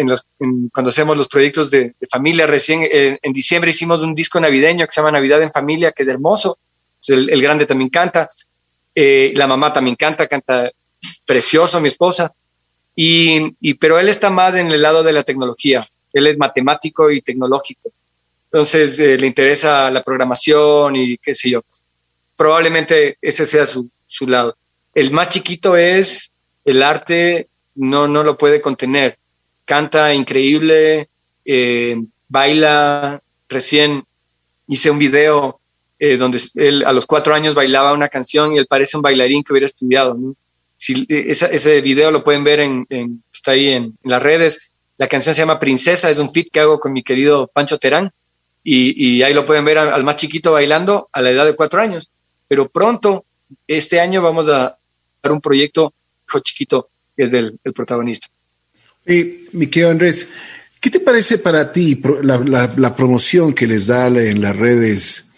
cuando 0.70 0.88
hacemos 0.88 1.16
los 1.16 1.28
proyectos 1.28 1.70
de, 1.70 1.94
familia. 2.10 2.48
Recién 2.48 2.82
eh, 2.82 3.20
en 3.22 3.32
diciembre 3.32 3.70
hicimos 3.70 4.00
un 4.00 4.16
disco 4.16 4.40
navideño 4.40 4.84
que 4.84 4.90
se 4.90 5.00
llama 5.00 5.12
Navidad 5.12 5.40
en 5.42 5.52
Familia, 5.52 5.92
que 5.92 6.02
es 6.02 6.08
hermoso. 6.08 6.58
El, 7.06 7.30
el 7.30 7.40
grande 7.40 7.66
también 7.66 7.88
canta. 7.88 8.28
Eh, 8.92 9.32
la 9.36 9.46
mamá 9.46 9.72
también 9.72 9.94
canta, 9.94 10.26
canta 10.26 10.72
precioso, 11.24 11.80
mi 11.80 11.86
esposa. 11.86 12.34
Y, 12.96 13.54
y, 13.60 13.74
pero 13.74 14.00
él 14.00 14.08
está 14.08 14.28
más 14.28 14.56
en 14.56 14.72
el 14.72 14.82
lado 14.82 15.04
de 15.04 15.12
la 15.12 15.22
tecnología. 15.22 15.88
Él 16.12 16.26
es 16.26 16.36
matemático 16.36 17.12
y 17.12 17.20
tecnológico. 17.20 17.92
Entonces 18.46 18.98
eh, 18.98 19.16
le 19.16 19.28
interesa 19.28 19.88
la 19.92 20.02
programación 20.02 20.96
y 20.96 21.16
qué 21.18 21.36
sé 21.36 21.50
yo. 21.50 21.62
Probablemente 22.34 23.18
ese 23.22 23.46
sea 23.46 23.66
su, 23.66 23.88
su 24.04 24.26
lado. 24.26 24.56
El 24.94 25.12
más 25.12 25.28
chiquito 25.28 25.76
es 25.76 26.32
el 26.64 26.82
arte, 26.82 27.49
no, 27.80 28.06
no 28.06 28.22
lo 28.22 28.36
puede 28.36 28.60
contener. 28.60 29.18
Canta 29.64 30.14
increíble, 30.14 31.08
eh, 31.44 31.96
baila. 32.28 33.22
Recién 33.48 34.04
hice 34.68 34.90
un 34.90 34.98
video 34.98 35.60
eh, 35.98 36.16
donde 36.16 36.40
él 36.56 36.84
a 36.84 36.92
los 36.92 37.06
cuatro 37.06 37.34
años 37.34 37.54
bailaba 37.54 37.94
una 37.94 38.08
canción 38.08 38.52
y 38.52 38.58
él 38.58 38.66
parece 38.68 38.96
un 38.96 39.02
bailarín 39.02 39.42
que 39.42 39.52
hubiera 39.52 39.66
estudiado. 39.66 40.16
Si, 40.76 41.06
esa, 41.08 41.46
ese 41.46 41.80
video 41.80 42.10
lo 42.10 42.22
pueden 42.22 42.44
ver 42.44 42.60
en, 42.60 42.86
está 43.32 43.52
ahí 43.52 43.68
en, 43.70 43.96
las 44.02 44.22
redes. 44.22 44.72
La 44.98 45.08
canción 45.08 45.34
se 45.34 45.40
llama 45.40 45.58
Princesa, 45.58 46.10
es 46.10 46.18
un 46.18 46.30
fit 46.30 46.50
que 46.52 46.60
hago 46.60 46.78
con 46.78 46.92
mi 46.92 47.02
querido 47.02 47.48
Pancho 47.48 47.78
Terán 47.78 48.12
y, 48.62 49.22
ahí 49.22 49.32
lo 49.32 49.46
pueden 49.46 49.64
ver 49.64 49.78
al, 49.78 50.04
más 50.04 50.16
chiquito 50.16 50.52
bailando 50.52 51.08
a 51.12 51.22
la 51.22 51.30
edad 51.30 51.46
de 51.46 51.56
cuatro 51.56 51.80
años. 51.80 52.10
Pero 52.46 52.68
pronto, 52.68 53.24
este 53.66 54.00
año 54.00 54.20
vamos 54.20 54.50
a 54.50 54.76
un 55.30 55.40
proyecto 55.40 55.94
hijo 56.28 56.40
chiquito 56.40 56.90
es 57.24 57.34
el, 57.34 57.58
el 57.64 57.72
protagonista. 57.72 58.28
Sí, 59.06 59.46
mi 59.52 59.66
querido 59.66 59.90
Andrés, 59.90 60.28
¿qué 60.80 60.90
te 60.90 61.00
parece 61.00 61.38
para 61.38 61.72
ti 61.72 62.00
la, 62.22 62.38
la, 62.38 62.72
la 62.76 62.96
promoción 62.96 63.52
que 63.54 63.66
les 63.66 63.86
da 63.86 64.08
en 64.08 64.40
las 64.40 64.56
redes? 64.56 65.30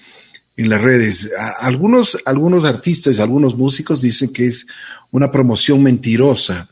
en 0.56 0.68
las 0.68 0.82
redes. 0.82 1.30
Algunos, 1.60 2.18
algunos 2.24 2.64
artistas, 2.64 3.20
algunos 3.20 3.56
músicos 3.56 4.02
dicen 4.02 4.32
que 4.32 4.46
es 4.46 4.66
una 5.10 5.30
promoción 5.30 5.82
mentirosa, 5.82 6.68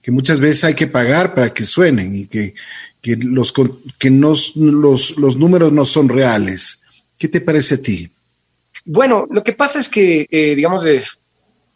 que 0.00 0.10
muchas 0.10 0.40
veces 0.40 0.64
hay 0.64 0.74
que 0.74 0.86
pagar 0.86 1.34
para 1.34 1.52
que 1.52 1.64
suenen 1.64 2.14
y 2.14 2.26
que, 2.26 2.54
que, 3.00 3.16
los, 3.16 3.52
que 3.98 4.10
no, 4.10 4.34
los, 4.56 5.16
los 5.16 5.36
números 5.36 5.72
no 5.72 5.84
son 5.84 6.08
reales. 6.08 6.80
¿Qué 7.18 7.28
te 7.28 7.40
parece 7.40 7.74
a 7.74 7.82
ti? 7.82 8.10
Bueno, 8.84 9.26
lo 9.30 9.44
que 9.44 9.52
pasa 9.52 9.78
es 9.78 9.88
que, 9.88 10.26
eh, 10.30 10.56
digamos, 10.56 10.84
eh, 10.86 11.04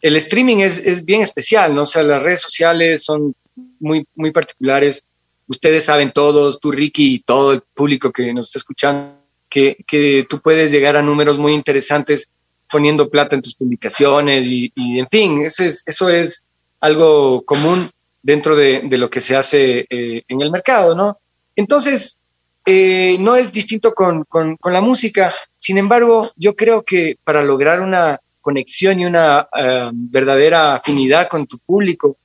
el 0.01 0.15
streaming 0.17 0.57
es, 0.57 0.79
es, 0.79 1.05
bien 1.05 1.21
especial, 1.21 1.73
¿no? 1.73 1.81
O 1.81 1.85
sea, 1.85 2.03
las 2.03 2.23
redes 2.23 2.41
sociales 2.41 3.03
son 3.03 3.35
muy, 3.79 4.07
muy 4.15 4.31
particulares. 4.31 5.03
Ustedes 5.47 5.85
saben 5.85 6.11
todos, 6.11 6.59
tú, 6.59 6.71
Ricky, 6.71 7.15
y 7.15 7.19
todo 7.19 7.53
el 7.53 7.61
público 7.61 8.11
que 8.11 8.33
nos 8.33 8.47
está 8.47 8.59
escuchando, 8.59 9.15
que, 9.49 9.77
que, 9.87 10.25
tú 10.29 10.39
puedes 10.39 10.71
llegar 10.71 10.97
a 10.97 11.01
números 11.01 11.37
muy 11.37 11.53
interesantes 11.53 12.29
poniendo 12.69 13.09
plata 13.09 13.35
en 13.35 13.41
tus 13.41 13.55
publicaciones 13.55 14.47
y, 14.47 14.71
y 14.75 14.99
en 14.99 15.07
fin, 15.07 15.45
eso 15.45 15.63
es, 15.63 15.83
eso 15.85 16.09
es 16.09 16.45
algo 16.81 17.43
común 17.43 17.89
dentro 18.21 18.55
de, 18.55 18.81
de 18.81 18.97
lo 18.97 19.09
que 19.09 19.21
se 19.21 19.35
hace 19.35 19.85
eh, 19.89 20.23
en 20.27 20.41
el 20.41 20.51
mercado, 20.51 20.95
¿no? 20.95 21.17
Entonces, 21.55 22.19
eh, 22.65 23.15
no 23.21 23.37
es 23.37 23.53
distinto 23.53 23.93
con, 23.93 24.25
con, 24.25 24.57
con, 24.57 24.73
la 24.73 24.81
música, 24.81 25.33
sin 25.59 25.77
embargo, 25.77 26.31
yo 26.35 26.55
creo 26.55 26.83
que 26.83 27.17
para 27.23 27.41
lograr 27.41 27.79
una 27.79 28.19
conexión 28.47 28.97
y 28.97 29.05
una 29.05 29.41
uh, 29.41 29.91
verdadera 29.93 30.75
afinidad 30.75 31.27
con 31.27 31.45
tu 31.45 31.57
público, 31.59 32.15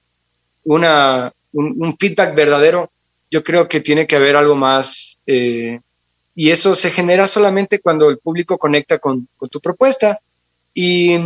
una, 0.63 1.33
un, 1.53 1.97
feedback 1.99 2.33
verdadero, 2.37 2.93
yo 3.29 3.43
creo 3.43 3.69
que 3.69 3.81
tiene 3.81 4.07
que 4.07 4.15
haber 4.15 4.37
algo 4.37 4.55
más... 4.55 5.19
Eh, 5.27 5.81
y 6.37 6.51
eso 6.51 6.77
se 6.77 6.93
genera 6.93 7.27
solamente 7.27 7.81
cuando 7.81 8.09
el 8.09 8.19
público 8.19 8.57
conecta 8.57 9.01
con, 9.01 9.27
tu 9.51 9.61
propuesta. 9.61 10.21
Y, 10.73 11.17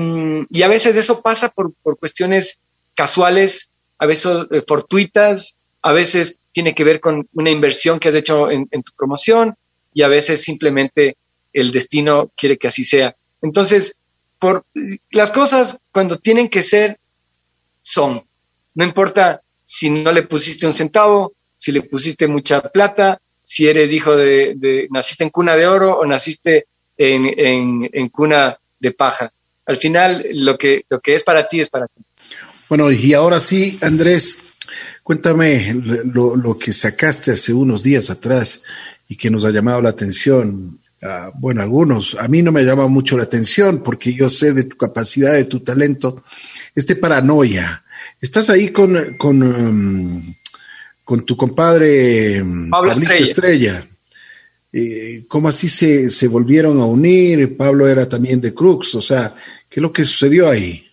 y, 0.48 0.62
a 0.62 0.68
veces 0.68 0.96
eso 0.96 1.20
pasa 1.20 1.50
por, 1.50 1.74
por 1.82 1.98
cuestiones 1.98 2.58
casuales, 2.94 3.70
a 3.98 4.06
veces 4.06 4.46
eh, 4.50 4.62
fortuitas, 4.66 5.56
a 5.82 5.92
veces 5.92 6.38
tiene 6.52 6.74
que 6.74 6.84
ver 6.84 7.00
con 7.00 7.28
una 7.34 7.50
inversión 7.50 7.98
que 7.98 8.08
has 8.08 8.14
hecho 8.14 8.50
en, 8.50 8.66
tu 8.66 8.92
promoción 8.96 9.56
y 9.92 10.00
a 10.02 10.08
veces 10.08 10.40
simplemente 10.40 11.18
el 11.52 11.70
destino 11.70 12.32
quiere 12.34 12.56
que 12.56 12.68
así 12.68 12.82
sea. 12.82 13.14
Entonces, 13.42 14.00
por 14.38 14.64
las 15.10 15.30
cosas 15.30 15.80
cuando 15.92 16.18
tienen 16.18 16.48
que 16.48 16.62
ser, 16.62 16.98
son. 17.82 18.24
No 18.74 18.84
importa 18.84 19.42
si 19.64 19.90
no 19.90 20.12
le 20.12 20.22
pusiste 20.22 20.66
un 20.66 20.74
centavo, 20.74 21.34
si 21.56 21.72
le 21.72 21.82
pusiste 21.82 22.28
mucha 22.28 22.60
plata, 22.60 23.20
si 23.42 23.66
eres 23.66 23.92
hijo 23.92 24.16
de, 24.16 24.88
naciste 24.90 25.24
en 25.24 25.30
cuna 25.30 25.56
de 25.56 25.66
oro 25.66 25.98
o 25.98 26.06
naciste 26.06 26.66
en, 26.98 27.88
en, 27.92 28.08
cuna 28.08 28.58
de 28.80 28.92
paja. 28.92 29.32
Al 29.66 29.76
final, 29.76 30.24
lo 30.32 30.58
que, 30.58 30.84
lo 30.88 31.00
que 31.00 31.14
es 31.14 31.22
para 31.22 31.46
ti 31.46 31.60
es 31.60 31.68
para 31.68 31.86
ti. 31.86 32.02
Bueno, 32.68 32.90
y 32.90 33.14
ahora 33.14 33.38
sí, 33.38 33.78
Andrés, 33.82 34.54
cuéntame 35.02 35.74
lo, 35.74 36.36
lo 36.36 36.58
que 36.58 36.72
sacaste 36.72 37.32
hace 37.32 37.52
unos 37.52 37.82
días 37.82 38.10
atrás 38.10 38.62
y 39.08 39.16
que 39.16 39.30
nos 39.30 39.44
ha 39.44 39.50
llamado 39.50 39.80
la 39.80 39.90
atención. 39.90 40.80
Uh, 41.02 41.30
bueno, 41.34 41.62
algunos, 41.62 42.16
a 42.18 42.26
mí 42.28 42.42
no 42.42 42.52
me 42.52 42.64
llama 42.64 42.88
mucho 42.88 43.16
la 43.16 43.24
atención 43.24 43.82
porque 43.82 44.14
yo 44.14 44.28
sé 44.28 44.52
de 44.52 44.64
tu 44.64 44.76
capacidad, 44.76 45.32
de 45.34 45.44
tu 45.44 45.60
talento. 45.60 46.22
Este 46.74 46.96
paranoia, 46.96 47.84
estás 48.20 48.48
ahí 48.50 48.70
con, 48.70 49.16
con 49.18 49.42
um, 49.42 50.34
con 51.06 51.24
tu 51.24 51.36
compadre 51.36 52.42
mm, 52.42 52.68
Pablo 52.68 52.90
Estrella. 52.90 53.88
Eh, 54.72 55.24
¿Cómo 55.28 55.48
así 55.48 55.68
se, 55.68 56.10
se, 56.10 56.26
volvieron 56.26 56.80
a 56.80 56.84
unir? 56.84 57.56
Pablo 57.56 57.86
era 57.86 58.08
también 58.08 58.40
de 58.40 58.52
Crux, 58.52 58.92
o 58.96 59.00
sea, 59.00 59.32
¿qué 59.70 59.78
es 59.78 59.82
lo 59.82 59.92
que 59.92 60.02
sucedió 60.02 60.50
ahí? 60.50 60.84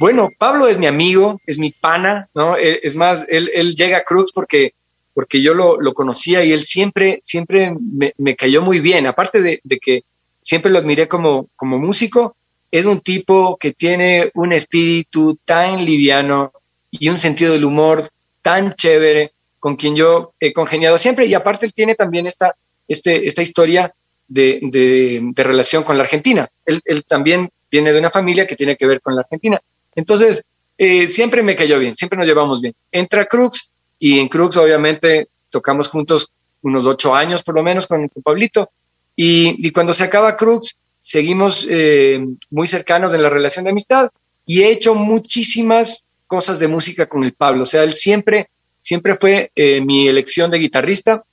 Bueno, 0.00 0.30
Pablo 0.36 0.66
es 0.66 0.78
mi 0.78 0.86
amigo, 0.86 1.40
es 1.46 1.58
mi 1.58 1.70
pana, 1.70 2.28
¿no? 2.34 2.56
Eh, 2.56 2.80
es 2.82 2.96
más, 2.96 3.24
él, 3.28 3.48
él 3.54 3.76
llega 3.76 3.98
a 3.98 4.04
Crux 4.04 4.32
porque, 4.32 4.74
porque 5.16 5.40
yo 5.40 5.54
lo, 5.54 5.80
lo 5.80 5.94
conocía 5.94 6.44
y 6.44 6.52
él 6.52 6.60
siempre, 6.60 7.20
siempre 7.22 7.74
me, 7.80 8.12
me 8.18 8.36
cayó 8.36 8.60
muy 8.60 8.80
bien, 8.80 9.06
aparte 9.06 9.40
de, 9.40 9.60
de, 9.64 9.78
que 9.78 10.04
siempre 10.42 10.70
lo 10.70 10.76
admiré 10.76 11.08
como, 11.08 11.48
como 11.56 11.78
músico, 11.78 12.36
es 12.70 12.84
un 12.84 13.00
tipo 13.00 13.56
que 13.56 13.72
tiene 13.72 14.30
un 14.34 14.52
espíritu 14.52 15.38
tan 15.46 15.86
liviano 15.86 16.52
y 16.90 17.08
un 17.08 17.16
sentido 17.16 17.54
del 17.54 17.64
humor 17.64 18.06
tan 18.42 18.74
chévere 18.74 19.32
con 19.58 19.76
quien 19.76 19.96
yo 19.96 20.34
he 20.38 20.52
congeniado 20.52 20.98
siempre 20.98 21.24
y 21.24 21.32
aparte 21.32 21.64
él 21.64 21.72
tiene 21.72 21.94
también 21.94 22.26
esta, 22.26 22.54
este, 22.86 23.26
esta 23.26 23.40
historia 23.40 23.94
de, 24.28 24.60
de, 24.64 25.42
relación 25.42 25.82
con 25.82 25.96
la 25.96 26.04
Argentina. 26.04 26.46
Él, 26.66 26.82
él, 26.84 27.04
también 27.06 27.48
viene 27.70 27.94
de 27.94 28.00
una 28.00 28.10
familia 28.10 28.46
que 28.46 28.54
tiene 28.54 28.76
que 28.76 28.86
ver 28.86 29.00
con 29.00 29.14
la 29.14 29.22
Argentina. 29.22 29.62
Entonces, 29.94 30.44
eh, 30.76 31.08
siempre 31.08 31.42
me 31.42 31.56
cayó 31.56 31.78
bien, 31.78 31.96
siempre 31.96 32.18
nos 32.18 32.28
llevamos 32.28 32.60
bien. 32.60 32.74
Entra 32.92 33.24
Crux 33.24 33.72
y 33.98 34.18
en 34.18 34.28
Crux 34.28 34.56
obviamente 34.56 35.28
tocamos 35.50 35.88
juntos 35.88 36.32
unos 36.62 36.86
ocho 36.86 37.14
años 37.14 37.42
por 37.42 37.54
lo 37.54 37.62
menos 37.62 37.86
con, 37.86 38.08
Pablito 38.22 38.70
y, 39.14 39.70
cuando 39.70 39.92
se 39.92 40.04
acaba 40.04 40.36
Crux 40.36 40.76
seguimos 41.00 41.66
eh, 41.70 42.18
muy 42.50 42.66
cercanos 42.66 43.14
en 43.14 43.22
la 43.22 43.30
relación 43.30 43.64
de 43.64 43.70
amistad 43.70 44.10
y 44.44 44.62
he 44.62 44.70
hecho 44.70 44.94
muchísimas 44.94 46.06
cosas 46.26 46.58
de 46.58 46.68
música 46.68 47.08
con 47.08 47.24
el 47.24 47.32
Pablo. 47.32 47.62
O 47.62 47.66
sea, 47.66 47.82
él 47.84 47.94
siempre 47.94 48.50
siempre 48.86 49.16
fue 49.20 49.50
eh, 49.56 49.80
mi 49.80 50.06
elección 50.06 50.48
de 50.48 50.58
guitarrista 50.58 51.24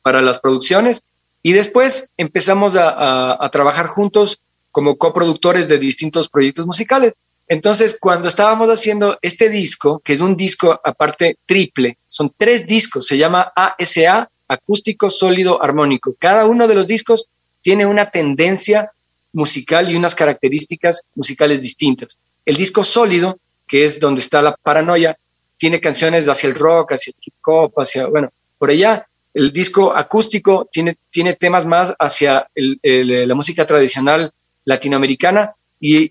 para 0.00 0.22
las 0.22 0.38
producciones 0.40 1.08
y 1.42 1.52
después 1.52 2.10
empezamos 2.16 2.74
a, 2.74 3.48
trabajar 3.52 3.86
juntos 3.86 4.40
como 4.72 4.96
coproductores 4.96 5.68
de 5.68 5.78
distintos 5.78 6.30
proyectos 6.30 6.64
musicales. 6.64 7.12
Entonces, 7.48 7.98
cuando 8.00 8.28
estábamos 8.28 8.68
haciendo 8.70 9.18
este 9.22 9.48
disco, 9.48 10.00
que 10.00 10.12
es 10.12 10.20
un 10.20 10.36
disco 10.36 10.80
aparte 10.82 11.38
triple, 11.46 11.98
son 12.06 12.32
tres 12.36 12.66
discos, 12.66 13.06
se 13.06 13.18
llama 13.18 13.52
ASA, 13.54 14.28
acústico, 14.48 15.10
sólido, 15.10 15.62
armónico. 15.62 16.14
Cada 16.18 16.46
uno 16.46 16.66
de 16.66 16.74
los 16.74 16.86
discos 16.86 17.28
tiene 17.62 17.86
una 17.86 18.10
tendencia 18.10 18.90
musical 19.32 19.90
y 19.90 19.96
unas 19.96 20.14
características 20.14 21.02
musicales 21.14 21.62
distintas. 21.62 22.18
El 22.44 22.56
disco 22.56 22.82
sólido, 22.82 23.38
que 23.66 23.84
es 23.84 24.00
donde 24.00 24.20
está 24.20 24.42
la 24.42 24.56
paranoia, 24.56 25.16
tiene 25.56 25.80
canciones 25.80 26.28
hacia 26.28 26.48
el 26.48 26.54
rock, 26.54 26.92
hacia 26.92 27.12
el 27.12 27.16
hip 27.24 27.34
hop, 27.44 27.72
hacia, 27.76 28.06
bueno, 28.06 28.30
por 28.58 28.70
allá. 28.70 29.06
El 29.34 29.52
disco 29.52 29.94
acústico 29.94 30.68
tiene, 30.72 30.96
tiene 31.10 31.34
temas 31.34 31.66
más 31.66 31.94
hacia 31.98 32.48
la 32.54 33.34
música 33.34 33.66
tradicional 33.66 34.32
latinoamericana 34.64 35.55
y, 35.80 36.10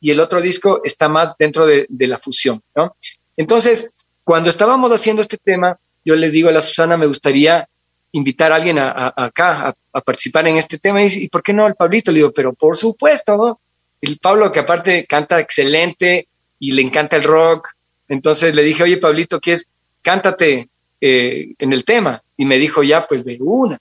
y, 0.00 0.10
el 0.10 0.20
otro 0.20 0.40
disco 0.40 0.80
está 0.84 1.08
más 1.08 1.34
dentro 1.38 1.66
de, 1.66 1.86
la 1.90 2.18
fusión, 2.18 2.60
¿no? 2.74 2.96
Entonces, 3.36 4.04
cuando 4.24 4.50
estábamos 4.50 4.90
haciendo 4.90 5.22
este 5.22 5.38
tema, 5.38 5.78
yo 6.04 6.16
le 6.16 6.30
digo 6.30 6.48
a 6.48 6.52
la 6.52 6.62
Susana, 6.62 6.96
me 6.96 7.06
gustaría 7.06 7.68
invitar 8.12 8.52
a 8.52 8.56
alguien 8.56 8.78
a, 8.78 9.12
acá 9.16 9.74
a, 9.92 10.00
participar 10.00 10.48
en 10.48 10.56
este 10.56 10.78
tema. 10.78 11.02
Y, 11.02 11.24
¿y 11.24 11.28
por 11.28 11.42
qué 11.42 11.52
no 11.52 11.66
el 11.66 11.74
Pablito? 11.74 12.10
Le 12.10 12.18
digo, 12.18 12.32
pero 12.32 12.52
por 12.52 12.76
supuesto, 12.76 13.36
¿no? 13.36 13.60
El 14.00 14.18
Pablo, 14.18 14.50
que 14.50 14.60
aparte 14.60 15.06
canta 15.06 15.38
excelente 15.40 16.28
y 16.58 16.72
le 16.72 16.82
encanta 16.82 17.16
el 17.16 17.22
rock, 17.22 17.68
entonces 18.12 18.54
le 18.54 18.62
dije, 18.62 18.82
oye, 18.82 18.98
Pablito, 18.98 19.40
¿quieres? 19.40 19.68
Cántate 20.02 20.68
eh, 21.00 21.54
en 21.58 21.72
el 21.72 21.84
tema. 21.84 22.22
Y 22.36 22.44
me 22.44 22.58
dijo, 22.58 22.82
ya, 22.82 23.06
pues 23.06 23.24
de 23.24 23.38
una. 23.40 23.78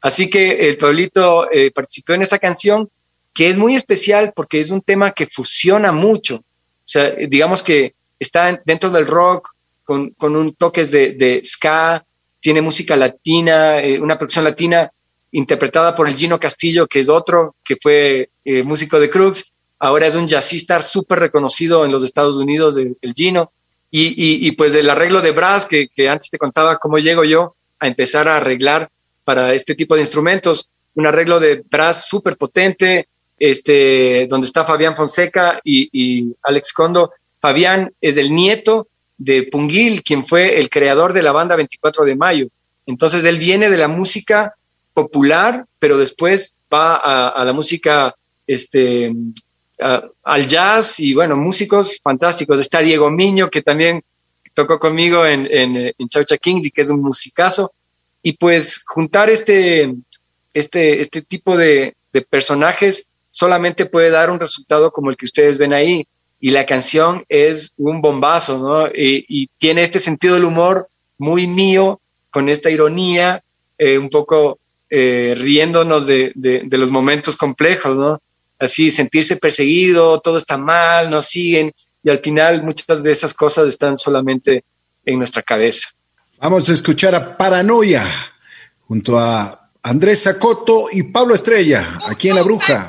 Así 0.00 0.28
que 0.28 0.68
el 0.68 0.78
Pablito 0.78 1.50
eh, 1.50 1.70
participó 1.70 2.14
en 2.14 2.22
esta 2.22 2.38
canción, 2.38 2.88
que 3.34 3.48
es 3.48 3.58
muy 3.58 3.76
especial 3.76 4.32
porque 4.34 4.60
es 4.60 4.70
un 4.70 4.80
tema 4.80 5.12
que 5.12 5.26
fusiona 5.26 5.92
mucho. 5.92 6.36
O 6.36 6.90
sea, 6.90 7.10
digamos 7.10 7.62
que 7.62 7.94
está 8.18 8.60
dentro 8.64 8.90
del 8.90 9.06
rock, 9.06 9.50
con, 9.84 10.10
con 10.10 10.36
un 10.36 10.54
toques 10.54 10.90
de, 10.90 11.42
ska, 11.44 12.04
tiene 12.40 12.62
música 12.62 12.96
latina, 12.96 13.80
eh, 13.80 14.00
una 14.00 14.18
producción 14.18 14.44
latina 14.44 14.92
interpretada 15.30 15.94
por 15.94 16.08
el 16.08 16.16
Gino 16.16 16.38
Castillo, 16.38 16.86
que 16.86 17.00
es 17.00 17.08
otro, 17.08 17.54
que 17.64 17.76
fue 17.80 18.30
músico 18.64 18.98
de 18.98 19.10
Crux. 19.10 19.52
Ahora 19.78 20.06
es 20.06 20.16
un 20.16 20.26
jazzista 20.26 20.80
súper 20.82 21.20
reconocido 21.20 21.84
en 21.84 21.92
los 21.92 22.02
Estados 22.02 22.34
Unidos, 22.34 22.76
el 22.76 23.14
Gino. 23.14 23.52
Y, 23.90 24.46
y, 24.46 24.52
pues 24.52 24.74
el 24.74 24.90
arreglo 24.90 25.22
de 25.22 25.30
brass, 25.30 25.64
que, 25.64 25.88
que, 25.88 26.10
antes 26.10 26.28
te 26.28 26.36
contaba 26.36 26.78
cómo 26.78 26.98
llego 26.98 27.24
yo 27.24 27.56
a 27.78 27.86
empezar 27.86 28.28
a 28.28 28.36
arreglar 28.36 28.90
para 29.24 29.54
este 29.54 29.74
tipo 29.74 29.94
de 29.94 30.02
instrumentos, 30.02 30.68
un 30.94 31.06
arreglo 31.06 31.40
de 31.40 31.64
brass 31.70 32.06
súper 32.06 32.36
potente, 32.36 33.08
este, 33.38 34.26
donde 34.28 34.46
está 34.46 34.64
Fabián 34.64 34.96
Fonseca 34.96 35.60
y, 35.64 35.88
y, 35.92 36.36
Alex 36.42 36.72
Condo. 36.72 37.12
Fabián 37.40 37.92
es 38.00 38.16
el 38.16 38.34
nieto 38.34 38.88
de 39.16 39.44
Punguil, 39.44 40.02
quien 40.02 40.24
fue 40.24 40.60
el 40.60 40.68
creador 40.70 41.12
de 41.12 41.22
la 41.22 41.32
banda 41.32 41.56
24 41.56 42.04
de 42.04 42.16
Mayo. 42.16 42.48
Entonces 42.86 43.24
él 43.24 43.38
viene 43.38 43.70
de 43.70 43.76
la 43.76 43.88
música 43.88 44.54
popular, 44.94 45.66
pero 45.78 45.98
después 45.98 46.52
va 46.72 46.96
a, 46.96 47.44
la 47.44 47.52
música 47.52 48.14
este, 48.46 49.12
al 49.78 50.46
jazz 50.46 50.98
y 51.00 51.14
bueno, 51.14 51.36
músicos 51.36 52.00
fantásticos. 52.02 52.60
Está 52.60 52.80
Diego 52.80 53.10
Miño, 53.10 53.48
que 53.48 53.62
también 53.62 54.02
tocó 54.54 54.78
conmigo 54.78 55.24
en, 55.24 55.46
en, 55.50 55.76
en 55.96 56.08
Chaucha 56.08 56.36
Kings 56.36 56.66
y 56.66 56.70
que 56.70 56.82
es 56.82 56.90
un 56.90 57.02
musicazo. 57.02 57.72
Y 58.22 58.32
pues 58.32 58.82
juntar 58.84 59.30
este, 59.30 59.94
este, 60.52 61.00
este 61.00 61.22
tipo 61.22 61.56
de 61.56 61.94
personajes 62.30 63.10
solamente 63.30 63.86
puede 63.86 64.10
dar 64.10 64.30
un 64.30 64.40
resultado 64.40 64.90
como 64.90 65.10
el 65.10 65.16
que 65.16 65.26
ustedes 65.26 65.58
ven 65.58 65.72
ahí. 65.72 66.06
Y 66.40 66.50
la 66.50 66.66
canción 66.66 67.24
es 67.28 67.72
un 67.76 68.00
bombazo, 68.00 68.58
¿no? 68.58 68.86
Y, 68.94 69.50
tiene 69.58 69.82
este 69.82 69.98
sentido 69.98 70.34
del 70.34 70.44
humor 70.44 70.88
muy 71.18 71.46
mío, 71.46 72.00
con 72.30 72.48
esta 72.48 72.70
ironía, 72.70 73.42
eh, 73.76 73.98
un 73.98 74.08
poco 74.08 74.58
eh, 74.88 75.34
riéndonos 75.36 76.06
de, 76.06 76.32
de, 76.34 76.78
los 76.78 76.92
momentos 76.92 77.36
complejos, 77.36 77.96
¿no? 77.96 78.20
así 78.58 78.90
sentirse 78.90 79.36
perseguido, 79.36 80.20
todo 80.20 80.38
está 80.38 80.58
mal, 80.58 81.10
nos 81.10 81.26
siguen 81.26 81.72
y 82.02 82.10
al 82.10 82.18
final 82.18 82.62
muchas 82.62 83.02
de 83.02 83.12
esas 83.12 83.34
cosas 83.34 83.66
están 83.66 83.96
solamente 83.96 84.64
en 85.04 85.18
nuestra 85.18 85.42
cabeza. 85.42 85.88
Vamos 86.40 86.68
a 86.68 86.72
escuchar 86.72 87.14
a 87.14 87.36
Paranoia 87.36 88.04
junto 88.86 89.18
a 89.18 89.70
Andrés 89.82 90.22
Zacoto 90.22 90.86
y 90.92 91.04
Pablo 91.04 91.34
Estrella, 91.34 91.98
aquí 92.08 92.28
en 92.28 92.36
La 92.36 92.42
Bruja. 92.42 92.88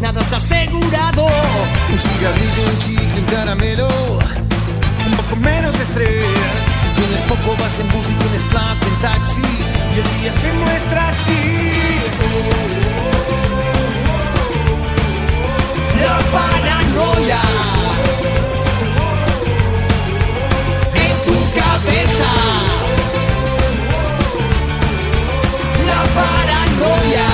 Nada 0.00 0.20
está 0.20 0.38
asegurado. 0.38 1.26
Un 1.90 1.98
cigarrillo, 1.98 2.62
un 2.68 2.78
chicle, 2.80 3.20
un 3.20 3.26
caramelo, 3.26 3.88
un 5.06 5.16
poco 5.16 5.36
menos 5.36 5.72
de 5.76 5.82
estrés. 5.82 6.26
Si 6.80 6.88
tienes 7.00 7.20
poco 7.22 7.56
vas 7.60 7.78
en 7.78 7.88
bus 7.92 8.06
y 8.10 8.14
tienes 8.14 8.42
plata 8.44 8.86
en 8.86 8.96
taxi 9.02 9.40
y 9.94 9.98
el 10.00 10.20
día 10.20 10.32
se 10.32 10.52
muestra 10.52 11.08
así. 11.08 11.42
La 16.00 16.18
paranoia 16.34 17.40
en 20.94 21.14
tu 21.26 21.36
cabeza. 21.60 22.30
La 25.86 26.02
paranoia. 26.18 27.33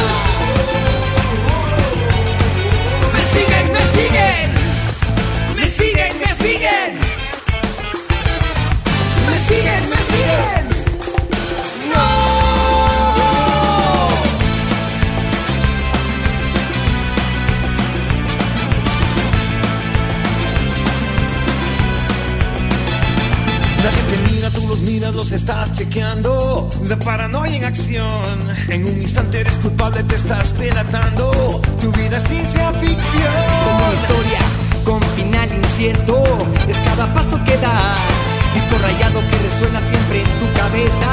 Estás 25.33 25.73
chequeando. 25.73 26.69
La 26.89 26.97
paranoia 26.97 27.57
en 27.57 27.65
acción. 27.65 28.49
En 28.69 28.85
un 28.85 29.01
instante 29.01 29.41
eres 29.41 29.59
culpable, 29.59 30.03
te 30.03 30.17
estás 30.17 30.59
delatando. 30.59 31.61
Tu 31.81 31.91
vida 31.93 32.17
es 32.17 32.25
ciencia 32.25 32.73
ficción. 32.73 33.33
Como 33.65 33.93
historia 33.93 34.41
con 34.85 35.03
final 35.15 35.49
incierto 35.55 36.23
es 36.69 36.77
cada 36.79 37.13
paso 37.15 37.39
que 37.45 37.57
das. 37.59 38.19
Disco 38.55 38.77
rayado 38.83 39.21
que 39.29 39.37
resuena 39.49 39.87
siempre 39.87 40.23
en 40.23 40.39
tu 40.39 40.53
cabeza 40.59 41.11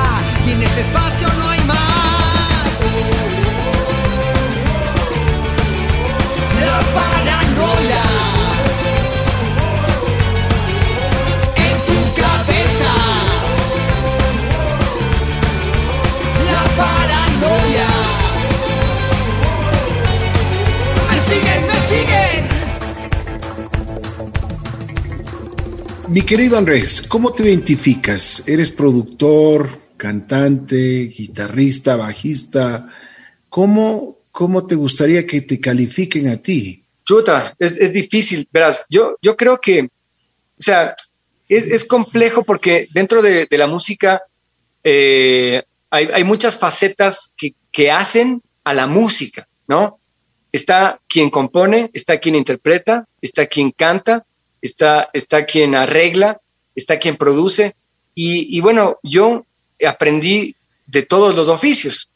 y 0.47 0.51
en 0.51 0.63
ese 0.63 0.81
espacio 0.81 1.27
no 1.39 1.49
hay 1.49 1.61
más. 1.61 1.77
La 6.65 6.79
paranoia 6.95 8.16
Mi 26.17 26.23
querido 26.23 26.57
Andrés, 26.57 27.03
¿cómo 27.07 27.31
te 27.31 27.43
identificas? 27.43 28.41
¿Eres 28.47 28.71
productor, 28.71 29.69
cantante, 29.97 31.13
guitarrista, 31.15 31.95
bajista? 31.95 32.91
¿Cómo, 33.49 34.17
cómo 34.31 34.65
te 34.65 34.73
gustaría 34.73 35.27
que 35.27 35.41
te 35.41 35.59
califiquen 35.59 36.29
a 36.29 36.37
ti? 36.37 36.83
Chuta, 37.05 37.55
es, 37.59 37.77
es 37.77 37.93
difícil, 37.93 38.49
verás, 38.51 38.87
yo, 38.89 39.15
yo 39.21 39.37
creo 39.37 39.61
que, 39.61 39.83
o 39.83 39.89
sea, 40.57 40.95
es, 41.49 41.67
es 41.67 41.85
complejo 41.85 42.41
porque 42.41 42.87
dentro 42.93 43.21
de, 43.21 43.45
de 43.45 43.57
la 43.59 43.67
música 43.67 44.23
eh, 44.83 45.61
hay, 45.91 46.09
hay 46.11 46.23
muchas 46.23 46.57
facetas 46.57 47.31
que, 47.37 47.53
que 47.71 47.91
hacen 47.91 48.41
a 48.63 48.73
la 48.73 48.87
música, 48.87 49.47
¿no? 49.67 49.99
Está 50.51 50.99
quien 51.07 51.29
compone, 51.29 51.91
está 51.93 52.17
quien 52.17 52.33
interpreta, 52.33 53.07
está 53.21 53.45
quien 53.45 53.69
canta, 53.69 54.25
está, 54.61 55.09
está 55.13 55.45
quien 55.45 55.75
arregla, 55.75 56.41
está 56.75 56.99
quien 56.99 57.15
produce. 57.15 57.73
Y, 58.15 58.57
y 58.57 58.61
bueno, 58.61 58.99
yo 59.03 59.45
aprendí 59.87 60.55
de 60.87 61.03
todos 61.03 61.35
los 61.35 61.49
oficios. 61.49 62.09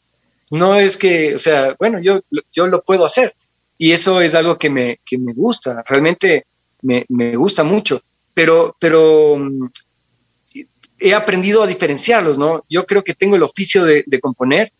No 0.50 0.76
es 0.76 0.96
que, 0.96 1.34
o 1.34 1.38
sea, 1.38 1.76
bueno, 1.78 2.00
yo, 2.00 2.20
yo 2.52 2.66
lo 2.66 2.82
puedo 2.82 3.04
hacer. 3.04 3.34
Y 3.78 3.92
eso 3.92 4.20
es 4.20 4.34
algo 4.34 4.58
que 4.58 4.70
me, 4.70 5.00
que 5.04 5.18
me 5.18 5.32
gusta, 5.32 5.82
realmente 5.86 6.46
me, 6.82 7.04
me 7.08 7.36
gusta 7.36 7.64
mucho. 7.64 8.02
Pero, 8.34 8.76
pero 8.78 9.36
mm, 9.38 9.66
he 10.98 11.14
aprendido 11.14 11.62
a 11.62 11.66
diferenciarlos, 11.66 12.38
¿no? 12.38 12.64
Yo 12.68 12.86
creo 12.86 13.02
que 13.02 13.14
tengo 13.14 13.36
el 13.36 13.42
oficio 13.42 13.84
de, 13.84 14.04
de 14.06 14.20
componer, 14.20 14.72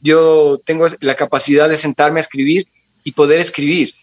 yo 0.00 0.60
tengo 0.64 0.86
la 1.00 1.14
capacidad 1.14 1.68
de 1.68 1.76
sentarme 1.76 2.20
a 2.20 2.22
escribir 2.22 2.68
y 3.04 3.12
poder 3.12 3.40
escribir. 3.40 3.94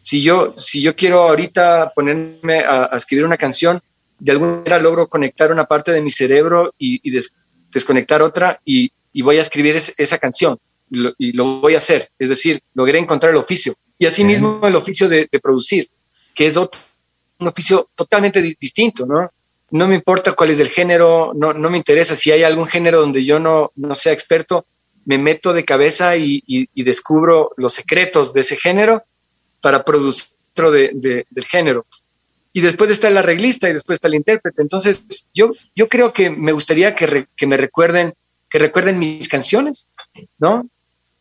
Si 0.00 0.22
yo, 0.22 0.54
si 0.56 0.80
yo 0.80 0.94
quiero 0.94 1.22
ahorita 1.22 1.92
ponerme 1.94 2.60
a, 2.60 2.94
a 2.94 2.96
escribir 2.96 3.24
una 3.24 3.36
canción, 3.36 3.80
de 4.18 4.32
alguna 4.32 4.56
manera 4.56 4.78
logro 4.78 5.08
conectar 5.08 5.52
una 5.52 5.64
parte 5.64 5.92
de 5.92 6.02
mi 6.02 6.10
cerebro 6.10 6.74
y, 6.78 7.00
y 7.02 7.12
des, 7.12 7.32
desconectar 7.72 8.22
otra 8.22 8.60
y, 8.64 8.92
y, 9.12 9.22
voy 9.22 9.38
a 9.38 9.42
escribir 9.42 9.76
es, 9.76 9.94
esa 9.98 10.18
canción 10.18 10.58
y 10.90 10.96
lo, 10.96 11.12
y 11.18 11.32
lo, 11.32 11.60
voy 11.60 11.74
a 11.74 11.78
hacer. 11.78 12.10
Es 12.18 12.28
decir, 12.28 12.60
logré 12.74 12.98
encontrar 12.98 13.32
el 13.32 13.38
oficio. 13.38 13.74
Y 13.98 14.06
asimismo 14.06 14.60
el 14.64 14.76
oficio 14.76 15.08
de, 15.08 15.28
de 15.30 15.40
producir, 15.40 15.88
que 16.34 16.46
es 16.46 16.56
otro, 16.56 16.80
un 17.38 17.48
oficio 17.48 17.90
totalmente 17.94 18.42
di 18.42 18.54
distinto, 18.58 19.06
¿no? 19.06 19.30
No 19.70 19.86
me 19.86 19.94
importa 19.94 20.32
cuál 20.32 20.50
es 20.50 20.60
el 20.60 20.68
género, 20.68 21.32
no, 21.34 21.52
no 21.52 21.68
me 21.68 21.76
interesa 21.76 22.16
si 22.16 22.32
hay 22.32 22.42
algún 22.42 22.66
género 22.66 23.00
donde 23.00 23.24
yo 23.24 23.38
no, 23.38 23.72
no 23.76 23.94
sea 23.94 24.12
experto, 24.12 24.66
me 25.04 25.18
meto 25.18 25.52
de 25.52 25.64
cabeza 25.64 26.16
y, 26.16 26.42
y, 26.46 26.68
y, 26.74 26.84
descubro 26.84 27.52
los 27.56 27.74
secretos 27.74 28.32
de 28.32 28.40
ese 28.40 28.56
género 28.56 29.04
para 29.60 29.84
producir 29.84 30.38
de, 30.66 30.90
de, 30.94 31.26
del 31.30 31.44
género. 31.44 31.86
Y 32.52 32.60
después 32.60 32.90
está 32.90 33.08
el 33.08 33.16
arreglista 33.16 33.68
y 33.68 33.72
después 33.72 33.96
está 33.96 34.08
el 34.08 34.16
intérprete. 34.16 34.62
Entonces, 34.62 35.28
yo, 35.32 35.52
yo 35.76 35.88
creo 35.88 36.12
que 36.12 36.30
me 36.30 36.52
gustaría 36.52 36.94
que, 36.94 37.06
re, 37.06 37.28
que 37.36 37.46
me 37.46 37.56
recuerden, 37.56 38.14
que 38.50 38.58
recuerden 38.58 38.98
mis 38.98 39.28
canciones, 39.28 39.86
¿no? 40.38 40.68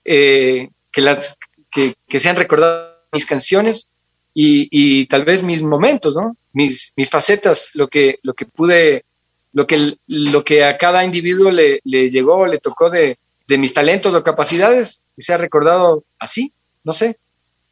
Eh, 0.05 0.69
que, 0.91 1.01
las, 1.01 1.37
que, 1.69 1.93
que 2.07 2.19
sean 2.19 2.37
recordadas 2.37 2.95
mis 3.11 3.25
canciones 3.25 3.89
y, 4.33 4.67
y, 4.71 5.05
tal 5.07 5.25
vez 5.25 5.43
mis 5.43 5.61
momentos, 5.61 6.15
¿no? 6.15 6.35
Mis, 6.53 6.93
mis 6.95 7.09
facetas, 7.09 7.71
lo 7.75 7.87
que, 7.87 8.19
lo 8.23 8.33
que 8.33 8.45
pude, 8.45 9.05
lo 9.53 9.67
que, 9.67 9.97
lo 10.07 10.43
que 10.43 10.63
a 10.63 10.77
cada 10.77 11.03
individuo 11.03 11.51
le, 11.51 11.81
le 11.83 12.09
llegó, 12.09 12.47
le 12.47 12.57
tocó 12.57 12.89
de, 12.89 13.19
de 13.47 13.57
mis 13.57 13.73
talentos 13.73 14.15
o 14.15 14.23
capacidades, 14.23 15.01
que 15.15 15.21
sea 15.21 15.37
recordado 15.37 16.03
así, 16.19 16.53
no 16.83 16.93
sé. 16.93 17.17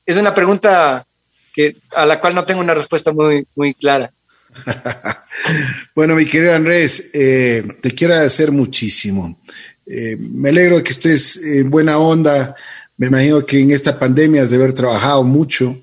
Es 0.05 0.17
una 0.17 0.35
pregunta 0.35 1.05
que, 1.53 1.75
a 1.95 2.05
la 2.05 2.19
cual 2.19 2.35
no 2.35 2.45
tengo 2.45 2.61
una 2.61 2.73
respuesta 2.73 3.11
muy, 3.11 3.47
muy 3.55 3.73
clara. 3.73 4.11
bueno, 5.95 6.15
mi 6.15 6.25
querido 6.25 6.53
Andrés, 6.53 7.11
eh, 7.13 7.63
te 7.81 7.91
quiero 7.91 8.13
agradecer 8.13 8.51
muchísimo. 8.51 9.39
Eh, 9.85 10.17
me 10.17 10.49
alegro 10.49 10.77
de 10.77 10.83
que 10.83 10.91
estés 10.91 11.37
en 11.37 11.69
buena 11.69 11.97
onda. 11.97 12.55
Me 12.97 13.07
imagino 13.07 13.45
que 13.45 13.59
en 13.59 13.71
esta 13.71 13.97
pandemia 13.97 14.43
has 14.43 14.49
de 14.49 14.57
haber 14.57 14.73
trabajado 14.73 15.23
mucho. 15.23 15.81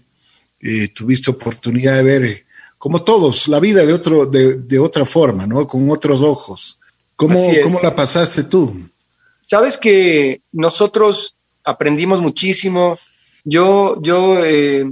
Eh, 0.61 0.89
tuviste 0.89 1.31
oportunidad 1.31 1.97
de 1.97 2.03
ver, 2.03 2.47
como 2.79 3.03
todos, 3.03 3.49
la 3.49 3.61
vida 3.61 3.85
de, 3.85 3.93
otro, 3.93 4.27
de, 4.27 4.57
de 4.57 4.79
otra 4.79 5.05
forma, 5.05 5.47
¿no? 5.47 5.67
Con 5.67 5.91
otros 5.91 6.23
ojos. 6.23 6.79
¿Cómo, 7.17 7.39
¿Cómo 7.63 7.81
la 7.83 7.95
pasaste 7.95 8.45
tú? 8.45 8.75
Sabes 9.41 9.79
que 9.79 10.41
nosotros 10.53 11.37
aprendimos 11.65 12.21
muchísimo. 12.21 12.99
Yo, 13.45 14.01
yo 14.01 14.45
eh, 14.45 14.91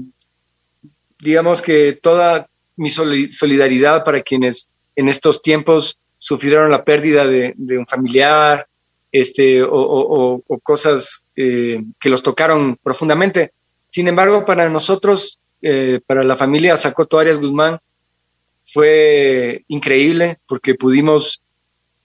digamos 1.20 1.62
que 1.62 1.92
toda 1.92 2.48
mi 2.76 2.88
solidaridad 2.88 4.04
para 4.04 4.22
quienes 4.22 4.68
en 4.96 5.08
estos 5.08 5.42
tiempos 5.42 5.98
sufrieron 6.18 6.70
la 6.70 6.84
pérdida 6.84 7.26
de, 7.26 7.54
un 7.78 7.86
familiar 7.86 8.66
este, 9.12 9.62
o, 9.62 9.70
o, 9.70 10.42
o 10.46 10.58
cosas 10.60 11.24
eh, 11.36 11.82
que 11.98 12.10
los 12.10 12.22
tocaron 12.22 12.78
profundamente. 12.82 13.52
Sin 13.88 14.06
embargo, 14.08 14.44
para 14.44 14.68
nosotros, 14.68 15.40
eh, 15.62 16.00
para 16.06 16.22
la 16.22 16.36
familia 16.36 16.76
Zacoto 16.76 17.18
Arias 17.18 17.40
Guzmán, 17.40 17.80
fue 18.64 19.64
increíble 19.68 20.38
porque 20.46 20.74
pudimos 20.74 21.42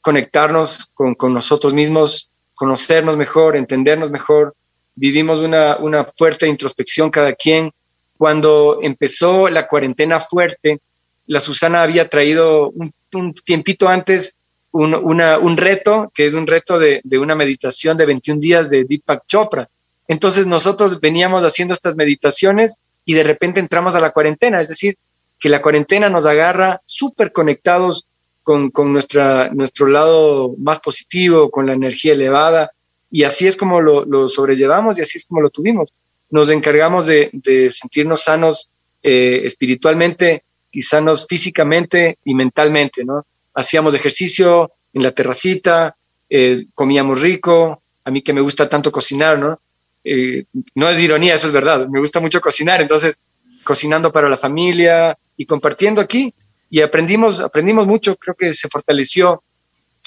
conectarnos 0.02 0.88
con, 0.93 1.16
con 1.16 1.34
nosotros 1.34 1.74
mismos, 1.74 2.30
conocernos 2.54 3.18
mejor, 3.18 3.56
entendernos 3.56 4.12
mejor. 4.12 4.56
Vivimos 4.96 5.39
una, 5.39 5.78
una 5.78 6.04
fuerte 6.04 6.48
introspección 6.48 7.10
cada 7.10 7.34
quien 7.34 7.72
cuando 8.18 8.80
empezó 8.82 9.50
la 9.50 9.68
cuarentena 9.68 10.20
fuerte, 10.20 10.82
la 11.28 11.41
Susana 11.41 11.84
había 11.84 12.08
traído 12.08 12.72
un, 13.12 13.34
tiempito 13.34 13.89
antes 13.89 14.38
un, 14.72 14.93
un, 14.93 15.58
reto, 15.58 16.12
que 16.14 16.26
es 16.26 16.34
un 16.34 16.48
reto 16.48 16.80
de, 16.80 17.02
de, 17.04 17.20
una 17.20 17.36
meditación 17.36 17.98
de 17.98 18.06
21 18.06 18.39
días 18.39 18.70
de 18.70 18.86
Deepak 18.86 19.26
Chopra. 19.26 19.70
Entonces 20.08 20.46
nosotros 20.46 21.00
veníamos 21.00 21.43
haciendo 21.43 21.74
estas 21.74 21.96
meditaciones 21.96 22.78
y 23.06 23.14
de 23.14 23.24
repente 23.24 23.60
entramos 23.60 23.96
a 23.96 24.02
la 24.02 24.12
cuarentena, 24.12 24.62
es 24.62 24.68
decir, 24.68 24.98
que 25.39 25.50
la 25.50 25.62
cuarentena 25.62 26.10
nos 26.10 26.26
agarra 26.26 26.82
súper 26.86 27.32
conectados 27.32 28.08
con, 28.43 28.70
con 28.70 28.93
nuestra, 28.93 29.50
nuestro 29.52 29.88
lado 29.88 30.54
más 30.58 30.80
positivo, 30.80 31.50
con 31.50 31.66
la 31.66 31.74
energía 31.74 32.14
elevada, 32.14 32.72
y 33.12 33.24
así 33.24 33.47
es 33.47 33.58
como 33.58 33.82
lo, 33.82 34.06
lo 34.06 34.28
sobrellevamos 34.28 34.97
y 34.97 35.01
así 35.01 35.18
es 35.18 35.26
como 35.26 35.41
lo 35.41 35.49
tuvimos. 35.49 35.93
Nos 36.30 36.49
encargamos 36.49 37.06
de, 37.06 37.30
de 37.34 37.72
sentirnos 37.72 38.24
sanos 38.24 38.70
eh, 39.03 39.41
espiritualmente 39.45 40.43
y 40.72 40.82
sanos 40.82 41.28
físicamente 41.28 42.18
y 42.26 42.36
mentalmente, 42.36 43.06
¿no? 43.06 43.26
Hacíamos 43.53 43.93
ejercicio 43.93 44.72
en 44.93 45.03
la 45.03 45.12
terracita, 45.12 45.95
eh, 46.30 46.66
comíamos 46.74 47.22
rico, 47.22 47.82
a 48.03 48.12
mí 48.12 48.22
que 48.22 48.34
me 48.34 48.41
gusta 48.41 48.68
tanto 48.68 48.91
cocinar, 48.91 49.39
¿no? 49.39 49.60
Eh, 50.03 50.45
no 50.76 50.89
es 50.89 51.01
ironía, 51.01 51.36
eso 51.36 51.47
es 51.47 51.53
verdad, 51.53 51.88
me 51.88 51.99
gusta 51.99 52.20
mucho 52.20 52.41
cocinar, 52.41 52.82
entonces 52.82 53.20
cocinando 53.64 54.12
para 54.12 54.30
la 54.30 54.38
familia 54.38 55.18
y 55.36 55.45
compartiendo 55.45 56.01
aquí 56.01 56.34
y 56.70 56.82
aprendimos, 56.82 57.41
aprendimos 57.41 57.88
mucho, 57.88 58.16
creo 58.16 58.36
que 58.36 58.53
se 58.53 58.70
fortaleció 58.70 59.43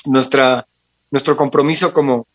nuestra, 0.04 0.66
nuestro 1.10 1.36
compromiso 1.36 1.92
como, 1.92 2.27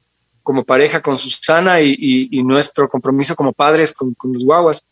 como 0.43 0.65
pareja 0.65 1.01
con 1.01 1.17
Susana 1.17 1.81
y, 1.81 1.95
y, 1.97 2.39
y 2.39 2.43
nuestro 2.43 2.89
compromiso 2.89 3.35
como 3.35 3.53
padres 3.53 3.93
con, 3.93 4.13
con, 4.13 4.33
los 4.33 4.45
guaguas. 4.45 4.83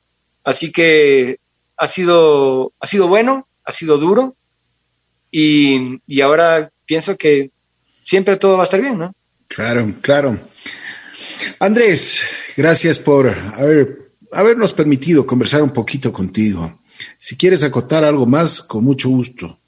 Así 0.44 0.72
que 0.72 1.40
ha 1.78 1.88
sido, 1.88 2.74
ha 2.80 2.88
sido 2.88 3.08
bueno, 3.08 3.48
ha 3.64 3.72
sido 3.72 3.98
duro 3.98 4.36
y, 5.30 6.02
y 6.08 6.22
ahora 6.22 6.72
pienso 6.86 7.18
que 7.18 7.52
siempre 8.04 8.38
todo 8.38 8.56
va 8.56 8.62
a 8.62 8.64
estar 8.64 8.82
bien, 8.82 8.98
¿no? 8.98 9.14
Claro, 9.48 9.94
claro. 10.02 10.40
Andrés, 11.60 12.22
gracias 12.56 12.98
por 12.98 13.30
haber, 13.30 14.14
habernos 14.32 14.74
permitido 14.74 15.26
conversar 15.26 15.62
un 15.62 15.72
poquito 15.72 16.12
contigo. 16.14 16.80
Si 17.18 17.36
quieres 17.36 17.64
acotar 17.64 18.04
algo 18.04 18.26
más, 18.26 18.62
con 18.62 18.84
mucho 18.84 19.10
gusto. 19.10 19.60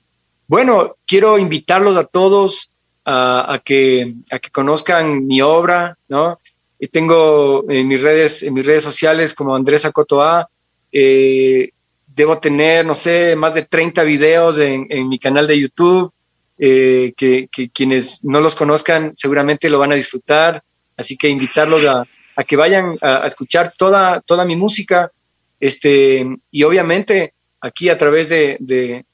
Bueno, 0.48 0.96
quiero 1.06 1.38
invitarlos 1.38 1.98
a 1.98 2.04
todos 2.04 2.73
a, 3.06 3.54
a, 3.54 3.60
que, 3.60 4.14
a 4.32 4.40
que 4.40 4.50
conozcan 4.50 5.26
mi 5.26 5.42
obra, 5.42 5.98
¿no? 6.08 6.40
Y 6.80 6.88
tengo 6.88 7.66
en 7.70 7.88
mis 7.88 8.02
redes, 8.02 8.44
en 8.44 8.54
mis 8.54 8.66
redes 8.66 8.84
sociales 8.84 9.34
como 9.34 9.56
Andrés 9.56 9.86
Acotoa, 9.86 10.50
eh, 10.92 11.70
debo 12.08 12.40
tener, 12.40 12.86
no 12.86 12.96
sé, 12.96 13.36
más 13.36 13.54
de 13.54 13.64
30 13.64 14.04
videos 14.04 14.58
en, 14.58 14.88
en 14.90 15.08
mi 15.08 15.18
canal 15.18 15.48
de 15.48 15.60
YouTube, 15.60 16.14
eh, 16.60 17.14
que, 17.18 17.50
quienes 17.74 18.24
no 18.24 18.40
los 18.40 18.56
conozcan 18.56 19.14
seguramente 19.16 19.70
lo 19.70 19.80
van 19.80 19.92
a 19.92 19.96
disfrutar, 19.96 20.64
así 20.96 21.18
que 21.18 21.30
invitarlos 21.30 21.86
a, 21.86 22.04
a 22.36 22.44
que 22.44 22.56
vayan 22.56 22.98
a, 23.02 23.24
a, 23.24 23.28
escuchar 23.28 23.74
toda, 23.76 24.22
toda 24.22 24.46
mi 24.46 24.56
música, 24.56 25.12
este, 25.60 26.28
y 26.52 26.64
obviamente 26.64 27.34
aquí 27.60 27.90
a 27.90 27.98
través 27.98 28.30
de, 28.30 28.58
de, 28.60 29.06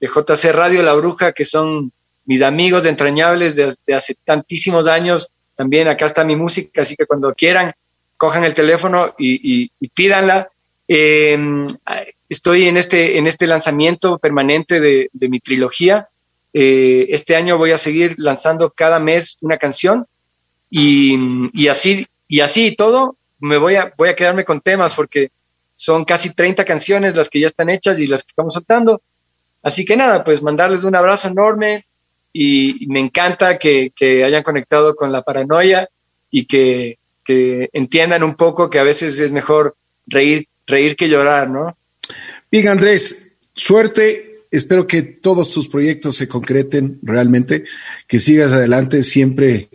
de 0.00 0.06
JC 0.06 0.52
Radio 0.52 0.82
La 0.82 0.94
Bruja, 0.94 1.32
que 1.32 1.44
son 1.44 1.92
mis 2.26 2.42
amigos 2.42 2.84
entrañables 2.86 3.56
de, 3.56 3.74
hace 3.94 4.16
tantísimos 4.24 4.86
años. 4.88 5.32
También 5.54 5.88
acá 5.88 6.04
está 6.06 6.24
mi 6.24 6.36
música, 6.36 6.82
así 6.82 6.96
que 6.96 7.06
cuando 7.06 7.32
quieran, 7.34 7.72
cojan 8.16 8.44
el 8.44 8.54
teléfono 8.54 9.14
y, 9.18 9.70
y, 9.80 9.88
pídanla. 9.88 10.50
Eh, 10.88 11.38
estoy 12.28 12.68
en 12.68 12.76
este, 12.76 13.18
en 13.18 13.26
este 13.26 13.46
lanzamiento 13.46 14.18
permanente 14.18 14.80
de, 14.80 15.08
mi 15.28 15.40
trilogía. 15.40 16.08
Eh, 16.52 17.06
este 17.10 17.36
año 17.36 17.58
voy 17.58 17.70
a 17.70 17.78
seguir 17.78 18.14
lanzando 18.18 18.70
cada 18.70 18.98
mes 18.98 19.36
una 19.40 19.58
canción 19.58 20.06
y, 20.70 21.16
y 21.52 21.68
así 21.68 22.06
y 22.28 22.40
así 22.40 22.74
todo 22.74 23.16
me 23.38 23.58
voy 23.58 23.74
a 23.76 23.92
voy 23.96 24.08
a 24.08 24.16
quedarme 24.16 24.44
con 24.44 24.60
temas 24.60 24.94
porque 24.94 25.30
son 25.74 26.04
casi 26.04 26.34
30 26.34 26.64
canciones 26.64 27.14
las 27.14 27.28
que 27.28 27.40
ya 27.40 27.48
están 27.48 27.68
hechas 27.68 27.98
y 28.00 28.06
las 28.06 28.24
que 28.24 28.30
estamos 28.30 28.54
soltando. 28.54 29.02
Así 29.62 29.84
que 29.84 29.96
nada, 29.96 30.24
pues 30.24 30.42
mandarles 30.42 30.84
un 30.84 30.94
abrazo 30.94 31.28
enorme, 31.28 31.86
y 32.38 32.86
me 32.88 33.00
encanta 33.00 33.58
que, 33.58 33.92
que 33.96 34.22
hayan 34.22 34.42
conectado 34.42 34.94
con 34.94 35.10
la 35.10 35.22
paranoia 35.22 35.88
y 36.30 36.44
que, 36.44 36.98
que, 37.24 37.70
entiendan 37.72 38.22
un 38.22 38.34
poco 38.34 38.68
que 38.68 38.78
a 38.78 38.82
veces 38.82 39.18
es 39.20 39.32
mejor 39.32 39.74
reír, 40.06 40.46
reír 40.66 40.96
que 40.96 41.08
llorar, 41.08 41.48
¿no? 41.48 41.78
Bien, 42.50 42.68
Andrés, 42.68 43.38
suerte. 43.54 44.42
Espero 44.50 44.86
que 44.86 45.02
todos 45.02 45.50
tus 45.50 45.68
proyectos 45.68 46.16
se 46.16 46.28
concreten 46.28 46.98
realmente, 47.02 47.64
que 48.06 48.20
sigas 48.20 48.52
adelante 48.52 49.02
siempre 49.02 49.70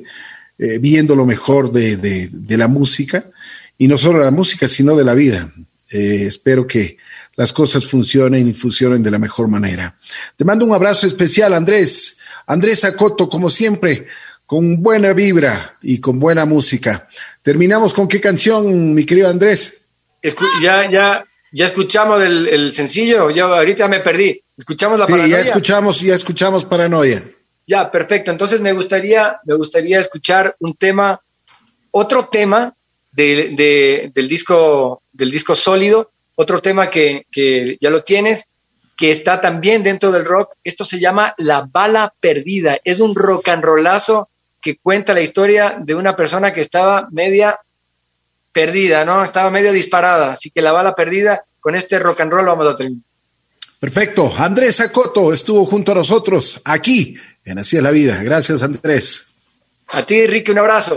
eh, 0.60 0.78
viendo 0.78 1.16
lo 1.16 1.26
mejor 1.26 1.72
de, 1.72 1.98
de, 1.98 2.58
la 2.58 2.68
música 2.68 3.32
y 3.78 3.88
no 3.88 3.98
solo 3.98 4.20
de 4.20 4.26
la 4.26 4.32
música, 4.32 4.68
sino 4.68 4.96
de 4.96 5.04
la 5.04 5.16
vida. 5.16 5.52
Eh, 5.90 6.26
espero 6.28 6.68
que 6.68 6.98
las 7.36 7.52
cosas 7.52 7.86
funcionen 7.86 8.48
y 8.48 8.54
funcionen 8.54 9.02
de 9.02 9.12
la 9.12 9.20
mejor 9.20 9.48
manera. 9.48 9.98
Te 10.36 10.46
mando 10.46 10.66
un 10.66 10.74
abrazo 10.74 11.08
especial, 11.08 11.54
Andrés. 11.54 12.21
Andrés 12.48 12.84
Acoto, 12.84 13.30
como 13.30 13.50
siempre, 13.50 14.08
con 14.46 14.82
buena 14.84 15.14
vibra 15.14 15.78
y 15.82 16.00
con 16.00 16.20
buena 16.20 16.46
música. 16.46 17.08
Terminamos 17.42 17.94
con 17.94 18.08
qué 18.08 18.20
canción, 18.20 18.94
mi 18.94 19.06
querido 19.06 19.30
Andrés. 19.30 19.90
Escu 20.22 20.44
ya, 20.62 20.92
ya, 20.92 21.26
ya 21.52 21.66
escuchamos 21.66 22.22
el, 22.22 22.48
el, 22.48 22.74
sencillo, 22.74 23.30
yo 23.30 23.48
ahorita 23.48 23.88
me 23.88 24.00
perdí. 24.00 24.44
Escuchamos 24.58 25.00
la 25.00 25.06
sí, 25.06 25.14
paranoia. 25.14 25.38
Ya 25.38 25.42
escuchamos, 25.42 26.02
ya 26.02 26.16
escuchamos 26.16 26.66
paranoia. 26.66 27.24
Ya, 27.66 27.90
perfecto. 27.90 28.32
Entonces 28.32 28.62
me 28.62 28.74
gustaría, 28.74 29.38
me 29.46 29.56
gustaría 29.56 30.00
escuchar 30.00 30.56
un 30.60 30.76
tema, 30.76 31.22
otro 31.92 32.26
tema 32.26 32.76
de, 33.12 33.54
de, 33.56 34.12
del 34.14 34.28
disco, 34.28 35.02
del 35.14 35.32
disco 35.32 35.56
sólido, 35.56 36.12
otro 36.36 36.62
tema 36.62 36.90
que, 36.90 37.26
que 37.32 37.78
ya 37.80 37.90
lo 37.90 38.04
tienes, 38.04 38.50
que 39.02 39.10
está 39.10 39.42
también 39.42 39.82
dentro 39.82 40.12
del 40.12 40.26
rock. 40.26 40.54
Esto 40.64 40.86
se 40.86 41.00
llama 41.00 41.34
La 41.40 41.68
Bala 41.68 42.14
Perdida. 42.20 42.78
Es 42.84 43.00
un 43.00 43.16
rock 43.16 43.50
and 43.50 43.64
rollazo 43.64 44.30
que 44.62 44.78
cuenta 44.78 45.16
la 45.16 45.22
historia 45.22 45.76
de 45.82 45.96
una 45.96 46.16
persona 46.16 46.54
que 46.54 46.62
estaba 46.62 47.08
media 47.12 47.60
perdida, 48.52 49.04
¿no? 49.04 49.24
Estaba 49.24 49.50
medio 49.50 49.72
disparada. 49.72 50.34
Así 50.34 50.52
que 50.52 50.62
La 50.62 50.72
Bala 50.72 50.94
Perdida, 50.94 51.46
con 51.60 51.74
este 51.74 51.98
rock 51.98 52.22
and 52.22 52.32
roll 52.32 52.46
vamos 52.46 52.68
a 52.68 52.76
terminar. 52.76 53.04
Perfecto. 53.80 54.32
Andrés 54.38 54.80
Acoto 54.82 55.34
estuvo 55.34 55.66
junto 55.66 55.94
a 55.94 55.96
nosotros 55.96 56.62
aquí 56.64 57.18
en 57.44 57.58
Así 57.58 57.78
es 57.78 57.82
la 57.82 57.90
Vida. 57.90 58.22
Gracias, 58.22 58.62
Andrés. 58.62 59.30
A 59.88 60.04
ti, 60.04 60.28
Ricky, 60.28 60.52
un 60.52 60.60
abrazo. 60.60 60.94